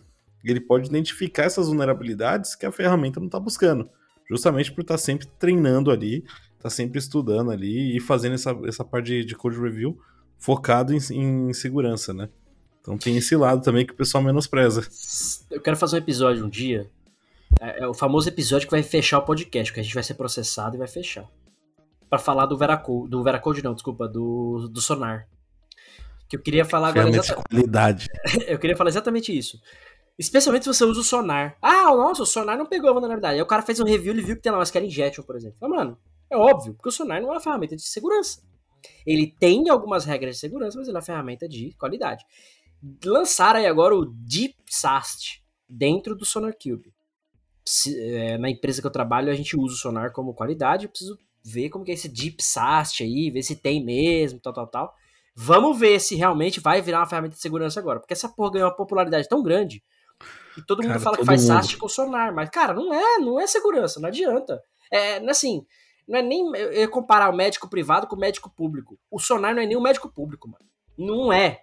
ele 0.44 0.60
pode 0.60 0.88
identificar 0.88 1.42
essas 1.42 1.66
vulnerabilidades 1.66 2.54
que 2.54 2.64
a 2.64 2.70
ferramenta 2.70 3.18
não 3.18 3.28
tá 3.28 3.40
buscando. 3.40 3.90
Justamente 4.30 4.70
por 4.70 4.82
estar 4.82 4.96
sempre 4.96 5.26
treinando 5.40 5.90
ali, 5.90 6.24
tá 6.60 6.70
sempre 6.70 7.00
estudando 7.00 7.50
ali 7.50 7.96
e 7.96 8.00
fazendo 8.00 8.34
essa, 8.36 8.56
essa 8.64 8.84
parte 8.84 9.06
de, 9.06 9.24
de 9.24 9.34
code 9.34 9.60
review 9.60 9.98
focado 10.40 10.92
em, 10.92 10.98
em 11.12 11.52
segurança, 11.52 12.12
né? 12.12 12.28
Então 12.80 12.96
tem 12.96 13.16
esse 13.16 13.36
lado 13.36 13.62
também 13.62 13.86
que 13.86 13.92
o 13.92 13.96
pessoal 13.96 14.24
menospreza. 14.24 14.82
Eu 15.50 15.60
quero 15.60 15.76
fazer 15.76 15.96
um 15.96 15.98
episódio 15.98 16.44
um 16.44 16.48
dia. 16.48 16.90
É, 17.60 17.84
é 17.84 17.86
o 17.86 17.92
famoso 17.94 18.28
episódio 18.28 18.66
que 18.66 18.70
vai 18.70 18.82
fechar 18.82 19.18
o 19.18 19.22
podcast, 19.22 19.72
que 19.72 19.78
a 19.78 19.82
gente 19.82 19.94
vai 19.94 20.02
ser 20.02 20.14
processado 20.14 20.76
e 20.76 20.78
vai 20.78 20.88
fechar. 20.88 21.28
Pra 22.08 22.18
falar 22.18 22.46
do 22.46 22.56
Veracode. 22.56 23.10
Do 23.10 23.22
Veracode, 23.22 23.62
não, 23.62 23.74
desculpa, 23.74 24.08
do, 24.08 24.66
do 24.68 24.80
Sonar. 24.80 25.28
Que 26.26 26.36
eu 26.36 26.40
queria 26.40 26.64
falar 26.64 26.88
agora. 26.88 27.06
Ferramenta 27.06 27.22
de 27.22 27.32
exata- 27.32 27.48
qualidade. 27.48 28.06
eu 28.48 28.58
queria 28.58 28.76
falar 28.76 28.90
exatamente 28.90 29.36
isso. 29.36 29.60
Especialmente 30.18 30.64
se 30.64 30.72
você 30.72 30.84
usa 30.84 31.00
o 31.00 31.04
Sonar. 31.04 31.56
Ah, 31.60 31.94
nossa, 31.94 32.22
o 32.22 32.26
Sonar 32.26 32.56
não 32.56 32.66
pegou 32.66 32.90
a 32.90 32.92
vulnerabilidade. 32.92 33.34
Aí 33.34 33.42
o 33.42 33.46
cara 33.46 33.62
fez 33.62 33.78
um 33.78 33.84
review 33.84 34.14
e 34.14 34.22
viu 34.22 34.36
que 34.36 34.42
tem 34.42 34.50
lá 34.50 34.58
uma 34.58 34.66
Scale 34.66 34.86
Injection, 34.86 35.22
por 35.22 35.36
exemplo. 35.36 35.56
Fala, 35.60 35.76
mano, 35.76 35.98
é 36.30 36.36
óbvio, 36.36 36.74
porque 36.74 36.88
o 36.88 36.92
Sonar 36.92 37.20
não 37.20 37.28
é 37.28 37.32
uma 37.32 37.40
ferramenta 37.40 37.76
de 37.76 37.82
segurança. 37.82 38.40
Ele 39.06 39.34
tem 39.38 39.68
algumas 39.68 40.04
regras 40.04 40.36
de 40.36 40.40
segurança, 40.40 40.78
mas 40.78 40.88
ele 40.88 40.96
é 40.96 40.98
uma 40.98 41.04
ferramenta 41.04 41.48
de 41.48 41.72
qualidade. 41.78 42.24
Lançaram 43.04 43.60
aí 43.60 43.66
agora 43.66 43.94
o 43.94 44.06
Deep 44.06 44.56
SAST 44.68 45.42
dentro 45.68 46.14
do 46.14 46.24
Sonar 46.24 46.54
Cube. 46.54 46.92
É, 47.88 48.38
na 48.38 48.50
empresa 48.50 48.80
que 48.80 48.86
eu 48.86 48.90
trabalho, 48.92 49.30
a 49.30 49.34
gente 49.34 49.56
usa 49.56 49.74
o 49.74 49.78
Sonar 49.78 50.12
como 50.12 50.34
qualidade. 50.34 50.86
Eu 50.86 50.90
preciso 50.90 51.18
ver 51.44 51.68
como 51.68 51.84
que 51.84 51.90
é 51.90 51.94
esse 51.94 52.08
Deep 52.08 52.42
SAST 52.42 53.02
aí, 53.02 53.30
ver 53.30 53.42
se 53.42 53.56
tem 53.56 53.84
mesmo, 53.84 54.40
tal, 54.40 54.52
tal, 54.52 54.66
tal. 54.66 54.94
Vamos 55.34 55.78
ver 55.78 56.00
se 56.00 56.16
realmente 56.16 56.60
vai 56.60 56.82
virar 56.82 57.00
uma 57.00 57.06
ferramenta 57.06 57.34
de 57.34 57.40
segurança 57.40 57.78
agora. 57.78 58.00
Porque 58.00 58.12
essa 58.12 58.28
porra 58.28 58.52
ganhou 58.52 58.68
uma 58.68 58.76
popularidade 58.76 59.28
tão 59.28 59.42
grande 59.42 59.82
e 60.56 60.62
todo 60.62 60.82
mundo 60.82 60.88
Cara, 60.88 61.00
fala 61.00 61.16
que 61.16 61.22
todo 61.22 61.26
faz 61.26 61.42
mundo. 61.42 61.52
SAST 61.52 61.76
com 61.76 61.88
sonar. 61.88 62.34
Mas, 62.34 62.50
cara, 62.50 62.74
não 62.74 62.92
é, 62.92 63.18
não 63.18 63.40
é 63.40 63.46
segurança, 63.46 64.00
não 64.00 64.08
adianta. 64.08 64.62
É 64.92 65.16
assim, 65.30 65.64
não 66.10 66.18
é 66.18 66.22
nem 66.22 66.44
eu 66.56 66.90
comparar 66.90 67.30
o 67.30 67.36
médico 67.36 67.70
privado 67.70 68.08
com 68.08 68.16
o 68.16 68.18
médico 68.18 68.50
público. 68.50 68.98
O 69.08 69.20
sonar 69.20 69.54
não 69.54 69.62
é 69.62 69.66
nem 69.66 69.76
o 69.76 69.80
médico 69.80 70.08
público, 70.12 70.48
mano. 70.48 70.64
Não 70.98 71.32
é. 71.32 71.60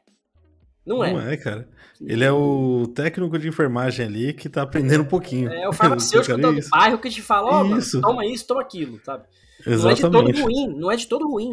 Não 0.86 1.04
é. 1.04 1.12
Não 1.12 1.20
é, 1.20 1.36
cara. 1.36 1.68
Ele 2.00 2.24
é 2.24 2.32
o 2.32 2.88
técnico 2.96 3.38
de 3.38 3.50
enfermagem 3.50 4.06
ali 4.06 4.34
que 4.34 4.48
tá 4.48 4.62
aprendendo 4.62 5.04
um 5.04 5.08
pouquinho. 5.08 5.52
É 5.52 5.68
o 5.68 5.74
farmacêutico 5.74 6.38
do 6.40 6.54
isso. 6.54 6.70
bairro 6.70 6.98
que 6.98 7.10
te 7.10 7.22
fala, 7.22 7.50
ó, 7.50 7.64
mano, 7.66 7.80
Isso. 7.80 8.00
toma 8.00 8.26
isso, 8.26 8.48
toma 8.48 8.62
aquilo, 8.62 8.98
sabe? 9.04 9.26
Não 9.66 9.74
é 9.74 9.76
de 9.76 10.02
Exatamente. 10.02 10.34
todo 10.36 10.44
ruim, 10.44 10.80
não 10.80 10.90
é 10.90 10.96
de 10.96 11.08
todo 11.08 11.28
ruim. 11.30 11.52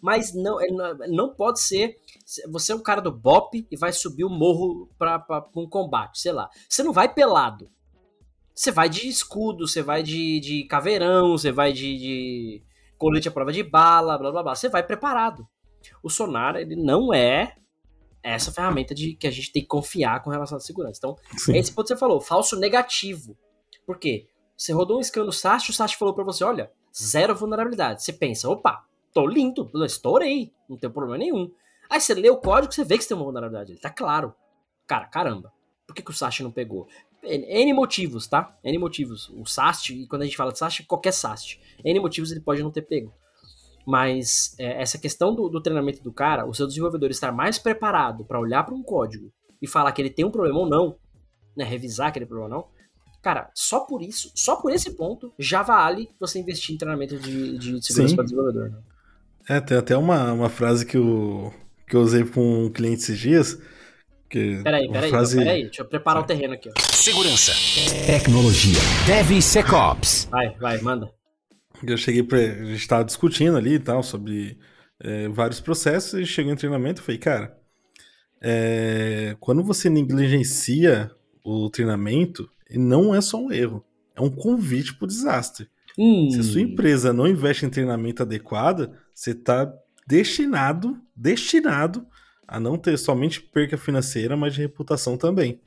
Mas 0.00 0.34
não, 0.34 0.58
não, 0.70 0.98
não 1.08 1.34
pode 1.34 1.60
ser. 1.60 1.94
Você 2.50 2.72
é 2.72 2.74
um 2.74 2.82
cara 2.82 3.02
do 3.02 3.12
BOP 3.12 3.66
e 3.70 3.76
vai 3.76 3.92
subir 3.92 4.24
o 4.24 4.30
morro 4.30 4.88
pra, 4.98 5.18
pra, 5.18 5.42
pra 5.42 5.60
um 5.62 5.68
combate, 5.68 6.20
sei 6.20 6.32
lá. 6.32 6.48
Você 6.66 6.82
não 6.82 6.92
vai 6.92 7.12
pelado. 7.12 7.68
Você 8.54 8.70
vai 8.70 8.88
de 8.88 9.08
escudo, 9.08 9.66
você 9.66 9.82
vai 9.82 10.02
de, 10.02 10.38
de 10.38 10.64
caveirão, 10.64 11.32
você 11.32 11.50
vai 11.50 11.72
de, 11.72 11.98
de 11.98 12.62
colete 12.96 13.28
à 13.28 13.32
prova 13.32 13.52
de 13.52 13.62
bala, 13.62 14.16
blá 14.16 14.30
blá 14.30 14.42
blá. 14.42 14.54
Você 14.54 14.68
vai 14.68 14.82
preparado. 14.82 15.46
O 16.02 16.08
sonar, 16.08 16.56
ele 16.56 16.76
não 16.76 17.12
é 17.12 17.56
essa 18.22 18.50
ferramenta 18.50 18.94
de 18.94 19.14
que 19.14 19.26
a 19.26 19.30
gente 19.30 19.52
tem 19.52 19.60
que 19.60 19.68
confiar 19.68 20.22
com 20.22 20.30
relação 20.30 20.56
à 20.56 20.60
segurança. 20.60 20.98
Então, 20.98 21.16
Sim. 21.36 21.54
é 21.54 21.58
esse 21.58 21.72
ponto 21.72 21.86
que 21.86 21.94
você 21.94 21.98
falou, 21.98 22.20
falso 22.20 22.58
negativo. 22.58 23.36
Por 23.84 23.98
quê? 23.98 24.26
Você 24.56 24.72
rodou 24.72 24.98
um 24.98 25.02
scan 25.02 25.24
no 25.24 25.32
SAST, 25.32 25.70
o 25.70 25.72
SAST 25.74 25.98
falou 25.98 26.14
pra 26.14 26.24
você, 26.24 26.42
olha, 26.42 26.70
zero 26.96 27.34
vulnerabilidade. 27.34 28.02
Você 28.02 28.12
pensa, 28.12 28.48
opa, 28.48 28.86
tô 29.12 29.26
lindo, 29.26 29.70
estourei, 29.84 30.52
não 30.68 30.78
tem 30.78 30.88
problema 30.88 31.18
nenhum. 31.18 31.50
Aí 31.90 32.00
você 32.00 32.14
lê 32.14 32.30
o 32.30 32.38
código, 32.38 32.72
você 32.72 32.84
vê 32.84 32.96
que 32.96 33.02
você 33.02 33.08
tem 33.08 33.16
uma 33.16 33.24
vulnerabilidade, 33.24 33.72
ele 33.72 33.80
tá 33.80 33.90
claro. 33.90 34.34
Cara, 34.86 35.06
caramba, 35.06 35.52
por 35.86 35.94
que, 35.94 36.02
que 36.02 36.10
o 36.10 36.14
SAST 36.14 36.42
não 36.42 36.50
pegou? 36.50 36.88
N, 37.24 37.72
motivos, 37.72 38.26
tá? 38.26 38.56
N 38.62 38.78
motivos. 38.78 39.30
O 39.30 39.44
SAST, 39.44 39.90
e 39.90 40.06
quando 40.06 40.22
a 40.22 40.24
gente 40.24 40.36
fala 40.36 40.52
de 40.52 40.58
SAST, 40.58 40.84
qualquer 40.86 41.12
SAST. 41.12 41.60
N 41.84 42.00
motivos 42.00 42.30
ele 42.30 42.40
pode 42.40 42.62
não 42.62 42.70
ter 42.70 42.82
pego. 42.82 43.12
Mas 43.86 44.54
é, 44.58 44.80
essa 44.80 44.98
questão 44.98 45.34
do, 45.34 45.48
do 45.48 45.60
treinamento 45.60 46.02
do 46.02 46.12
cara, 46.12 46.46
o 46.46 46.54
seu 46.54 46.66
desenvolvedor 46.66 47.10
estar 47.10 47.32
mais 47.32 47.58
preparado 47.58 48.24
para 48.24 48.40
olhar 48.40 48.64
para 48.64 48.74
um 48.74 48.82
código 48.82 49.30
e 49.60 49.66
falar 49.66 49.92
que 49.92 50.00
ele 50.00 50.10
tem 50.10 50.24
um 50.24 50.30
problema 50.30 50.58
ou 50.58 50.68
não, 50.68 50.96
né, 51.56 51.64
revisar 51.64 52.08
aquele 52.08 52.26
problema 52.26 52.54
ou 52.54 52.62
não, 52.62 52.74
Cara, 53.24 53.50
só 53.54 53.80
por 53.80 54.02
isso, 54.02 54.30
só 54.34 54.56
por 54.56 54.70
esse 54.70 54.90
ponto, 54.90 55.32
já 55.38 55.62
vale 55.62 56.10
você 56.20 56.38
investir 56.38 56.74
em 56.74 56.78
treinamento 56.78 57.18
de, 57.18 57.56
de 57.56 57.82
segurança 57.82 58.14
para 58.14 58.24
desenvolvedor. 58.24 58.68
Né? 58.68 58.78
É, 59.48 59.60
tem 59.62 59.78
até 59.78 59.96
uma, 59.96 60.30
uma 60.30 60.50
frase 60.50 60.84
que 60.84 60.98
eu, 60.98 61.50
que 61.88 61.96
eu 61.96 62.02
usei 62.02 62.22
para 62.22 62.42
um 62.42 62.68
cliente 62.68 63.00
esses 63.00 63.18
dias. 63.18 63.58
Que 64.34 64.60
Peraí, 64.64 64.90
peraí, 64.90 65.10
frase... 65.10 65.36
peraí. 65.36 65.62
Deixa 65.62 65.82
eu 65.82 65.86
preparar 65.86 66.24
o 66.24 66.26
terreno 66.26 66.54
aqui. 66.54 66.68
Ó. 66.68 66.72
Segurança. 66.92 67.52
Tecnologia. 68.04 68.80
DevSecOps. 69.06 70.26
Vai, 70.28 70.50
vai, 70.58 70.80
manda. 70.80 71.08
Eu 71.86 71.96
cheguei 71.96 72.24
pra. 72.24 72.40
A 72.40 72.64
gente 72.64 72.88
tava 72.88 73.04
discutindo 73.04 73.56
ali 73.56 73.74
e 73.74 73.78
tal, 73.78 74.02
sobre 74.02 74.58
é, 74.98 75.28
vários 75.28 75.60
processos, 75.60 76.18
e 76.18 76.26
chegou 76.26 76.52
em 76.52 76.56
treinamento 76.56 77.00
e 77.00 77.04
falei, 77.04 77.18
cara, 77.20 77.56
é, 78.42 79.36
quando 79.38 79.62
você 79.62 79.88
negligencia 79.88 81.12
o 81.44 81.70
treinamento, 81.70 82.50
não 82.72 83.14
é 83.14 83.20
só 83.20 83.38
um 83.38 83.52
erro, 83.52 83.84
é 84.16 84.20
um 84.20 84.30
convite 84.30 84.94
pro 84.94 85.06
desastre. 85.06 85.68
Hum. 85.96 86.28
Se 86.32 86.40
a 86.40 86.42
sua 86.42 86.60
empresa 86.60 87.12
não 87.12 87.28
investe 87.28 87.66
em 87.66 87.70
treinamento 87.70 88.24
adequado, 88.24 88.90
você 89.14 89.30
está 89.30 89.72
destinado, 90.08 90.98
destinado 91.14 92.04
a 92.46 92.60
não 92.60 92.76
ter 92.76 92.96
somente 92.98 93.40
perca 93.40 93.76
financeira, 93.76 94.36
mas 94.36 94.54
de 94.54 94.60
reputação 94.60 95.16
também. 95.16 95.60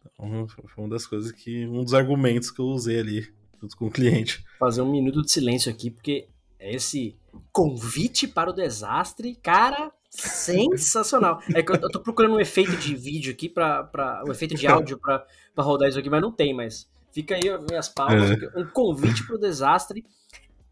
Então, 0.00 0.46
foi 0.48 0.84
uma 0.84 0.90
das 0.90 1.06
coisas 1.06 1.32
que. 1.32 1.66
um 1.66 1.82
dos 1.82 1.94
argumentos 1.94 2.50
que 2.50 2.60
eu 2.60 2.66
usei 2.66 3.00
ali 3.00 3.32
junto 3.60 3.76
com 3.76 3.86
o 3.86 3.90
cliente. 3.90 4.44
Fazer 4.58 4.82
um 4.82 4.90
minuto 4.90 5.22
de 5.22 5.30
silêncio 5.30 5.70
aqui, 5.70 5.90
porque 5.90 6.28
esse 6.60 7.16
convite 7.52 8.28
para 8.28 8.50
o 8.50 8.52
desastre, 8.52 9.34
cara, 9.36 9.90
sensacional. 10.10 11.40
É 11.54 11.62
que 11.62 11.72
eu, 11.72 11.76
eu 11.76 11.90
tô 11.90 12.00
procurando 12.00 12.34
um 12.34 12.40
efeito 12.40 12.76
de 12.76 12.94
vídeo 12.94 13.32
aqui, 13.32 13.48
pra, 13.48 14.22
um 14.26 14.32
efeito 14.32 14.54
de 14.54 14.66
áudio 14.66 14.98
pra 14.98 15.24
rodar 15.58 15.88
isso 15.88 15.98
aqui, 15.98 16.10
mas 16.10 16.22
não 16.22 16.32
tem 16.32 16.54
mais. 16.54 16.88
Fica 17.12 17.36
aí 17.36 17.48
as 17.48 17.60
minhas 17.60 17.88
palmas. 17.88 18.30
É. 18.30 18.58
Um 18.58 18.66
convite 18.66 19.26
para 19.26 19.36
o 19.36 19.38
desastre 19.38 20.04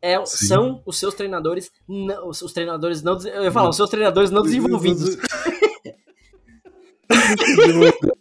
é, 0.03 0.25
são 0.27 0.83
os 0.85 0.99
seus 0.99 1.15
treinadores, 1.15 1.71
não, 1.89 2.29
os, 2.29 2.43
os 2.43 2.53
treinadores 2.53 3.03
não. 3.03 3.17
Eu 3.27 3.45
ia 3.45 3.53
falar, 3.53 3.69
os 3.71 3.77
seus 3.77 3.89
treinadores 3.89 4.31
não 4.31 4.43
desenvolvidos. 4.45 5.17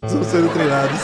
Estão 0.02 0.24
sendo 0.24 0.52
treinados. 0.52 1.00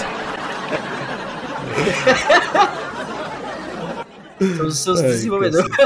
São 4.56 4.66
os 4.66 4.78
seus 4.78 5.00
Ai, 5.00 5.06
desenvolvedores. 5.08 5.68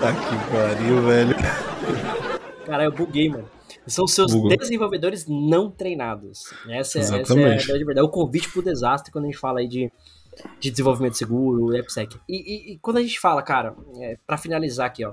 Tá 0.00 0.12
que 0.12 0.50
pariu, 0.50 1.02
velho. 1.02 1.36
Cara, 2.66 2.84
eu 2.84 2.92
buguei, 2.92 3.28
mano. 3.30 3.48
São 3.86 4.06
seus 4.06 4.32
Bugou. 4.32 4.56
desenvolvedores 4.56 5.26
não 5.26 5.70
treinados. 5.70 6.44
Essa, 6.68 6.98
é- 6.98 7.00
essa 7.02 7.16
é 7.16 7.20
a 7.20 7.22
grande 7.22 7.66
verdade. 7.84 7.98
É 8.00 8.02
o 8.02 8.08
convite 8.08 8.50
pro 8.50 8.62
desastre 8.62 9.12
quando 9.12 9.24
a 9.24 9.28
gente 9.28 9.38
fala 9.38 9.60
aí 9.60 9.68
de, 9.68 9.90
de 10.60 10.70
desenvolvimento 10.70 11.16
seguro, 11.16 11.76
AppSec. 11.78 12.18
E, 12.28 12.36
e- 12.36 12.72
e 12.74 12.78
quando 12.78 12.98
a 12.98 13.02
gente 13.02 13.18
fala, 13.20 13.42
cara, 13.42 13.76
é, 14.00 14.18
para 14.26 14.36
finalizar 14.38 14.86
aqui, 14.86 15.04
ó. 15.04 15.12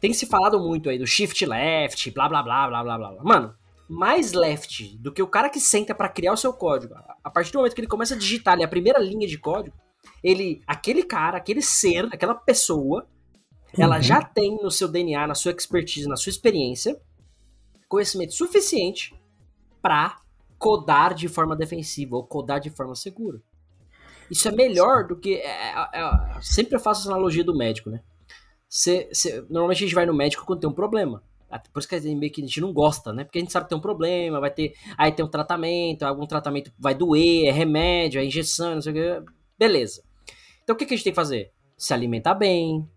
Tem 0.00 0.12
se 0.12 0.26
falado 0.26 0.60
muito 0.60 0.88
aí 0.90 0.98
do 0.98 1.06
shift 1.06 1.44
left, 1.46 2.10
blá 2.10 2.28
blá 2.28 2.42
blá 2.42 2.68
blá 2.68 2.82
blá 2.82 2.98
blá. 2.98 3.12
blá. 3.12 3.22
Mano, 3.24 3.54
mais 3.88 4.32
left 4.32 4.96
do 4.98 5.12
que 5.12 5.22
o 5.22 5.26
cara 5.26 5.48
que 5.48 5.58
senta 5.60 5.94
pra 5.94 6.08
criar 6.08 6.32
o 6.32 6.36
seu 6.36 6.52
código. 6.52 6.94
A- 7.24 7.30
partir 7.30 7.52
do 7.52 7.58
momento 7.58 7.74
que 7.74 7.80
ele 7.80 7.88
começa 7.88 8.14
a 8.14 8.18
digitar 8.18 8.54
ali 8.54 8.62
a 8.64 8.68
primeira 8.68 8.98
linha 8.98 9.26
de 9.26 9.38
código, 9.38 9.74
ele, 10.22 10.60
aquele 10.66 11.02
cara, 11.02 11.38
aquele 11.38 11.62
ser, 11.62 12.06
aquela 12.12 12.34
pessoa, 12.34 13.06
ela 13.78 13.96
Uhum. 13.96 14.02
já 14.02 14.22
tem 14.22 14.56
no 14.62 14.70
seu 14.70 14.88
DNA, 14.88 15.26
na 15.26 15.34
sua 15.34 15.52
expertise, 15.52 16.08
na 16.08 16.16
sua 16.16 16.30
experiência, 16.30 17.00
conhecimento 17.88 18.32
suficiente 18.34 19.14
pra 19.82 20.20
codar 20.58 21.14
de 21.14 21.28
forma 21.28 21.54
defensiva 21.56 22.16
ou 22.16 22.24
codar 22.24 22.60
de 22.60 22.70
forma 22.70 22.94
segura. 22.94 23.40
Isso 24.30 24.48
é 24.48 24.52
melhor 24.52 25.06
do 25.06 25.16
que. 25.16 25.34
é- 25.34 25.46
é- 25.46 26.00
é- 26.00 26.40
sempre 26.42 26.74
eu 26.76 26.80
faço 26.80 27.02
essa 27.02 27.10
analogia 27.10 27.44
do 27.44 27.56
médico, 27.56 27.90
né? 27.90 28.02
Cê- 28.68 29.08
cê- 29.12 29.40
normalmente 29.48 29.78
a 29.84 29.86
gente 29.86 29.94
vai 29.94 30.06
no 30.06 30.14
médico 30.14 30.44
quando 30.44 30.60
tem 30.60 30.70
um 30.70 30.72
problema. 30.74 31.22
Até 31.48 31.70
Por 31.70 31.78
isso 31.78 31.88
que 31.88 31.94
a 31.94 32.00
gente 32.00 32.16
meio 32.16 32.32
que 32.32 32.42
a 32.42 32.46
gente 32.46 32.60
não 32.60 32.72
gosta, 32.72 33.12
né? 33.12 33.24
Porque 33.24 33.38
a 33.38 33.42
gente 33.42 33.52
sabe 33.52 33.66
que 33.66 33.70
tem 33.70 33.78
um 33.78 33.80
problema, 33.80 34.40
vai 34.40 34.50
ter. 34.50 34.74
Aí 34.98 35.12
tem 35.12 35.24
um 35.24 35.28
tratamento, 35.30 36.02
algum 36.02 36.26
tratamento 36.26 36.72
vai 36.78 36.94
doer, 36.94 37.46
é 37.48 37.52
remédio, 37.52 38.20
é 38.20 38.24
injeção, 38.24 38.74
não 38.74 38.82
sei 38.82 38.92
o 38.92 38.94
que. 39.24 39.32
Beleza. 39.58 40.02
Então 40.64 40.74
o 40.74 40.78
que, 40.78 40.84
que 40.86 40.94
a 40.94 40.96
gente 40.96 41.04
tem 41.04 41.12
que 41.12 41.16
fazer? 41.16 41.52
Se 41.78 41.94
alimentar 41.94 42.34
bem, 42.34 42.88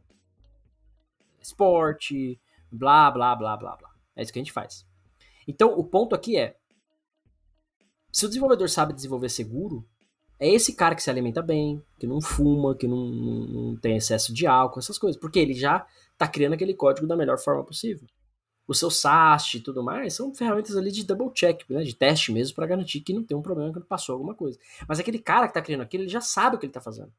esporte, 1.42 2.40
blá, 2.72 3.10
blá, 3.12 3.36
blá, 3.36 3.58
blá, 3.58 3.76
blá. 3.78 3.90
É 4.16 4.22
isso 4.22 4.34
que 4.34 4.40
a 4.40 4.42
gente 4.44 4.52
faz. 4.54 4.86
Então, 5.48 5.74
o 5.78 5.84
ponto 5.84 6.16
aqui 6.16 6.38
é: 6.38 6.56
se 8.12 8.26
o 8.26 8.28
desenvolvedor 8.28 8.70
sabe 8.70 8.94
desenvolver 8.94 9.30
seguro, 9.30 9.88
é 10.40 10.48
esse 10.48 10.74
cara 10.74 10.96
que 10.96 11.04
se 11.04 11.10
alimenta 11.10 11.42
bem, 11.42 11.84
que 12.00 12.08
não 12.08 12.22
fuma, 12.22 12.76
que 12.76 12.88
não, 12.88 13.06
não, 13.06 13.46
não 13.48 13.76
tem 13.76 13.98
excesso 13.98 14.34
de 14.34 14.48
álcool, 14.48 14.80
essas 14.80 14.98
coisas. 14.98 15.20
Porque 15.20 15.38
ele 15.38 15.54
já 15.54 15.86
tá 16.18 16.28
criando 16.28 16.54
aquele 16.54 16.74
código 16.74 17.06
da 17.06 17.18
melhor 17.18 17.38
forma 17.38 17.64
possível. 17.64 18.08
O 18.66 18.74
seu 18.74 18.90
SAST 18.90 19.56
e 19.56 19.60
tudo 19.60 19.84
mais 19.84 20.14
são 20.14 20.34
ferramentas 20.34 20.78
ali 20.78 20.92
de 20.92 21.04
double 21.04 21.32
check, 21.34 21.64
né, 21.70 21.82
de 21.84 21.96
teste 21.96 22.32
mesmo, 22.32 22.56
para 22.56 22.68
garantir 22.68 23.02
que 23.02 23.12
não 23.12 23.24
tem 23.24 23.36
um 23.36 23.42
problema 23.42 23.74
quando 23.74 23.86
passou 23.86 24.14
alguma 24.14 24.36
coisa. 24.36 24.58
Mas 24.88 25.00
aquele 25.00 25.20
cara 25.20 25.48
que 25.48 25.56
tá 25.56 25.62
criando 25.62 25.82
aquilo, 25.82 26.04
ele 26.04 26.10
já 26.10 26.22
sabe 26.22 26.56
o 26.56 26.60
que 26.60 26.66
ele 26.66 26.74
tá 26.74 26.80
fazendo. 26.80 27.12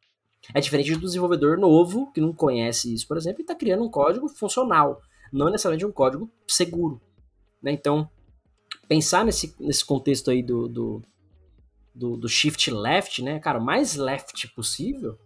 É 0.54 0.60
diferente 0.60 0.94
do 0.94 1.00
desenvolvedor 1.00 1.58
novo, 1.58 2.10
que 2.12 2.20
não 2.20 2.32
conhece 2.32 2.94
isso, 2.94 3.06
por 3.06 3.16
exemplo, 3.16 3.40
e 3.40 3.42
está 3.42 3.54
criando 3.54 3.84
um 3.84 3.90
código 3.90 4.28
funcional, 4.28 5.02
não 5.32 5.46
necessariamente 5.50 5.84
um 5.84 5.92
código 5.92 6.30
seguro. 6.46 7.00
né? 7.62 7.72
Então, 7.72 8.08
pensar 8.88 9.24
nesse, 9.24 9.54
nesse 9.60 9.84
contexto 9.84 10.30
aí 10.30 10.42
do, 10.42 10.68
do, 10.68 11.02
do, 12.00 12.16
do 12.16 12.28
shift 12.28 12.70
left, 12.70 13.22
né? 13.22 13.38
Cara, 13.38 13.58
o 13.58 13.64
mais 13.64 13.94
left 13.94 14.48
possível 14.54 15.18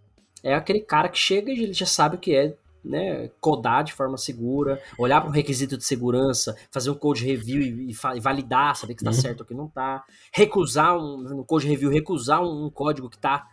é 0.43 0.55
aquele 0.55 0.81
cara 0.81 1.09
que 1.09 1.17
chega 1.17 1.53
e 1.53 1.63
ele 1.63 1.73
já 1.73 1.87
sabe 1.87 2.17
o 2.17 2.19
que 2.19 2.35
é 2.35 2.57
né, 2.85 3.31
codar 3.41 3.83
de 3.83 3.95
forma 3.95 4.19
segura, 4.19 4.83
olhar 4.99 5.21
para 5.21 5.31
um 5.31 5.33
requisito 5.33 5.79
de 5.79 5.85
segurança, 5.85 6.55
fazer 6.71 6.91
um 6.91 6.95
code 6.95 7.25
review 7.25 7.63
e, 7.63 7.91
e 7.91 8.21
validar, 8.21 8.77
saber 8.77 8.95
que 8.95 9.01
está 9.01 9.11
Uhum. 9.11 9.17
certo 9.17 9.41
ou 9.41 9.47
que 9.47 9.55
não 9.55 9.67
está, 9.67 10.05
recusar 10.31 10.99
um, 10.99 11.17
no 11.17 11.45
code 11.45 11.67
review, 11.67 11.89
recusar 11.91 12.43
um, 12.43 12.67
um 12.67 12.71
código 12.71 13.09
que 13.09 13.17
está 13.17 13.47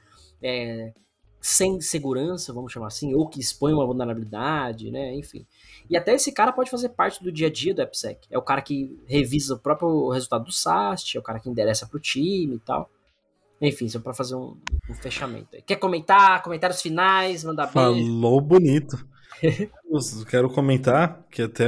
sem 1.39 1.79
segurança, 1.79 2.51
vamos 2.51 2.73
chamar 2.73 2.87
assim, 2.87 3.13
ou 3.15 3.27
que 3.27 3.39
expõe 3.39 3.73
uma 3.73 3.85
vulnerabilidade, 3.85 4.91
né, 4.91 5.15
enfim. 5.15 5.45
E 5.89 5.95
até 5.95 6.13
esse 6.13 6.31
cara 6.31 6.51
pode 6.51 6.69
fazer 6.69 6.89
parte 6.89 7.23
do 7.23 7.31
dia 7.31 7.47
a 7.47 7.51
dia 7.51 7.73
do 7.73 7.81
AppSec. 7.81 8.27
É 8.29 8.37
o 8.37 8.41
cara 8.41 8.61
que 8.61 8.99
revisa 9.07 9.55
o 9.55 9.59
próprio 9.59 10.09
resultado 10.09 10.43
do 10.43 10.51
SAST, 10.51 11.15
é 11.15 11.19
o 11.19 11.23
cara 11.23 11.39
que 11.39 11.49
endereça 11.49 11.87
para 11.87 11.97
o 11.97 12.01
time 12.01 12.55
e 12.55 12.59
tal. 12.59 12.89
Enfim, 13.61 13.87
só 13.87 13.99
para 13.99 14.13
fazer 14.13 14.35
um, 14.35 14.57
um 14.89 14.93
fechamento. 14.95 15.49
Quer 15.65 15.75
comentar? 15.75 16.41
Comentários 16.41 16.81
finais? 16.81 17.43
Mandar 17.43 17.65
beijo? 17.65 17.75
Falou 17.75 18.41
bonito. 18.41 18.97
Eu 19.43 19.99
quero 20.29 20.49
comentar 20.49 21.23
que 21.29 21.43
até 21.43 21.65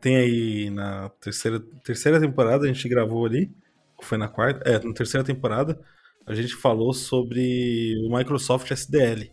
tem 0.00 0.16
aí 0.16 0.70
na 0.70 1.08
terceira, 1.20 1.60
terceira 1.84 2.20
temporada, 2.20 2.64
a 2.64 2.68
gente 2.68 2.88
gravou 2.88 3.26
ali, 3.26 3.50
foi 4.02 4.18
na 4.18 4.28
quarta? 4.28 4.68
É, 4.68 4.78
na 4.84 4.92
terceira 4.92 5.24
temporada, 5.24 5.80
a 6.26 6.34
gente 6.34 6.54
falou 6.54 6.92
sobre 6.92 7.94
o 8.06 8.16
Microsoft 8.16 8.70
SDL. 8.70 9.30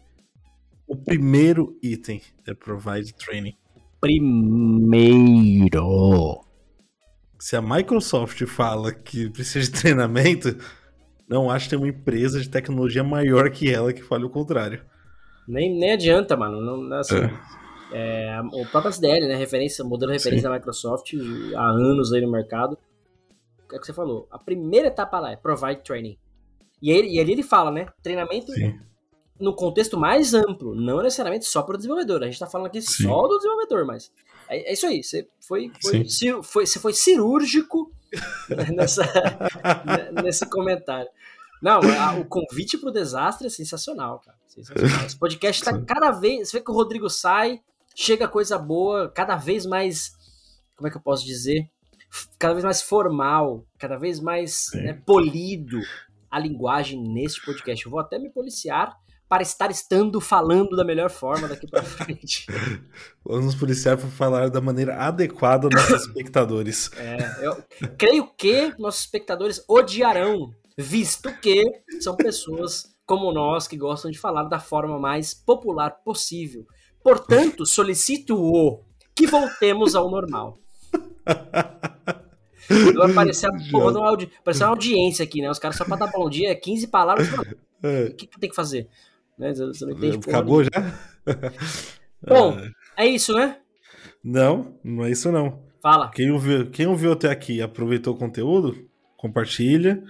O 0.88 0.96
primeiro 0.98 1.78
item 1.82 2.22
é 2.48 2.54
Provide 2.54 3.14
Training. 3.14 3.56
Primeiro. 4.00 5.80
Se 7.40 7.56
a 7.56 7.62
Microsoft 7.62 8.46
fala 8.46 8.94
que 8.94 9.30
precisa 9.30 9.72
de 9.72 9.80
treinamento, 9.80 10.58
não 11.32 11.50
acho 11.50 11.66
que 11.66 11.70
tem 11.72 11.80
uma 11.80 11.88
empresa 11.88 12.40
de 12.40 12.50
tecnologia 12.50 13.04
maior 13.04 13.50
que 13.50 13.74
ela 13.74 13.92
que 13.94 14.04
fale 14.04 14.26
o 14.26 14.30
contrário. 14.30 14.84
Nem, 15.48 15.74
nem 15.80 15.94
adianta, 15.94 16.36
mano. 16.38 16.62
Não, 16.62 16.78
não, 16.78 16.98
assim, 16.98 17.16
é, 17.94 18.40
o 18.54 18.66
próprio 18.68 18.90
SDL, 18.90 19.28
né? 19.28 19.36
Referência, 19.36 19.84
modelo 19.84 20.12
referência 20.12 20.42
Sim. 20.48 20.50
da 20.50 20.54
Microsoft 20.56 21.14
há 21.56 21.70
anos 21.70 22.14
aí 22.14 22.22
no 22.22 22.32
mercado. 22.32 22.78
É 23.72 23.78
o 23.78 23.80
que 23.80 23.86
você 23.86 23.94
falou. 23.94 24.28
A 24.30 24.38
primeira 24.38 24.90
etapa 24.90 25.20
lá 25.20 25.32
é 25.32 25.36
provide 25.38 25.82
training. 25.84 26.18
E, 26.82 26.92
ele, 26.92 27.08
e 27.16 27.20
ali 27.20 27.32
ele 27.32 27.44
fala, 27.44 27.72
né? 27.72 27.88
Treinamento 28.04 28.52
Sim. 28.52 28.78
no 29.40 29.56
contexto 29.56 29.98
mais 29.98 30.34
amplo, 30.34 30.76
não 30.76 31.02
necessariamente 31.02 31.46
só 31.46 31.62
para 31.62 31.76
o 31.76 31.78
desenvolvedor. 31.78 32.22
A 32.24 32.26
gente 32.26 32.40
tá 32.40 32.48
falando 32.48 32.68
aqui 32.68 32.82
Sim. 32.82 33.04
só 33.04 33.28
do 33.28 33.38
desenvolvedor, 33.38 33.86
mas 33.86 34.12
é, 34.50 34.70
é 34.70 34.74
isso 34.74 34.86
aí. 34.86 35.02
Você 35.04 35.28
foi, 35.48 35.72
foi, 35.82 35.92
Sim. 36.00 36.06
ci- 36.10 36.44
foi- 36.44 36.66
você 36.66 36.80
foi 36.80 36.94
cirúrgico 36.94 37.92
nessa, 38.76 39.04
nesse 40.24 40.46
comentário. 40.46 41.10
Não, 41.62 41.80
a- 41.82 42.16
o 42.18 42.26
convite 42.26 42.78
pro 42.78 42.92
desastre 42.92 43.48
é 43.48 43.50
sensacional, 43.50 44.20
cara. 44.20 44.38
Sensacional. 44.48 45.06
Esse 45.06 45.18
podcast 45.18 45.64
tá 45.64 45.80
cada 45.82 46.12
vez. 46.12 46.50
Você 46.50 46.58
vê 46.58 46.64
que 46.64 46.72
o 46.72 46.74
Rodrigo 46.74 47.10
sai, 47.10 47.62
chega 47.96 48.28
coisa 48.28 48.58
boa, 48.58 49.10
cada 49.10 49.36
vez 49.36 49.66
mais. 49.66 50.12
Como 50.76 50.88
é 50.88 50.92
que 50.92 50.98
eu 50.98 51.02
posso 51.02 51.26
dizer? 51.26 51.70
Cada 52.38 52.54
vez 52.54 52.64
mais 52.64 52.82
formal, 52.82 53.64
cada 53.78 53.98
vez 53.98 54.20
mais 54.20 54.70
né, 54.74 54.94
polido 55.06 55.80
a 56.30 56.40
linguagem 56.40 57.02
neste 57.02 57.46
podcast. 57.46 57.86
Eu 57.86 57.92
vou 57.92 58.00
até 58.00 58.18
me 58.18 58.30
policiar 58.30 58.98
para 59.32 59.44
estar 59.44 59.72
estando 59.72 60.20
falando 60.20 60.76
da 60.76 60.84
melhor 60.84 61.10
forma 61.10 61.48
daqui 61.48 61.66
para 61.66 61.82
frente. 61.88 62.46
Vamos 63.24 63.46
nos 63.46 63.56
policiar 63.56 63.98
para 63.98 64.10
falar 64.10 64.50
da 64.50 64.60
maneira 64.60 64.98
adequada 64.98 65.68
aos 65.68 65.74
nossos 65.74 66.02
espectadores. 66.06 66.92
É, 66.98 67.48
eu 67.48 67.64
creio 67.98 68.28
que 68.36 68.74
nossos 68.78 69.06
espectadores 69.06 69.64
odiarão, 69.70 70.54
visto 70.78 71.32
que 71.40 71.64
são 72.02 72.18
pessoas 72.18 72.94
como 73.06 73.32
nós 73.32 73.70
que 73.70 73.78
gostam 73.78 74.12
de 74.12 74.20
falar 74.20 74.44
da 74.50 74.60
forma 74.60 75.00
mais 75.00 75.34
popular 75.34 75.92
possível. 76.04 76.68
Portanto, 77.02 77.66
solicito-o 77.66 78.84
que 79.16 79.28
voltemos 79.28 79.96
ao 79.96 80.12
normal. 80.12 80.58
Vai 82.98 83.14
parecer, 83.14 83.50
porra, 83.72 83.92
uma, 83.92 84.10
audi 84.10 84.30
uma 84.46 84.68
audiência 84.68 85.24
aqui, 85.24 85.42
né? 85.42 85.50
Os 85.50 85.58
caras 85.58 85.78
só 85.78 85.86
pra 85.86 85.96
dar 85.96 86.12
bom 86.12 86.30
dia, 86.30 86.54
15 86.54 86.88
palavras. 86.88 87.30
É. 87.82 88.04
O 88.04 88.16
que, 88.16 88.28
que 88.28 88.40
tem 88.40 88.50
que 88.50 88.56
fazer? 88.56 88.90
Né? 89.42 89.54
Você 89.56 89.86
não 89.86 89.94
entende, 89.94 90.18
Acabou 90.18 90.64
porra, 90.64 90.70
já? 90.72 91.52
Bom, 92.30 92.62
é 92.96 93.08
isso, 93.08 93.34
né? 93.34 93.58
Não, 94.24 94.80
não 94.84 95.04
é 95.04 95.10
isso 95.10 95.32
não. 95.32 95.64
Fala. 95.82 96.12
Quem 96.12 96.30
ouviu, 96.30 96.70
quem 96.70 96.86
ouviu 96.86 97.12
até 97.12 97.32
aqui 97.32 97.60
aproveitou 97.60 98.14
o 98.14 98.18
conteúdo, 98.18 98.88
compartilha, 99.18 100.04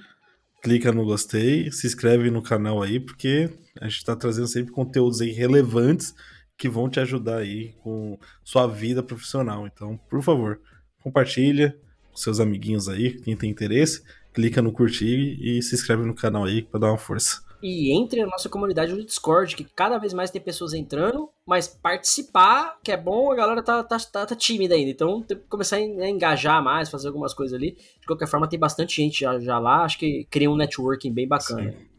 clica 0.61 0.91
no 0.91 1.05
gostei, 1.05 1.71
se 1.71 1.87
inscreve 1.87 2.29
no 2.29 2.43
canal 2.43 2.83
aí, 2.83 2.99
porque 2.99 3.49
a 3.79 3.87
gente 3.87 4.03
tá 4.03 4.17
trazendo 4.17 4.47
sempre 4.47 4.73
conteúdos 4.73 5.21
aí 5.21 5.31
relevantes 5.31 6.13
que 6.57 6.67
vão 6.67 6.89
te 6.89 6.99
ajudar 6.99 7.37
aí 7.37 7.73
com 7.81 8.19
sua 8.43 8.67
vida 8.67 9.01
profissional. 9.01 9.65
Então, 9.65 9.97
por 10.09 10.21
favor, 10.21 10.59
compartilha 11.01 11.77
com 12.09 12.17
seus 12.17 12.41
amiguinhos 12.41 12.89
aí, 12.89 13.13
quem 13.21 13.37
tem 13.37 13.49
interesse, 13.49 14.03
clica 14.33 14.61
no 14.61 14.73
curtir 14.73 15.37
e 15.39 15.61
se 15.61 15.73
inscreve 15.73 16.03
no 16.05 16.13
canal 16.13 16.43
aí 16.43 16.61
para 16.63 16.81
dar 16.81 16.87
uma 16.89 16.97
força. 16.97 17.49
E 17.61 17.91
entre 17.91 18.21
na 18.21 18.27
nossa 18.27 18.49
comunidade 18.49 18.93
no 18.93 19.05
Discord, 19.05 19.55
que 19.55 19.63
cada 19.63 19.97
vez 19.97 20.13
mais 20.13 20.31
tem 20.31 20.41
pessoas 20.41 20.73
entrando, 20.73 21.29
mas 21.45 21.67
participar, 21.67 22.77
que 22.83 22.91
é 22.91 22.97
bom, 22.97 23.31
a 23.31 23.35
galera 23.35 23.61
tá, 23.61 23.83
tá, 23.83 23.97
tá, 23.99 24.25
tá 24.25 24.35
tímida 24.35 24.75
ainda. 24.75 24.89
Então 24.89 25.21
tem 25.21 25.37
que 25.37 25.43
começar 25.43 25.75
a 25.75 26.09
engajar 26.09 26.63
mais, 26.63 26.89
fazer 26.89 27.07
algumas 27.07 27.33
coisas 27.33 27.55
ali. 27.55 27.77
De 27.99 28.07
qualquer 28.07 28.27
forma, 28.27 28.47
tem 28.47 28.59
bastante 28.59 28.95
gente 28.95 29.21
já, 29.21 29.39
já 29.39 29.59
lá, 29.59 29.83
acho 29.83 29.99
que 29.99 30.25
cria 30.29 30.49
um 30.49 30.55
networking 30.55 31.13
bem 31.13 31.27
bacana. 31.27 31.71
Sim. 31.71 31.91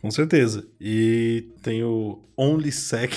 Com 0.00 0.10
certeza. 0.10 0.66
E 0.80 1.48
tem 1.62 1.84
o 1.84 2.22
OnlySec. 2.36 3.12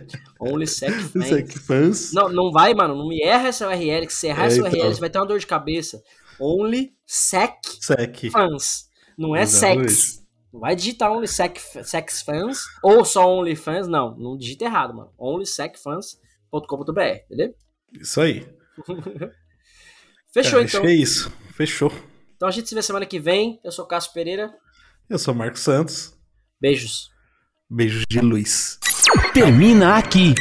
OnlySec 0.40 0.92
fans. 0.92 1.66
Fans. 1.66 2.12
Não, 2.12 2.28
não 2.28 2.52
vai, 2.52 2.72
mano. 2.74 2.94
Não 2.94 3.08
me 3.08 3.20
erra 3.20 3.48
essa 3.48 3.66
URL, 3.66 4.06
que 4.06 4.14
se 4.14 4.28
errar 4.28 4.44
É, 4.44 4.46
essa 4.46 4.58
então. 4.60 4.70
URL, 4.70 4.94
você 4.94 5.00
vai 5.00 5.10
ter 5.10 5.18
uma 5.18 5.26
dor 5.26 5.40
de 5.40 5.46
cabeça. 5.46 6.00
OnlySec 6.40 7.58
Sec. 7.80 8.30
fans. 8.30 8.88
Não 9.18 9.34
é 9.34 9.42
Exatamente. 9.42 9.90
sex. 9.90 10.27
Não 10.58 10.62
vai 10.62 10.74
digitar 10.74 11.12
OnlySec 11.12 11.60
sex 11.84 12.20
fans 12.20 12.64
ou 12.82 13.04
só 13.04 13.32
OnlyFans, 13.32 13.86
não. 13.86 14.18
Não 14.18 14.36
digita 14.36 14.64
errado, 14.64 14.92
mano. 14.92 15.12
OnlySecFans.com.br, 15.16 17.00
entendeu? 17.26 17.54
Isso 17.92 18.20
aí. 18.20 18.44
Fechou, 20.34 20.58
Cara, 20.58 20.64
então. 20.64 20.84
É 20.84 20.92
isso. 20.92 21.32
Fechou. 21.54 21.92
Então 22.34 22.48
a 22.48 22.50
gente 22.50 22.68
se 22.68 22.74
vê 22.74 22.82
semana 22.82 23.06
que 23.06 23.20
vem. 23.20 23.60
Eu 23.62 23.70
sou 23.70 23.84
o 23.84 23.88
Cássio 23.88 24.12
Pereira. 24.12 24.52
Eu 25.08 25.16
sou 25.16 25.32
o 25.32 25.36
Marcos 25.36 25.60
Santos. 25.60 26.12
Beijos. 26.60 27.08
Beijos 27.70 28.02
de 28.08 28.18
luz. 28.20 28.80
Termina 29.32 29.96
aqui. 29.96 30.34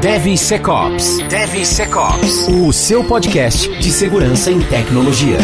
DevSecOps. 0.00 1.18
DevSecOps. 1.28 2.46
O 2.46 2.72
seu 2.72 3.04
podcast 3.08 3.68
de 3.80 3.90
segurança 3.90 4.52
em 4.52 4.60
tecnologia. 4.68 5.38